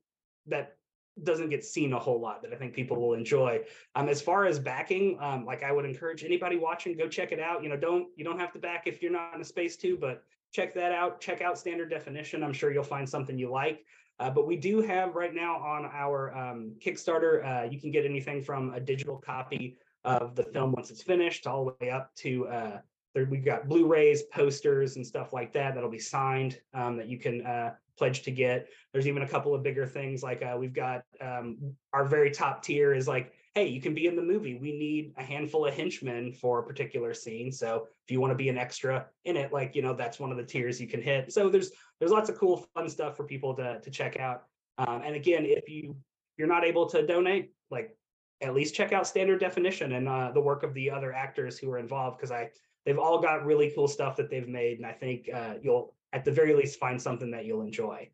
that 0.49 0.77
doesn't 1.23 1.49
get 1.49 1.65
seen 1.65 1.95
a 1.95 1.99
whole 1.99 2.21
lot 2.21 2.43
that 2.43 2.53
I 2.53 2.57
think 2.57 2.75
people 2.75 3.01
will 3.01 3.15
enjoy. 3.15 3.63
Um, 3.95 4.11
as 4.11 4.21
far 4.21 4.45
as 4.45 4.59
backing, 4.59 5.17
um, 5.23 5.47
like 5.47 5.63
I 5.63 5.73
would 5.73 5.87
encourage 5.87 6.23
anybody 6.23 6.59
watching, 6.59 6.95
go 6.99 7.09
check 7.09 7.33
it 7.33 7.41
out. 7.41 7.63
You 7.63 7.71
know, 7.71 7.79
don't 7.79 8.09
you 8.15 8.27
don't 8.27 8.39
have 8.39 8.53
to 8.53 8.59
back 8.59 8.87
if 8.87 9.01
you're 9.01 9.11
not 9.11 9.35
in 9.35 9.41
a 9.41 9.45
space 9.45 9.79
too, 9.79 9.97
but 9.99 10.23
check 10.57 10.75
that 10.75 10.91
out. 10.91 11.21
Check 11.21 11.43
out 11.43 11.59
standard 11.59 11.91
definition. 11.91 12.43
I'm 12.43 12.53
sure 12.55 12.73
you'll 12.73 12.83
find 12.83 13.07
something 13.07 13.39
you 13.39 13.51
like. 13.51 13.85
Uh, 14.19 14.31
but 14.31 14.47
we 14.47 14.57
do 14.57 14.81
have 14.81 15.15
right 15.15 15.35
now 15.35 15.57
on 15.57 15.85
our 15.93 16.35
um, 16.35 16.73
Kickstarter, 16.83 17.45
uh, 17.45 17.69
you 17.71 17.79
can 17.79 17.91
get 17.91 18.07
anything 18.07 18.43
from 18.43 18.73
a 18.73 18.81
digital 18.81 19.19
copy 19.19 19.77
of 20.05 20.35
the 20.35 20.43
film 20.43 20.73
once 20.73 20.91
it's 20.91 21.03
finished, 21.03 21.47
all 21.47 21.67
the 21.67 21.75
way 21.81 21.91
up 21.91 22.15
to 22.15 22.47
uh, 22.49 22.79
there, 23.15 23.27
we've 23.27 23.45
got 23.45 23.69
Blu-rays, 23.69 24.23
posters, 24.25 24.97
and 24.97 25.07
stuff 25.07 25.33
like 25.33 25.53
that 25.53 25.75
that'll 25.75 25.91
be 25.91 25.99
signed 25.99 26.61
um, 26.73 26.97
that 26.97 27.09
you 27.09 27.19
can 27.19 27.45
uh, 27.45 27.73
pledge 27.99 28.23
to 28.23 28.31
get. 28.31 28.69
There's 28.93 29.07
even 29.07 29.23
a 29.23 29.29
couple 29.29 29.55
of 29.55 29.63
bigger 29.63 29.87
things 29.87 30.23
like 30.23 30.43
uh, 30.43 30.57
we've 30.59 30.75
got 30.75 31.03
um, 31.21 31.75
our 31.93 32.05
very 32.07 32.31
top 32.31 32.63
tier 32.63 32.95
is 32.95 33.09
like, 33.09 33.33
hey, 33.57 33.67
you 33.67 33.81
can 33.81 33.95
be 33.95 34.07
in 34.07 34.15
the 34.15 34.23
movie. 34.23 34.55
We 34.55 34.77
need 34.77 35.15
a 35.17 35.23
handful 35.23 35.65
of 35.65 35.73
henchmen 35.73 36.31
for 36.31 36.59
a 36.59 36.63
particular 36.63 37.15
scene. 37.15 37.51
So 37.51 37.87
if 38.05 38.13
you 38.13 38.21
want 38.21 38.31
to 38.33 38.37
be 38.37 38.51
an 38.51 38.59
extra 38.59 39.07
in 39.25 39.35
it, 39.35 39.51
like 39.51 39.75
you 39.75 39.81
know, 39.81 39.95
that's 39.95 40.21
one 40.21 40.31
of 40.31 40.37
the 40.37 40.45
tiers 40.45 40.79
you 40.79 40.87
can 40.87 41.01
hit. 41.01 41.33
So 41.33 41.49
there's 41.49 41.71
there's 41.99 42.13
lots 42.13 42.29
of 42.29 42.37
cool, 42.37 42.69
fun 42.75 42.87
stuff 42.91 43.17
for 43.17 43.25
people 43.25 43.55
to 43.55 43.81
to 43.81 43.91
check 43.91 44.21
out. 44.21 44.43
Um, 44.77 45.01
and 45.03 45.17
again, 45.17 45.47
if 45.47 45.71
you 45.71 45.97
you're 46.37 46.49
not 46.49 46.65
able 46.65 46.85
to 46.91 47.07
donate, 47.07 47.53
like 47.71 47.97
at 48.43 48.55
least 48.55 48.75
check 48.75 48.93
out 48.93 49.07
standard 49.07 49.41
definition 49.41 49.93
and 49.93 50.07
uh, 50.07 50.33
the 50.33 50.41
work 50.41 50.63
of 50.63 50.75
the 50.75 50.91
other 50.91 51.15
actors 51.15 51.59
who 51.59 51.71
are 51.71 51.79
involved 51.79 52.19
because 52.19 52.31
I 52.31 52.51
they've 52.85 52.99
all 52.99 53.23
got 53.23 53.47
really 53.47 53.73
cool 53.75 53.89
stuff 53.89 54.17
that 54.17 54.29
they've 54.29 54.47
made, 54.47 54.77
and 54.77 54.87
I 54.87 54.93
think 54.93 55.31
uh, 55.33 55.55
you'll 55.63 55.95
at 56.13 56.27
the 56.27 56.31
very 56.31 56.55
least 56.55 56.79
find 56.79 57.01
something 57.01 57.31
that 57.31 57.47
you'll 57.47 57.63
enjoy. 57.63 58.11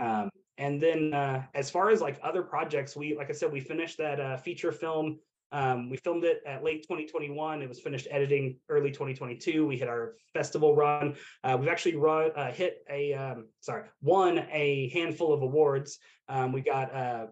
Um, 0.00 0.30
and 0.60 0.78
then 0.78 1.14
uh, 1.14 1.42
as 1.54 1.70
far 1.70 1.88
as 1.90 2.02
like 2.02 2.20
other 2.22 2.42
projects, 2.42 2.94
we 2.94 3.16
like 3.16 3.30
I 3.30 3.32
said, 3.32 3.50
we 3.50 3.60
finished 3.60 3.96
that 3.96 4.20
uh, 4.20 4.36
feature 4.36 4.70
film. 4.70 5.18
Um, 5.52 5.88
we 5.88 5.96
filmed 5.96 6.22
it 6.22 6.42
at 6.46 6.62
late 6.62 6.82
2021. 6.82 7.62
It 7.62 7.68
was 7.68 7.80
finished 7.80 8.06
editing 8.10 8.58
early 8.68 8.90
2022. 8.90 9.66
We 9.66 9.78
hit 9.78 9.88
our 9.88 10.16
festival 10.34 10.76
run. 10.76 11.16
Uh, 11.42 11.56
we've 11.58 11.70
actually 11.70 11.96
run 11.96 12.30
uh, 12.36 12.52
hit 12.52 12.84
a 12.90 13.14
um, 13.14 13.48
sorry 13.60 13.84
won 14.02 14.46
a 14.52 14.90
handful 14.90 15.32
of 15.32 15.40
awards. 15.40 15.98
Um, 16.28 16.52
we 16.52 16.60
got 16.60 16.94
uh, 16.94 17.26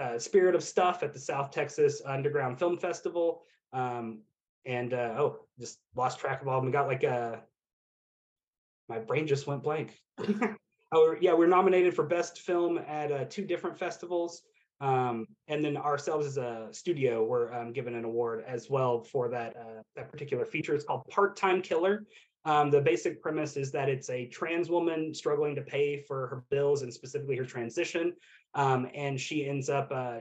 uh, 0.00 0.18
Spirit 0.18 0.56
of 0.56 0.64
Stuff 0.64 1.04
at 1.04 1.14
the 1.14 1.20
South 1.20 1.52
Texas 1.52 2.02
Underground 2.04 2.58
Film 2.58 2.76
Festival. 2.78 3.42
Um, 3.72 4.22
and 4.64 4.92
oh, 4.92 5.38
just 5.60 5.78
lost 5.94 6.18
track 6.18 6.42
of 6.42 6.48
all. 6.48 6.60
We 6.60 6.72
got 6.72 6.88
like 6.88 7.04
a 7.04 7.44
my 8.88 8.98
brain 8.98 9.28
just 9.28 9.46
went 9.46 9.62
blank. 9.62 9.96
oh 10.96 11.14
yeah, 11.20 11.34
we're 11.34 11.46
nominated 11.46 11.94
for 11.94 12.04
best 12.04 12.40
film 12.40 12.78
at 12.78 13.12
uh, 13.12 13.24
two 13.28 13.44
different 13.44 13.78
festivals. 13.78 14.42
Um, 14.80 15.26
and 15.48 15.64
then 15.64 15.76
ourselves 15.76 16.26
as 16.26 16.36
a 16.36 16.68
studio, 16.70 17.24
we're 17.24 17.52
um, 17.52 17.72
given 17.72 17.94
an 17.94 18.04
award 18.04 18.44
as 18.46 18.68
well 18.68 19.00
for 19.00 19.28
that 19.28 19.56
uh, 19.56 19.82
that 19.94 20.10
particular 20.10 20.44
feature. 20.44 20.74
It's 20.74 20.84
called 20.84 21.02
Part 21.08 21.36
Time 21.36 21.62
Killer. 21.62 22.04
Um, 22.44 22.70
the 22.70 22.80
basic 22.80 23.20
premise 23.20 23.56
is 23.56 23.72
that 23.72 23.88
it's 23.88 24.08
a 24.10 24.26
trans 24.26 24.70
woman 24.70 25.12
struggling 25.12 25.54
to 25.56 25.62
pay 25.62 26.00
for 26.00 26.28
her 26.28 26.44
bills 26.50 26.82
and 26.82 26.92
specifically 26.92 27.36
her 27.36 27.44
transition, 27.44 28.12
um, 28.54 28.88
and 28.94 29.20
she 29.20 29.48
ends 29.48 29.68
up 29.68 29.90
uh, 29.92 30.18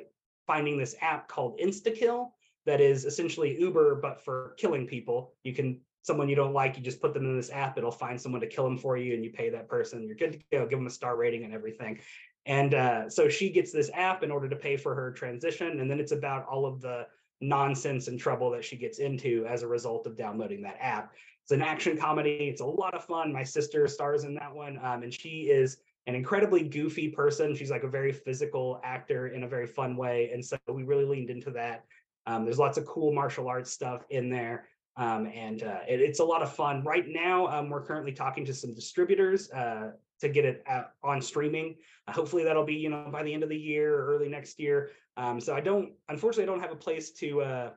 finding 0.48 0.78
this 0.78 0.96
app 1.02 1.28
called 1.28 1.60
InstaKill 1.60 2.30
that 2.66 2.82
is 2.82 3.06
essentially 3.06 3.60
Uber 3.60 3.96
but 3.96 4.24
for 4.24 4.56
killing 4.58 4.88
people. 4.88 5.36
You 5.44 5.54
can 5.54 5.82
someone 6.06 6.30
you 6.30 6.36
don't 6.36 6.54
like, 6.54 6.78
you 6.78 6.84
just 6.84 7.02
put 7.02 7.16
them 7.16 7.26
in 7.26 7.36
this 7.36 7.50
app, 7.52 7.78
it'll 7.78 7.92
find 7.92 8.22
someone 8.22 8.42
to 8.42 8.48
kill 8.48 8.64
them 8.64 8.78
for 8.78 8.96
you 8.96 9.16
and 9.16 9.24
you 9.24 9.32
pay 9.32 9.50
that 9.50 9.68
person. 9.68 10.06
You're 10.06 10.16
good 10.16 10.34
to 10.34 10.40
go, 10.52 10.68
give 10.68 10.78
them 10.78 10.86
a 10.86 10.92
star 10.92 11.18
rating 11.18 11.44
and 11.44 11.54
everything. 11.54 12.00
And 12.46 12.76
uh, 12.76 13.10
so 13.10 13.28
she 13.28 13.50
gets 13.50 13.72
this 13.72 13.90
app 13.96 14.22
in 14.22 14.30
order 14.30 14.48
to 14.48 14.56
pay 14.56 14.78
for 14.78 14.94
her 14.94 15.12
transition. 15.12 15.80
And 15.80 15.90
then 15.90 16.00
it's 16.00 16.12
about 16.12 16.46
all 16.46 16.68
of 16.68 16.80
the 16.80 17.08
nonsense 17.42 18.08
and 18.08 18.20
trouble 18.20 18.52
that 18.52 18.64
she 18.64 18.78
gets 18.78 19.00
into 19.00 19.48
as 19.50 19.64
a 19.64 19.68
result 19.68 20.06
of 20.06 20.16
downloading 20.16 20.62
that 20.62 20.78
app. 20.80 21.14
It's 21.42 21.52
an 21.52 21.64
action 21.64 21.98
comedy. 21.98 22.50
It's 22.52 22.62
a 22.62 22.66
lot 22.66 22.94
of 22.94 23.04
fun. 23.04 23.34
My 23.34 23.44
sister 23.44 23.88
stars 23.88 24.26
in 24.26 24.36
that 24.36 24.54
one. 24.54 24.78
Um, 24.84 25.02
and 25.02 25.12
she 25.12 25.50
is 25.50 25.78
an 26.06 26.14
incredibly 26.14 26.62
goofy 26.70 27.10
person. 27.10 27.56
She's 27.56 27.72
like 27.72 27.84
a 27.84 27.88
very 27.88 28.12
physical 28.12 28.80
actor 28.84 29.30
in 29.30 29.42
a 29.42 29.48
very 29.48 29.66
fun 29.66 29.98
way. 29.98 30.30
And 30.32 30.46
so 30.46 30.58
we 30.72 30.84
really 30.84 31.06
leaned 31.06 31.32
into 31.32 31.50
that. 31.52 31.84
Um, 32.28 32.46
there's 32.46 32.60
lots 32.60 32.78
of 32.78 32.86
cool 32.86 33.12
martial 33.12 33.48
arts 33.48 33.72
stuff 33.72 34.06
in 34.12 34.30
there. 34.30 34.68
Um, 34.98 35.28
and 35.28 35.64
uh, 35.64 35.80
it, 35.88 36.00
it's 36.00 36.20
a 36.20 36.24
lot 36.24 36.42
of 36.42 36.54
fun. 36.54 36.84
Right 36.84 37.06
now, 37.08 37.48
um, 37.48 37.70
we're 37.70 37.84
currently 37.84 38.14
talking 38.14 38.46
to 38.46 38.54
some 38.54 38.74
distributors 38.74 39.52
uh, 39.52 39.92
to 40.22 40.30
get 40.30 40.46
it 40.46 40.66
on 41.04 41.22
streaming. 41.22 41.76
Uh, 42.08 42.14
hopefully, 42.14 42.44
that'll 42.44 42.66
be 42.66 42.76
you 42.76 42.90
know 42.90 43.10
by 43.12 43.24
the 43.24 43.34
end 43.34 43.44
of 43.44 43.50
the 43.50 43.58
year 43.58 43.94
or 43.96 44.16
early 44.16 44.30
next 44.30 44.60
year. 44.60 44.92
Um, 45.18 45.40
so 45.40 45.56
I 45.56 45.62
don't, 45.62 45.94
unfortunately, 46.10 46.44
I 46.44 46.54
don't 46.54 46.62
have 46.62 46.72
a 46.72 46.78
place 46.78 47.12
to 47.12 47.42
uh, 47.42 47.70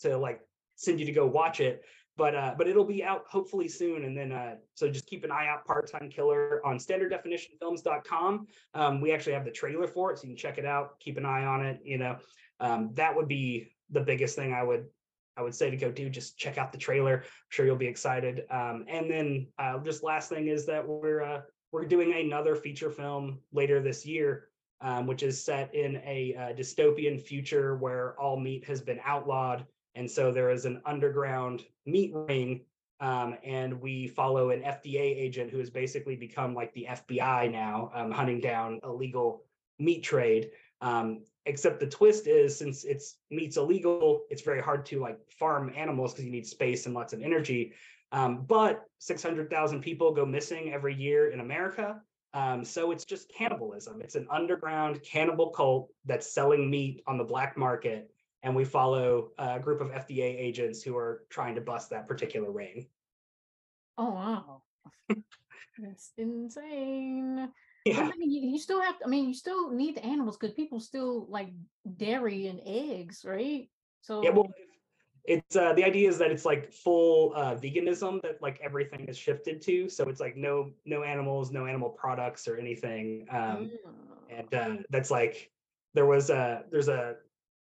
to 0.00 0.16
like 0.16 0.40
send 0.76 1.00
you 1.00 1.06
to 1.06 1.12
go 1.12 1.26
watch 1.26 1.60
it, 1.60 1.84
but 2.16 2.34
uh, 2.34 2.54
but 2.56 2.68
it'll 2.68 2.84
be 2.84 3.02
out 3.02 3.24
hopefully 3.28 3.66
soon. 3.66 4.04
And 4.04 4.16
then 4.16 4.30
uh, 4.30 4.56
so 4.74 4.88
just 4.88 5.06
keep 5.06 5.24
an 5.24 5.32
eye 5.32 5.48
out. 5.48 5.64
Part 5.64 5.90
Time 5.90 6.08
Killer 6.08 6.64
on 6.64 6.78
StandardDefinitionFilms.com. 6.78 8.46
Um, 8.74 9.00
we 9.00 9.12
actually 9.12 9.32
have 9.32 9.44
the 9.44 9.50
trailer 9.50 9.88
for 9.88 10.12
it, 10.12 10.18
so 10.18 10.24
you 10.24 10.30
can 10.30 10.36
check 10.36 10.58
it 10.58 10.64
out. 10.64 11.00
Keep 11.00 11.18
an 11.18 11.26
eye 11.26 11.44
on 11.44 11.64
it. 11.64 11.80
You 11.84 11.98
know, 11.98 12.16
um, 12.60 12.90
that 12.94 13.14
would 13.16 13.26
be 13.26 13.72
the 13.90 14.00
biggest 14.00 14.36
thing 14.36 14.52
I 14.52 14.62
would 14.62 14.86
I 15.36 15.42
would 15.42 15.54
say 15.54 15.70
to 15.70 15.76
go 15.76 15.90
do 15.90 16.10
just 16.10 16.36
check 16.36 16.58
out 16.58 16.72
the 16.72 16.78
trailer. 16.78 17.18
I'm 17.18 17.50
sure 17.50 17.66
you'll 17.66 17.76
be 17.76 17.86
excited. 17.86 18.44
Um, 18.50 18.84
and 18.88 19.10
then 19.10 19.46
uh, 19.58 19.78
just 19.78 20.02
last 20.02 20.28
thing 20.28 20.48
is 20.48 20.66
that 20.66 20.86
we're 20.86 21.22
uh, 21.22 21.40
we're 21.72 21.86
doing 21.86 22.12
another 22.12 22.56
feature 22.56 22.90
film 22.90 23.38
later 23.52 23.80
this 23.80 24.04
year, 24.04 24.48
um, 24.80 25.06
which 25.06 25.22
is 25.22 25.42
set 25.42 25.74
in 25.74 25.96
a 26.04 26.34
uh, 26.36 26.52
dystopian 26.54 27.20
future 27.20 27.76
where 27.76 28.18
all 28.20 28.38
meat 28.38 28.64
has 28.66 28.80
been 28.80 29.00
outlawed, 29.04 29.64
and 29.94 30.10
so 30.10 30.32
there 30.32 30.50
is 30.50 30.64
an 30.64 30.82
underground 30.84 31.64
meat 31.86 32.12
ring. 32.14 32.62
Um, 33.00 33.38
and 33.42 33.80
we 33.80 34.08
follow 34.08 34.50
an 34.50 34.60
FDA 34.60 35.00
agent 35.00 35.50
who 35.50 35.58
has 35.58 35.70
basically 35.70 36.16
become 36.16 36.54
like 36.54 36.70
the 36.74 36.86
FBI 36.90 37.50
now, 37.50 37.90
um, 37.94 38.10
hunting 38.10 38.40
down 38.40 38.78
illegal 38.84 39.46
meat 39.78 40.02
trade. 40.02 40.50
Um, 40.82 41.22
except 41.46 41.80
the 41.80 41.86
twist 41.86 42.26
is 42.26 42.56
since 42.56 42.84
it's 42.84 43.16
meat's 43.30 43.56
illegal, 43.56 44.22
it's 44.30 44.42
very 44.42 44.60
hard 44.60 44.84
to 44.86 45.00
like 45.00 45.18
farm 45.30 45.72
animals 45.76 46.12
because 46.12 46.24
you 46.24 46.30
need 46.30 46.46
space 46.46 46.86
and 46.86 46.94
lots 46.94 47.12
of 47.12 47.22
energy. 47.22 47.72
Um, 48.12 48.44
but 48.46 48.84
600,000 48.98 49.80
people 49.80 50.12
go 50.12 50.26
missing 50.26 50.72
every 50.72 50.94
year 50.94 51.30
in 51.30 51.40
America. 51.40 52.00
Um, 52.32 52.64
so 52.64 52.90
it's 52.90 53.04
just 53.04 53.32
cannibalism. 53.32 54.00
It's 54.00 54.14
an 54.14 54.26
underground 54.30 55.02
cannibal 55.02 55.50
cult 55.50 55.90
that's 56.04 56.32
selling 56.32 56.70
meat 56.70 57.02
on 57.06 57.18
the 57.18 57.24
black 57.24 57.56
market. 57.56 58.10
And 58.42 58.54
we 58.56 58.64
follow 58.64 59.30
a 59.38 59.60
group 59.60 59.80
of 59.80 59.88
FDA 59.88 60.38
agents 60.38 60.82
who 60.82 60.96
are 60.96 61.24
trying 61.28 61.56
to 61.56 61.60
bust 61.60 61.90
that 61.90 62.08
particular 62.08 62.50
ring. 62.50 62.86
Oh, 63.98 64.10
wow. 64.10 64.62
That's 65.78 66.12
insane. 66.16 67.50
Yeah. 67.84 68.10
I 68.12 68.16
mean, 68.16 68.30
you, 68.30 68.50
you 68.50 68.58
still 68.58 68.80
have 68.80 68.98
to, 68.98 69.04
I 69.06 69.08
mean, 69.08 69.28
you 69.28 69.34
still 69.34 69.70
need 69.70 69.96
the 69.96 70.04
animals 70.04 70.36
because 70.36 70.54
people 70.54 70.80
still 70.80 71.26
like 71.28 71.48
dairy 71.96 72.46
and 72.46 72.60
eggs, 72.64 73.24
right? 73.24 73.68
So 74.02 74.22
Yeah, 74.22 74.30
well, 74.30 74.52
it's 75.24 75.54
uh 75.54 75.74
the 75.74 75.84
idea 75.84 76.08
is 76.08 76.18
that 76.18 76.30
it's 76.30 76.44
like 76.44 76.72
full 76.72 77.32
uh 77.34 77.54
veganism 77.54 78.22
that 78.22 78.40
like 78.40 78.58
everything 78.62 79.06
is 79.06 79.16
shifted 79.16 79.60
to. 79.62 79.88
So 79.88 80.08
it's 80.08 80.20
like 80.20 80.36
no 80.36 80.72
no 80.86 81.02
animals, 81.02 81.50
no 81.52 81.66
animal 81.66 81.90
products 81.90 82.48
or 82.48 82.56
anything. 82.56 83.26
Um 83.30 83.70
Mm. 83.86 84.28
and 84.30 84.54
uh 84.54 84.76
that's 84.90 85.10
like 85.10 85.50
there 85.94 86.06
was 86.06 86.30
a 86.30 86.64
there's 86.70 86.88
a 86.88 87.16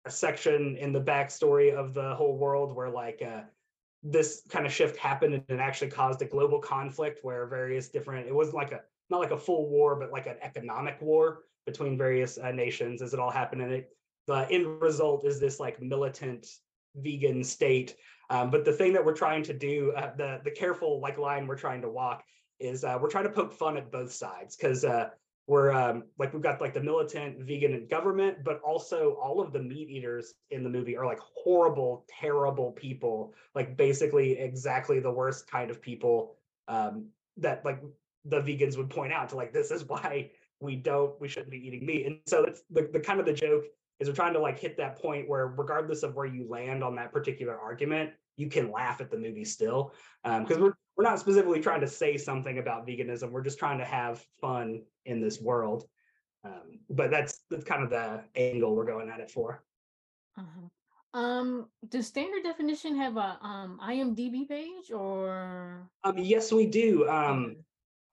a 0.05 0.11
section 0.11 0.77
in 0.77 0.93
the 0.93 1.01
backstory 1.01 1.73
of 1.75 1.95
the 1.95 2.15
whole 2.15 2.37
world 2.37 2.75
where 2.75 2.91
like 2.91 3.23
uh 3.23 3.43
this 4.03 4.43
kind 4.51 4.67
of 4.67 4.73
shift 4.73 4.97
happened 4.99 5.35
and 5.35 5.45
it 5.49 5.61
actually 5.61 5.91
caused 5.91 6.21
a 6.23 6.27
global 6.27 6.59
conflict 6.59 7.21
where 7.23 7.47
various 7.47 7.89
different 7.89 8.27
it 8.27 8.35
wasn't 8.35 8.55
like 8.55 8.73
a 8.73 8.83
not 9.11 9.21
like 9.21 9.31
a 9.31 9.39
full 9.39 9.69
war, 9.69 9.97
but 9.97 10.13
like 10.13 10.27
an 10.27 10.37
economic 10.43 11.01
war 11.01 11.41
between 11.67 11.97
various 11.97 12.39
uh, 12.39 12.53
nations 12.53 13.03
as 13.03 13.15
it 13.15 13.21
all 13.21 13.31
happened. 13.31 13.63
And 13.63 13.73
it, 13.73 13.91
the 14.27 14.47
end 14.51 14.81
result 14.81 15.27
is 15.27 15.41
this 15.41 15.61
like 15.61 15.81
militant 15.83 16.47
vegan 16.97 17.45
state. 17.45 17.97
Um, 18.31 18.51
but 18.51 18.65
the 18.65 18.73
thing 18.73 18.93
that 18.95 19.05
we're 19.05 19.17
trying 19.17 19.43
to 19.45 19.55
do, 19.55 19.93
uh, 19.97 20.15
the 20.17 20.41
the 20.45 20.51
careful 20.51 21.01
like 21.01 21.19
line 21.19 21.47
we're 21.47 21.57
trying 21.57 21.83
to 21.83 21.91
walk 21.91 22.25
is 22.59 22.85
uh, 22.85 22.99
we're 23.01 23.11
trying 23.11 23.25
to 23.25 23.31
poke 23.31 23.53
fun 23.53 23.77
at 23.77 23.91
both 23.93 24.13
sides 24.13 24.57
because 24.57 24.85
uh, 24.85 25.11
we're 25.47 25.73
um, 25.73 26.05
like 26.19 26.33
we've 26.33 26.43
got 26.43 26.61
like 26.61 26.73
the 26.73 26.83
militant 26.83 27.39
vegan 27.41 27.75
and 27.75 27.89
government, 27.89 28.39
but 28.45 28.61
also 28.63 29.19
all 29.23 29.41
of 29.41 29.53
the 29.53 29.59
meat 29.59 29.91
eaters 29.91 30.35
in 30.51 30.63
the 30.63 30.71
movie 30.71 30.97
are 30.97 31.05
like 31.05 31.21
horrible, 31.21 32.07
terrible 32.09 32.73
people, 32.73 33.35
like 33.55 33.77
basically 33.77 34.39
exactly 34.39 35.01
the 35.01 35.11
worst 35.11 35.51
kind 35.51 35.71
of 35.71 35.83
people 35.83 36.37
um, 36.69 37.09
that 37.37 37.63
like 37.65 37.83
the 38.25 38.41
vegans 38.41 38.77
would 38.77 38.91
point 38.91 39.13
out 39.13 39.29
to 39.31 39.37
like 39.37 39.53
this 39.53 39.71
is 39.71 39.85
why 39.85 40.31
we 40.61 40.77
don't 40.77 41.21
we 41.21 41.29
shouldn't 41.29 41.51
be 41.51 41.67
eating 41.67 41.85
meat. 41.85 42.07
And 42.07 42.19
so 42.27 42.43
that's 42.45 42.63
the, 42.71 42.89
the 42.93 43.01
kind 43.01 43.21
of 43.21 43.27
the 43.27 43.33
joke 43.33 43.65
is 44.01 44.09
we're 44.09 44.15
trying 44.15 44.33
to 44.33 44.41
like 44.41 44.59
hit 44.59 44.77
that 44.77 45.01
point 45.01 45.29
where 45.29 45.47
regardless 45.47 46.03
of 46.03 46.15
where 46.15 46.27
you 46.27 46.49
land 46.49 46.83
on 46.83 46.97
that 46.97 47.13
particular 47.13 47.59
argument, 47.59 48.11
you 48.37 48.49
can 48.49 48.71
laugh 48.73 49.01
at 49.01 49.11
the 49.11 49.17
movie 49.17 49.45
still 49.45 49.93
because 50.23 50.57
um, 50.57 50.63
we're 50.63 50.75
we're 50.97 51.05
not 51.05 51.19
specifically 51.19 51.61
trying 51.61 51.81
to 51.81 51.89
say 51.89 52.17
something 52.17 52.59
about 52.59 52.87
veganism. 52.87 53.31
We're 53.31 53.43
just 53.43 53.59
trying 53.59 53.79
to 53.79 53.85
have 53.85 54.25
fun 54.41 54.83
in 55.05 55.21
this 55.21 55.41
world. 55.41 55.85
Um, 56.45 56.81
but 56.91 57.11
that's 57.11 57.41
that's 57.51 57.65
kind 57.65 57.83
of 57.83 57.91
the 57.91 58.23
angle 58.37 58.75
we're 58.75 58.85
going 58.85 59.11
at 59.11 59.21
it 59.21 59.31
for. 59.31 59.63
Uh-huh. 60.39 60.69
Um, 61.19 61.69
does 61.89 62.09
standard 62.09 62.43
definition 62.43 62.97
have 62.97 63.17
a 63.17 63.39
um 63.41 63.81
IMDb 63.83 64.49
page 64.49 64.91
or? 64.93 65.89
Um, 66.03 66.19
yes, 66.19 66.53
we 66.53 66.67
do. 66.67 67.09
Um, 67.09 67.57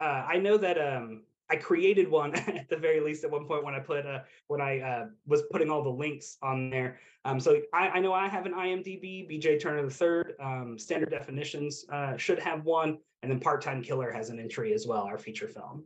uh, 0.02 0.26
I 0.28 0.38
know 0.38 0.58
that 0.58 0.78
um 0.78 1.24
I 1.52 1.58
created 1.58 2.10
one 2.10 2.34
at 2.36 2.70
the 2.70 2.78
very 2.78 3.02
least 3.02 3.24
at 3.26 3.32
one 3.32 3.46
point 3.46 3.64
when 3.64 3.76
I 3.76 3.80
put 3.80 4.06
uh, 4.06 4.20
when 4.48 4.62
I 4.62 4.80
uh, 4.80 5.06
was 5.28 5.44
putting 5.52 5.70
all 5.70 5.84
the 5.84 5.90
links 5.90 6.38
on 6.42 6.70
there. 6.70 7.00
Um, 7.26 7.40
so 7.40 7.62
I, 7.74 7.90
I, 7.90 8.00
know 8.00 8.14
I 8.14 8.28
have 8.28 8.48
an 8.48 8.54
IMDb. 8.54 9.30
BJ 9.30 9.62
Turner 9.62 9.84
the 9.84 9.92
third. 9.92 10.34
Um, 10.40 10.80
standard 10.80 11.12
definitions 11.12 11.86
uh, 11.92 12.18
should 12.18 12.40
have 12.40 12.64
one, 12.64 12.98
and 13.22 13.32
then 13.32 13.40
Part 13.40 13.62
Time 13.62 13.84
Killer 13.84 14.12
has 14.12 14.30
an 14.30 14.40
entry 14.40 14.74
as 14.74 14.88
well. 14.88 15.04
Our 15.04 15.20
feature 15.20 15.48
film. 15.48 15.86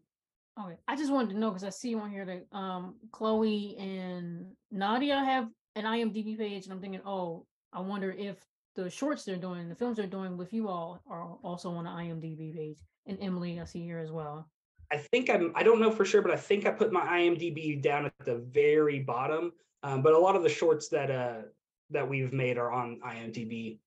Okay, 0.63 0.77
I 0.87 0.95
just 0.95 1.11
wanted 1.11 1.33
to 1.33 1.39
know 1.39 1.49
because 1.49 1.65
I 1.65 1.69
see 1.69 1.95
on 1.95 2.09
here 2.09 2.23
that 2.25 2.57
um, 2.57 2.95
Chloe 3.11 3.75
and 3.77 4.45
Nadia 4.71 5.17
have 5.17 5.49
an 5.75 5.83
IMDb 5.83 6.37
page, 6.37 6.65
and 6.65 6.73
I'm 6.73 6.79
thinking, 6.79 7.01
oh, 7.05 7.45
I 7.73 7.81
wonder 7.81 8.11
if 8.11 8.37
the 8.75 8.89
shorts 8.89 9.23
they're 9.23 9.37
doing, 9.37 9.69
the 9.69 9.75
films 9.75 9.97
they're 9.97 10.07
doing 10.07 10.37
with 10.37 10.53
you 10.53 10.67
all, 10.67 11.01
are 11.09 11.37
also 11.43 11.71
on 11.71 11.85
the 11.85 11.89
IMDb 11.89 12.53
page. 12.53 12.77
And 13.07 13.17
Emily, 13.21 13.59
I 13.59 13.65
see 13.65 13.83
here 13.83 13.99
as 13.99 14.11
well. 14.11 14.49
I 14.91 14.97
think 14.97 15.29
I'm, 15.29 15.51
I 15.55 15.63
don't 15.63 15.79
know 15.79 15.91
for 15.91 16.05
sure, 16.05 16.21
but 16.21 16.31
I 16.31 16.35
think 16.35 16.65
I 16.65 16.71
put 16.71 16.91
my 16.91 17.05
IMDb 17.05 17.81
down 17.81 18.05
at 18.05 18.13
the 18.23 18.35
very 18.35 18.99
bottom. 18.99 19.51
Um, 19.83 20.01
but 20.01 20.13
a 20.13 20.17
lot 20.17 20.35
of 20.35 20.43
the 20.43 20.49
shorts 20.49 20.89
that 20.89 21.11
uh 21.11 21.43
that 21.91 22.07
we've 22.07 22.33
made 22.33 22.57
are 22.57 22.71
on 22.71 22.99
IMDb. 23.05 23.77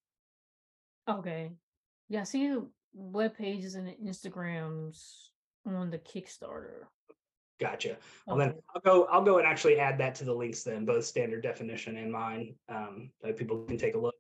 Okay. 1.09 1.51
Yeah, 2.09 2.21
I 2.21 2.25
see 2.25 2.49
the 2.49 2.67
web 2.95 3.37
pages 3.37 3.75
and 3.75 3.89
the 3.89 3.97
Instagrams 4.05 5.31
on 5.67 5.91
the 5.91 5.99
Kickstarter. 5.99 6.85
Gotcha. 7.59 7.97
Well, 8.27 8.37
okay. 8.37 8.51
then 8.51 8.63
I'll 8.75 8.81
go. 8.81 9.05
I'll 9.11 9.25
go 9.25 9.39
and 9.39 9.47
actually 9.47 9.81
add 9.81 9.99
that 9.99 10.15
to 10.17 10.25
the 10.25 10.33
links 10.33 10.63
then, 10.63 10.85
both 10.85 11.05
standard 11.05 11.43
definition 11.43 11.97
and 11.97 12.13
mine, 12.13 12.55
um, 12.69 13.11
so 13.21 13.33
people 13.33 13.65
can 13.65 13.77
take 13.77 13.95
a 13.95 13.99
look. 13.99 14.15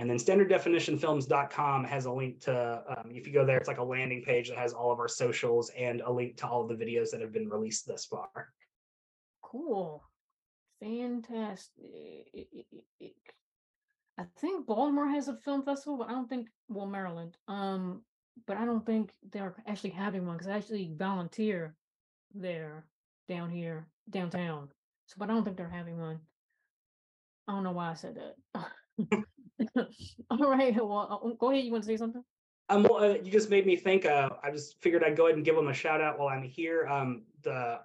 And 0.00 0.08
then 0.08 0.16
standarddefinitionfilms.com 0.16 1.84
has 1.84 2.06
a 2.06 2.12
link 2.12 2.40
to, 2.40 2.82
um, 2.88 3.10
if 3.10 3.26
you 3.26 3.34
go 3.34 3.44
there, 3.44 3.58
it's 3.58 3.68
like 3.68 3.76
a 3.76 3.84
landing 3.84 4.22
page 4.22 4.48
that 4.48 4.56
has 4.56 4.72
all 4.72 4.90
of 4.90 4.98
our 4.98 5.08
socials 5.08 5.70
and 5.76 6.00
a 6.00 6.10
link 6.10 6.38
to 6.38 6.46
all 6.46 6.62
of 6.62 6.68
the 6.70 6.84
videos 6.84 7.10
that 7.10 7.20
have 7.20 7.32
been 7.32 7.50
released 7.50 7.86
thus 7.86 8.06
far. 8.06 8.48
Cool. 9.42 10.02
Fantastic. 10.80 12.30
I 14.16 14.24
think 14.38 14.66
Baltimore 14.66 15.08
has 15.08 15.28
a 15.28 15.36
film 15.36 15.64
festival, 15.64 15.98
but 15.98 16.08
I 16.08 16.12
don't 16.12 16.30
think, 16.30 16.48
well, 16.70 16.86
Maryland. 16.86 17.36
Um, 17.46 18.00
but 18.46 18.56
I 18.56 18.64
don't 18.64 18.86
think 18.86 19.12
they're 19.30 19.54
actually 19.66 19.90
having 19.90 20.26
one 20.26 20.38
because 20.38 20.50
I 20.50 20.56
actually 20.56 20.94
volunteer 20.96 21.74
there 22.34 22.86
down 23.28 23.50
here, 23.50 23.86
downtown. 24.08 24.70
So, 25.08 25.16
but 25.18 25.28
I 25.28 25.34
don't 25.34 25.44
think 25.44 25.58
they're 25.58 25.68
having 25.68 25.98
one. 25.98 26.20
I 27.46 27.52
don't 27.52 27.64
know 27.64 27.72
why 27.72 27.90
I 27.90 27.94
said 27.94 28.16
that. 28.54 29.24
All 30.30 30.50
right. 30.50 30.74
Well, 30.74 31.22
uh, 31.24 31.34
go 31.38 31.50
ahead. 31.50 31.64
You 31.64 31.72
want 31.72 31.84
to 31.84 31.88
say 31.88 31.96
something? 31.96 32.24
Um, 32.68 32.84
well, 32.84 32.98
uh, 32.98 33.14
you 33.14 33.30
just 33.30 33.50
made 33.50 33.66
me 33.66 33.76
think. 33.76 34.06
Uh, 34.06 34.30
I 34.42 34.50
just 34.50 34.80
figured 34.80 35.02
I'd 35.02 35.16
go 35.16 35.26
ahead 35.26 35.36
and 35.36 35.44
give 35.44 35.56
them 35.56 35.68
a 35.68 35.74
shout 35.74 36.00
out 36.00 36.18
while 36.18 36.28
I'm 36.28 36.42
here. 36.42 36.86
Um, 36.86 37.22
the 37.42 37.80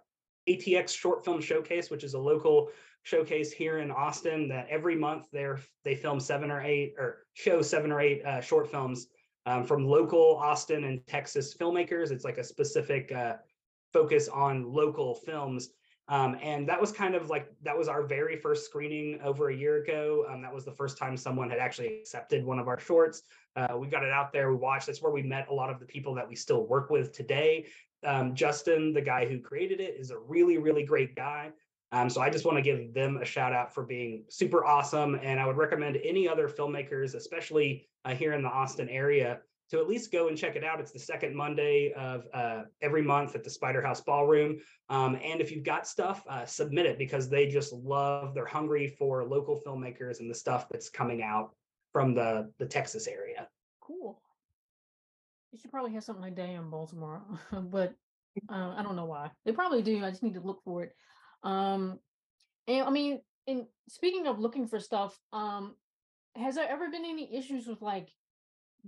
ATX 0.47 0.89
Short 0.95 1.25
Film 1.25 1.41
Showcase, 1.41 1.89
which 1.89 2.03
is 2.03 2.13
a 2.13 2.19
local 2.19 2.69
showcase 3.03 3.51
here 3.51 3.79
in 3.79 3.91
Austin, 3.91 4.47
that 4.49 4.67
every 4.69 4.95
month 4.95 5.25
they 5.31 5.47
they 5.83 5.95
film 5.95 6.19
seven 6.19 6.51
or 6.51 6.61
eight 6.61 6.93
or 6.97 7.25
show 7.33 7.61
seven 7.61 7.91
or 7.91 7.99
eight 7.99 8.23
uh, 8.25 8.41
short 8.41 8.69
films 8.69 9.07
um, 9.45 9.63
from 9.63 9.85
local 9.85 10.37
Austin 10.37 10.83
and 10.83 11.05
Texas 11.07 11.55
filmmakers. 11.55 12.11
It's 12.11 12.25
like 12.25 12.37
a 12.37 12.43
specific 12.43 13.11
uh, 13.11 13.35
focus 13.91 14.27
on 14.27 14.71
local 14.71 15.15
films. 15.15 15.69
Um, 16.07 16.37
and 16.41 16.69
that 16.69 16.79
was 16.79 16.91
kind 16.91 17.15
of 17.15 17.29
like 17.29 17.51
that 17.63 17.75
was 17.75 17.87
our 17.87 18.03
very 18.03 18.37
first 18.37 18.65
screening 18.65 19.19
over 19.23 19.49
a 19.49 19.55
year 19.55 19.81
ago. 19.81 20.25
Um, 20.29 20.41
that 20.43 20.53
was 20.53 20.63
the 20.63 20.71
first 20.71 20.97
time 20.97 21.17
someone 21.17 21.49
had 21.49 21.57
actually 21.57 21.99
accepted 21.99 22.45
one 22.45 22.59
of 22.59 22.67
our 22.67 22.79
shorts. 22.79 23.23
Uh, 23.55 23.75
we 23.77 23.87
got 23.87 24.03
it 24.03 24.11
out 24.11 24.31
there, 24.31 24.51
we 24.51 24.57
watched. 24.57 24.85
That's 24.85 25.01
where 25.01 25.11
we 25.11 25.23
met 25.23 25.47
a 25.49 25.53
lot 25.53 25.69
of 25.69 25.79
the 25.79 25.85
people 25.85 26.13
that 26.15 26.27
we 26.27 26.35
still 26.35 26.67
work 26.67 26.89
with 26.89 27.11
today. 27.11 27.65
Um, 28.03 28.35
Justin, 28.35 28.93
the 28.93 29.01
guy 29.01 29.25
who 29.25 29.39
created 29.39 29.79
it, 29.79 29.95
is 29.97 30.11
a 30.11 30.19
really, 30.19 30.59
really 30.59 30.83
great 30.83 31.15
guy. 31.15 31.51
Um, 31.91 32.09
so 32.09 32.21
I 32.21 32.29
just 32.29 32.45
want 32.45 32.57
to 32.57 32.61
give 32.61 32.93
them 32.93 33.17
a 33.17 33.25
shout 33.25 33.53
out 33.53 33.73
for 33.73 33.83
being 33.83 34.25
super 34.29 34.65
awesome. 34.65 35.19
And 35.23 35.39
I 35.39 35.47
would 35.47 35.57
recommend 35.57 35.97
any 36.03 36.27
other 36.27 36.49
filmmakers, 36.49 37.15
especially 37.15 37.87
uh, 38.03 38.13
here 38.13 38.33
in 38.33 38.43
the 38.43 38.49
Austin 38.49 38.89
area, 38.89 39.39
to 39.71 39.79
at 39.79 39.87
least 39.87 40.11
go 40.11 40.27
and 40.27 40.37
check 40.37 40.55
it 40.55 40.63
out. 40.63 40.79
It's 40.79 40.91
the 40.91 40.99
second 40.99 41.35
Monday 41.35 41.91
of 41.93 42.27
uh, 42.33 42.63
every 42.81 43.01
month 43.01 43.35
at 43.35 43.43
the 43.43 43.49
Spider 43.49 43.81
House 43.81 44.01
Ballroom. 44.01 44.59
Um, 44.89 45.17
and 45.23 45.41
if 45.41 45.51
you've 45.51 45.63
got 45.63 45.87
stuff, 45.87 46.23
uh, 46.29 46.45
submit 46.45 46.85
it 46.85 46.97
because 46.97 47.29
they 47.29 47.47
just 47.47 47.73
love, 47.73 48.33
they're 48.35 48.45
hungry 48.45 48.87
for 48.87 49.25
local 49.25 49.59
filmmakers 49.65 50.19
and 50.19 50.29
the 50.29 50.35
stuff 50.35 50.69
that's 50.69 50.89
coming 50.89 51.23
out 51.23 51.55
from 51.91 52.13
the, 52.13 52.51
the 52.59 52.65
Texas 52.65 53.07
area. 53.07 53.47
Cool. 53.81 54.21
You 55.51 55.59
should 55.59 55.71
probably 55.71 55.93
have 55.93 56.03
something 56.03 56.23
like 56.23 56.35
that 56.35 56.49
in 56.49 56.69
Baltimore, 56.69 57.23
but 57.51 57.95
uh, 58.49 58.73
I 58.77 58.83
don't 58.83 58.95
know 58.95 59.05
why. 59.05 59.31
They 59.45 59.51
probably 59.51 59.81
do. 59.81 60.03
I 60.03 60.09
just 60.09 60.21
need 60.21 60.33
to 60.35 60.41
look 60.41 60.61
for 60.63 60.83
it. 60.83 60.95
Um, 61.43 61.99
and 62.67 62.83
I 62.85 62.89
mean, 62.89 63.21
in 63.47 63.67
speaking 63.87 64.27
of 64.27 64.39
looking 64.39 64.67
for 64.67 64.79
stuff, 64.79 65.17
um, 65.33 65.75
has 66.35 66.55
there 66.55 66.69
ever 66.69 66.89
been 66.89 67.05
any 67.05 67.33
issues 67.35 67.67
with 67.67 67.81
like 67.81 68.09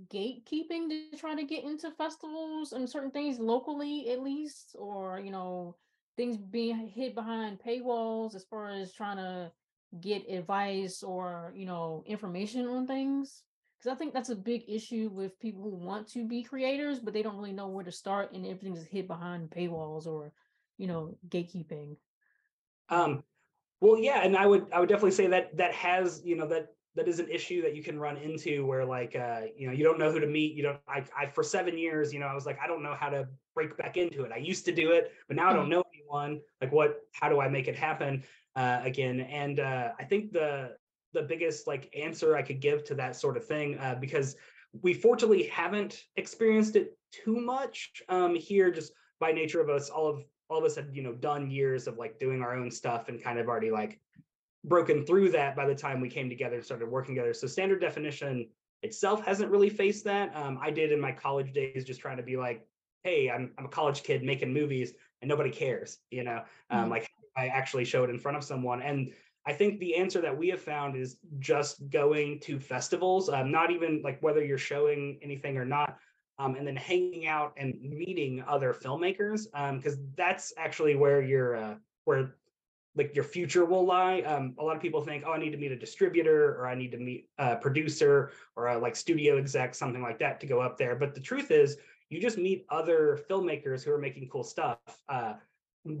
gatekeeping 0.06 0.88
to 0.88 1.16
try 1.16 1.34
to 1.34 1.44
get 1.44 1.64
into 1.64 1.90
festivals 1.90 2.72
and 2.72 2.88
certain 2.88 3.10
things 3.10 3.38
locally 3.38 4.10
at 4.10 4.22
least 4.22 4.76
or 4.78 5.20
you 5.20 5.30
know 5.30 5.76
things 6.16 6.36
being 6.36 6.88
hid 6.88 7.14
behind 7.14 7.58
paywalls 7.58 8.34
as 8.34 8.44
far 8.44 8.70
as 8.70 8.92
trying 8.92 9.16
to 9.16 9.50
get 10.00 10.28
advice 10.30 11.02
or 11.02 11.52
you 11.56 11.66
know 11.66 12.02
information 12.06 12.66
on 12.66 12.86
things? 12.86 13.42
Because 13.78 13.94
i 13.94 13.98
think 13.98 14.12
that's 14.12 14.30
a 14.30 14.36
big 14.36 14.64
issue 14.68 15.10
with 15.12 15.38
people 15.40 15.62
who 15.62 15.74
want 15.74 16.08
to 16.08 16.26
be 16.26 16.42
creators 16.42 16.98
but 17.00 17.12
they 17.12 17.22
don't 17.22 17.36
really 17.36 17.52
know 17.52 17.68
where 17.68 17.84
to 17.84 17.92
start 17.92 18.32
and 18.32 18.44
everything 18.44 18.72
everything's 18.72 18.88
hid 18.88 19.08
behind 19.08 19.50
paywalls 19.50 20.06
or 20.06 20.32
you 20.76 20.86
know 20.86 21.16
gatekeeping. 21.28 21.96
Um 22.88 23.24
well 23.80 23.98
yeah 23.98 24.20
and 24.22 24.36
i 24.36 24.46
would 24.46 24.66
i 24.72 24.80
would 24.80 24.88
definitely 24.88 25.12
say 25.12 25.26
that 25.28 25.56
that 25.56 25.72
has 25.74 26.22
you 26.24 26.36
know 26.36 26.46
that 26.48 26.68
that 26.98 27.06
is 27.06 27.20
an 27.20 27.28
issue 27.30 27.62
that 27.62 27.76
you 27.76 27.82
can 27.82 27.96
run 27.96 28.16
into 28.16 28.66
where 28.66 28.84
like 28.84 29.14
uh 29.14 29.42
you 29.56 29.68
know 29.68 29.72
you 29.72 29.84
don't 29.84 30.00
know 30.00 30.10
who 30.10 30.18
to 30.18 30.26
meet 30.26 30.54
you 30.54 30.64
don't 30.64 30.78
I, 30.88 31.04
I 31.16 31.26
for 31.26 31.44
seven 31.44 31.78
years 31.78 32.12
you 32.12 32.18
know 32.18 32.26
i 32.26 32.34
was 32.34 32.44
like 32.44 32.58
i 32.60 32.66
don't 32.66 32.82
know 32.82 32.94
how 32.94 33.08
to 33.08 33.28
break 33.54 33.76
back 33.76 33.96
into 33.96 34.24
it 34.24 34.32
i 34.32 34.36
used 34.36 34.64
to 34.64 34.72
do 34.72 34.90
it 34.90 35.12
but 35.28 35.36
now 35.36 35.48
i 35.48 35.52
don't 35.52 35.62
mm-hmm. 35.62 35.70
know 35.70 35.84
anyone 35.94 36.40
like 36.60 36.72
what 36.72 37.02
how 37.12 37.28
do 37.28 37.40
i 37.40 37.48
make 37.48 37.68
it 37.68 37.76
happen 37.76 38.24
uh 38.56 38.80
again 38.82 39.20
and 39.20 39.60
uh 39.60 39.90
i 40.00 40.02
think 40.02 40.32
the 40.32 40.72
the 41.12 41.22
biggest 41.22 41.68
like 41.68 41.88
answer 41.96 42.36
i 42.36 42.42
could 42.42 42.60
give 42.60 42.82
to 42.82 42.96
that 42.96 43.14
sort 43.14 43.36
of 43.36 43.46
thing 43.46 43.78
uh 43.78 43.94
because 44.00 44.34
we 44.82 44.92
fortunately 44.92 45.44
haven't 45.44 46.02
experienced 46.16 46.74
it 46.74 46.98
too 47.12 47.40
much 47.40 47.92
um 48.08 48.34
here 48.34 48.72
just 48.72 48.92
by 49.20 49.30
nature 49.30 49.60
of 49.60 49.70
us 49.70 49.88
all 49.88 50.08
of 50.08 50.24
all 50.50 50.58
of 50.58 50.64
us 50.64 50.74
have 50.74 50.94
you 50.94 51.02
know 51.02 51.12
done 51.12 51.48
years 51.48 51.86
of 51.86 51.96
like 51.96 52.18
doing 52.18 52.42
our 52.42 52.56
own 52.56 52.72
stuff 52.72 53.08
and 53.08 53.22
kind 53.22 53.38
of 53.38 53.46
already 53.46 53.70
like 53.70 54.00
broken 54.68 55.04
through 55.04 55.30
that 55.30 55.56
by 55.56 55.66
the 55.66 55.74
time 55.74 56.00
we 56.00 56.08
came 56.08 56.28
together 56.28 56.56
and 56.56 56.64
started 56.64 56.88
working 56.88 57.14
together. 57.14 57.34
So 57.34 57.46
standard 57.46 57.80
definition 57.80 58.48
itself 58.82 59.24
hasn't 59.24 59.50
really 59.50 59.70
faced 59.70 60.04
that. 60.04 60.34
Um, 60.36 60.58
I 60.62 60.70
did 60.70 60.92
in 60.92 61.00
my 61.00 61.12
college 61.12 61.52
days, 61.52 61.84
just 61.84 62.00
trying 62.00 62.18
to 62.18 62.22
be 62.22 62.36
like, 62.36 62.66
hey, 63.04 63.30
I'm, 63.30 63.52
I'm 63.58 63.66
a 63.66 63.68
college 63.68 64.02
kid 64.02 64.22
making 64.22 64.52
movies 64.52 64.92
and 65.20 65.28
nobody 65.28 65.50
cares, 65.50 65.98
you 66.10 66.24
know, 66.24 66.42
um, 66.70 66.82
mm-hmm. 66.82 66.90
like 66.90 67.10
I 67.36 67.46
actually 67.48 67.84
show 67.84 68.04
it 68.04 68.10
in 68.10 68.18
front 68.18 68.36
of 68.36 68.44
someone. 68.44 68.82
And 68.82 69.12
I 69.46 69.52
think 69.52 69.80
the 69.80 69.94
answer 69.96 70.20
that 70.20 70.36
we 70.36 70.48
have 70.48 70.60
found 70.60 70.96
is 70.96 71.16
just 71.38 71.88
going 71.90 72.40
to 72.40 72.60
festivals, 72.60 73.28
um, 73.28 73.50
not 73.50 73.70
even 73.70 74.02
like 74.02 74.22
whether 74.22 74.44
you're 74.44 74.58
showing 74.58 75.18
anything 75.22 75.56
or 75.56 75.64
not, 75.64 75.96
um, 76.38 76.54
and 76.54 76.66
then 76.66 76.76
hanging 76.76 77.26
out 77.26 77.54
and 77.56 77.80
meeting 77.80 78.44
other 78.46 78.74
filmmakers, 78.74 79.44
because 79.76 79.94
um, 79.94 80.08
that's 80.16 80.52
actually 80.56 80.96
where 80.96 81.22
you're, 81.22 81.56
uh, 81.56 81.74
where 82.04 82.34
like 82.98 83.14
your 83.14 83.24
future 83.24 83.64
will 83.64 83.86
lie. 83.86 84.20
Um, 84.22 84.54
a 84.58 84.64
lot 84.64 84.76
of 84.76 84.82
people 84.82 85.00
think, 85.00 85.24
oh, 85.26 85.32
I 85.32 85.38
need 85.38 85.52
to 85.52 85.56
meet 85.56 85.72
a 85.72 85.76
distributor 85.76 86.56
or 86.56 86.66
I 86.66 86.74
need 86.74 86.90
to 86.92 86.98
meet 86.98 87.28
a 87.38 87.56
producer 87.56 88.32
or 88.56 88.66
a 88.66 88.78
like 88.78 88.96
studio 88.96 89.38
exec, 89.38 89.74
something 89.74 90.02
like 90.02 90.18
that 90.18 90.40
to 90.40 90.46
go 90.46 90.60
up 90.60 90.76
there. 90.76 90.96
But 90.96 91.14
the 91.14 91.20
truth 91.20 91.50
is, 91.50 91.78
you 92.10 92.20
just 92.20 92.38
meet 92.38 92.66
other 92.70 93.20
filmmakers 93.30 93.84
who 93.84 93.92
are 93.92 93.98
making 93.98 94.28
cool 94.28 94.44
stuff. 94.44 94.78
Uh, 95.08 95.34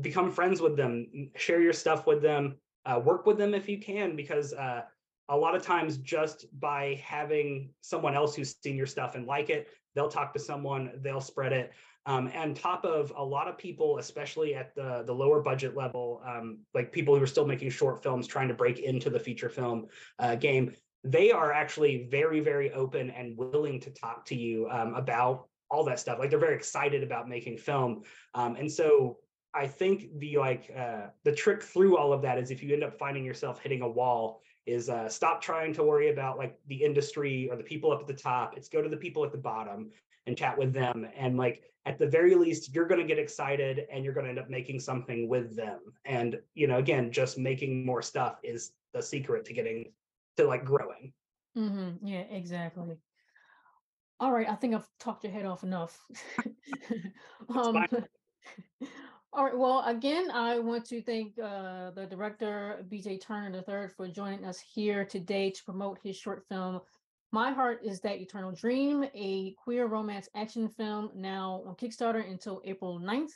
become 0.00 0.30
friends 0.30 0.60
with 0.60 0.76
them, 0.76 1.30
share 1.36 1.60
your 1.60 1.72
stuff 1.72 2.06
with 2.06 2.20
them, 2.20 2.56
uh, 2.84 2.98
work 2.98 3.26
with 3.26 3.38
them 3.38 3.54
if 3.54 3.68
you 3.68 3.78
can, 3.78 4.16
because 4.16 4.52
uh, 4.54 4.82
a 5.28 5.36
lot 5.36 5.54
of 5.54 5.62
times 5.62 5.98
just 5.98 6.46
by 6.58 7.00
having 7.04 7.70
someone 7.80 8.14
else 8.14 8.34
who's 8.34 8.56
seen 8.62 8.76
your 8.76 8.86
stuff 8.86 9.14
and 9.14 9.26
like 9.26 9.50
it, 9.50 9.68
they'll 9.94 10.08
talk 10.08 10.32
to 10.32 10.38
someone, 10.38 10.90
they'll 11.00 11.20
spread 11.20 11.52
it. 11.52 11.72
Um, 12.08 12.30
and 12.32 12.56
top 12.56 12.86
of 12.86 13.12
a 13.14 13.22
lot 13.22 13.48
of 13.48 13.58
people, 13.58 13.98
especially 13.98 14.54
at 14.54 14.74
the 14.74 15.04
the 15.06 15.12
lower 15.12 15.42
budget 15.42 15.76
level, 15.76 16.22
um, 16.26 16.60
like 16.72 16.90
people 16.90 17.14
who 17.14 17.22
are 17.22 17.26
still 17.26 17.46
making 17.46 17.68
short 17.68 18.02
films, 18.02 18.26
trying 18.26 18.48
to 18.48 18.54
break 18.54 18.78
into 18.78 19.10
the 19.10 19.20
feature 19.20 19.50
film 19.50 19.88
uh, 20.18 20.34
game, 20.34 20.74
they 21.04 21.30
are 21.30 21.52
actually 21.52 22.08
very 22.10 22.40
very 22.40 22.72
open 22.72 23.10
and 23.10 23.36
willing 23.36 23.78
to 23.80 23.90
talk 23.90 24.24
to 24.24 24.34
you 24.34 24.66
um, 24.70 24.94
about 24.94 25.48
all 25.70 25.84
that 25.84 26.00
stuff. 26.00 26.18
Like 26.18 26.30
they're 26.30 26.38
very 26.38 26.56
excited 26.56 27.02
about 27.02 27.28
making 27.28 27.58
film, 27.58 28.04
um, 28.32 28.56
and 28.56 28.72
so 28.72 29.18
I 29.52 29.66
think 29.66 30.18
the 30.18 30.38
like 30.38 30.72
uh, 30.74 31.08
the 31.24 31.32
trick 31.32 31.62
through 31.62 31.98
all 31.98 32.14
of 32.14 32.22
that 32.22 32.38
is 32.38 32.50
if 32.50 32.62
you 32.62 32.72
end 32.72 32.84
up 32.84 32.98
finding 32.98 33.22
yourself 33.22 33.60
hitting 33.60 33.82
a 33.82 33.88
wall, 33.88 34.40
is 34.64 34.88
uh, 34.88 35.10
stop 35.10 35.42
trying 35.42 35.74
to 35.74 35.84
worry 35.84 36.08
about 36.08 36.38
like 36.38 36.58
the 36.68 36.82
industry 36.82 37.50
or 37.50 37.56
the 37.56 37.62
people 37.62 37.92
up 37.92 38.00
at 38.00 38.06
the 38.06 38.14
top. 38.14 38.56
It's 38.56 38.70
go 38.70 38.80
to 38.80 38.88
the 38.88 38.96
people 38.96 39.26
at 39.26 39.32
the 39.32 39.36
bottom 39.36 39.90
and 40.28 40.36
chat 40.36 40.56
with 40.56 40.72
them 40.72 41.08
and 41.16 41.36
like 41.36 41.62
at 41.86 41.98
the 41.98 42.06
very 42.06 42.36
least 42.36 42.72
you're 42.72 42.86
going 42.86 43.00
to 43.00 43.06
get 43.06 43.18
excited 43.18 43.86
and 43.90 44.04
you're 44.04 44.14
going 44.14 44.24
to 44.24 44.30
end 44.30 44.38
up 44.38 44.48
making 44.48 44.78
something 44.78 45.28
with 45.28 45.56
them 45.56 45.80
and 46.04 46.38
you 46.54 46.68
know 46.68 46.78
again 46.78 47.10
just 47.10 47.36
making 47.38 47.84
more 47.84 48.02
stuff 48.02 48.38
is 48.44 48.72
the 48.94 49.02
secret 49.02 49.44
to 49.44 49.52
getting 49.52 49.90
to 50.36 50.44
like 50.44 50.64
growing 50.64 51.12
Mm-hmm. 51.58 52.06
Yeah, 52.06 52.20
exactly. 52.30 52.96
All 54.20 54.32
right, 54.32 54.48
I 54.48 54.54
think 54.54 54.74
I've 54.74 54.88
talked 54.98 55.24
your 55.24 55.32
head 55.32 55.46
off 55.46 55.62
enough. 55.62 55.98
um, 57.54 57.86
all 59.32 59.44
right, 59.44 59.56
well, 59.56 59.84
again, 59.86 60.30
I 60.32 60.58
want 60.58 60.84
to 60.86 61.00
thank 61.02 61.38
uh, 61.38 61.90
the 61.92 62.06
director, 62.06 62.84
BJ 62.88 63.20
Turner 63.20 63.62
III, 63.68 63.88
for 63.96 64.08
joining 64.08 64.44
us 64.44 64.58
here 64.58 65.04
today 65.04 65.50
to 65.50 65.64
promote 65.64 65.98
his 66.02 66.16
short 66.16 66.44
film, 66.48 66.80
My 67.30 67.52
Heart 67.52 67.80
is 67.84 68.00
That 68.00 68.20
Eternal 68.20 68.52
Dream, 68.52 69.04
a 69.14 69.54
queer 69.62 69.86
romance 69.86 70.30
action 70.34 70.66
film 70.66 71.10
now 71.14 71.62
on 71.66 71.74
Kickstarter 71.74 72.28
until 72.28 72.62
April 72.64 72.98
9th. 72.98 73.32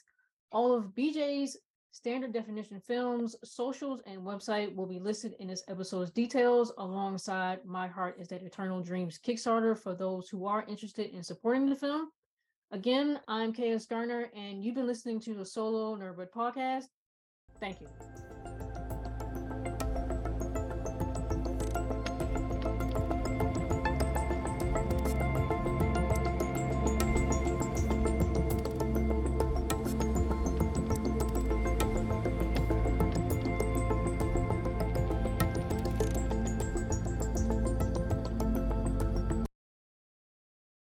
All 0.51 0.75
of 0.75 0.95
BJ's 0.95 1.59
standard 1.91 2.33
definition 2.33 2.81
films, 2.81 3.37
socials, 3.45 4.01
and 4.07 4.23
website 4.23 4.75
will 4.75 4.87
be 4.87 4.99
listed 4.99 5.35
in 5.41 5.49
this 5.49 5.63
episode's 5.69 6.11
details 6.11 6.73
alongside 6.79 7.67
My 7.67 7.87
Heart 7.87 8.17
is 8.19 8.29
That 8.29 8.43
Eternal 8.43 8.81
Dreams 8.81 9.21
Kickstarter 9.23 9.79
for 9.79 9.95
those 9.95 10.27
who 10.31 10.47
are 10.47 10.65
interested 10.67 11.11
in 11.11 11.23
supporting 11.23 11.69
the 11.69 11.77
film. 11.77 12.09
Again, 12.71 13.21
I'm 13.29 13.53
KS 13.53 13.85
Garner, 13.85 14.31
and 14.35 14.65
you've 14.65 14.75
been 14.75 14.87
listening 14.87 15.21
to 15.21 15.35
the 15.35 15.45
Solo 15.45 15.95
Nerd 15.97 16.17
Bird 16.17 16.33
podcast. 16.33 16.85
Thank 17.61 17.83
you. 17.83 17.89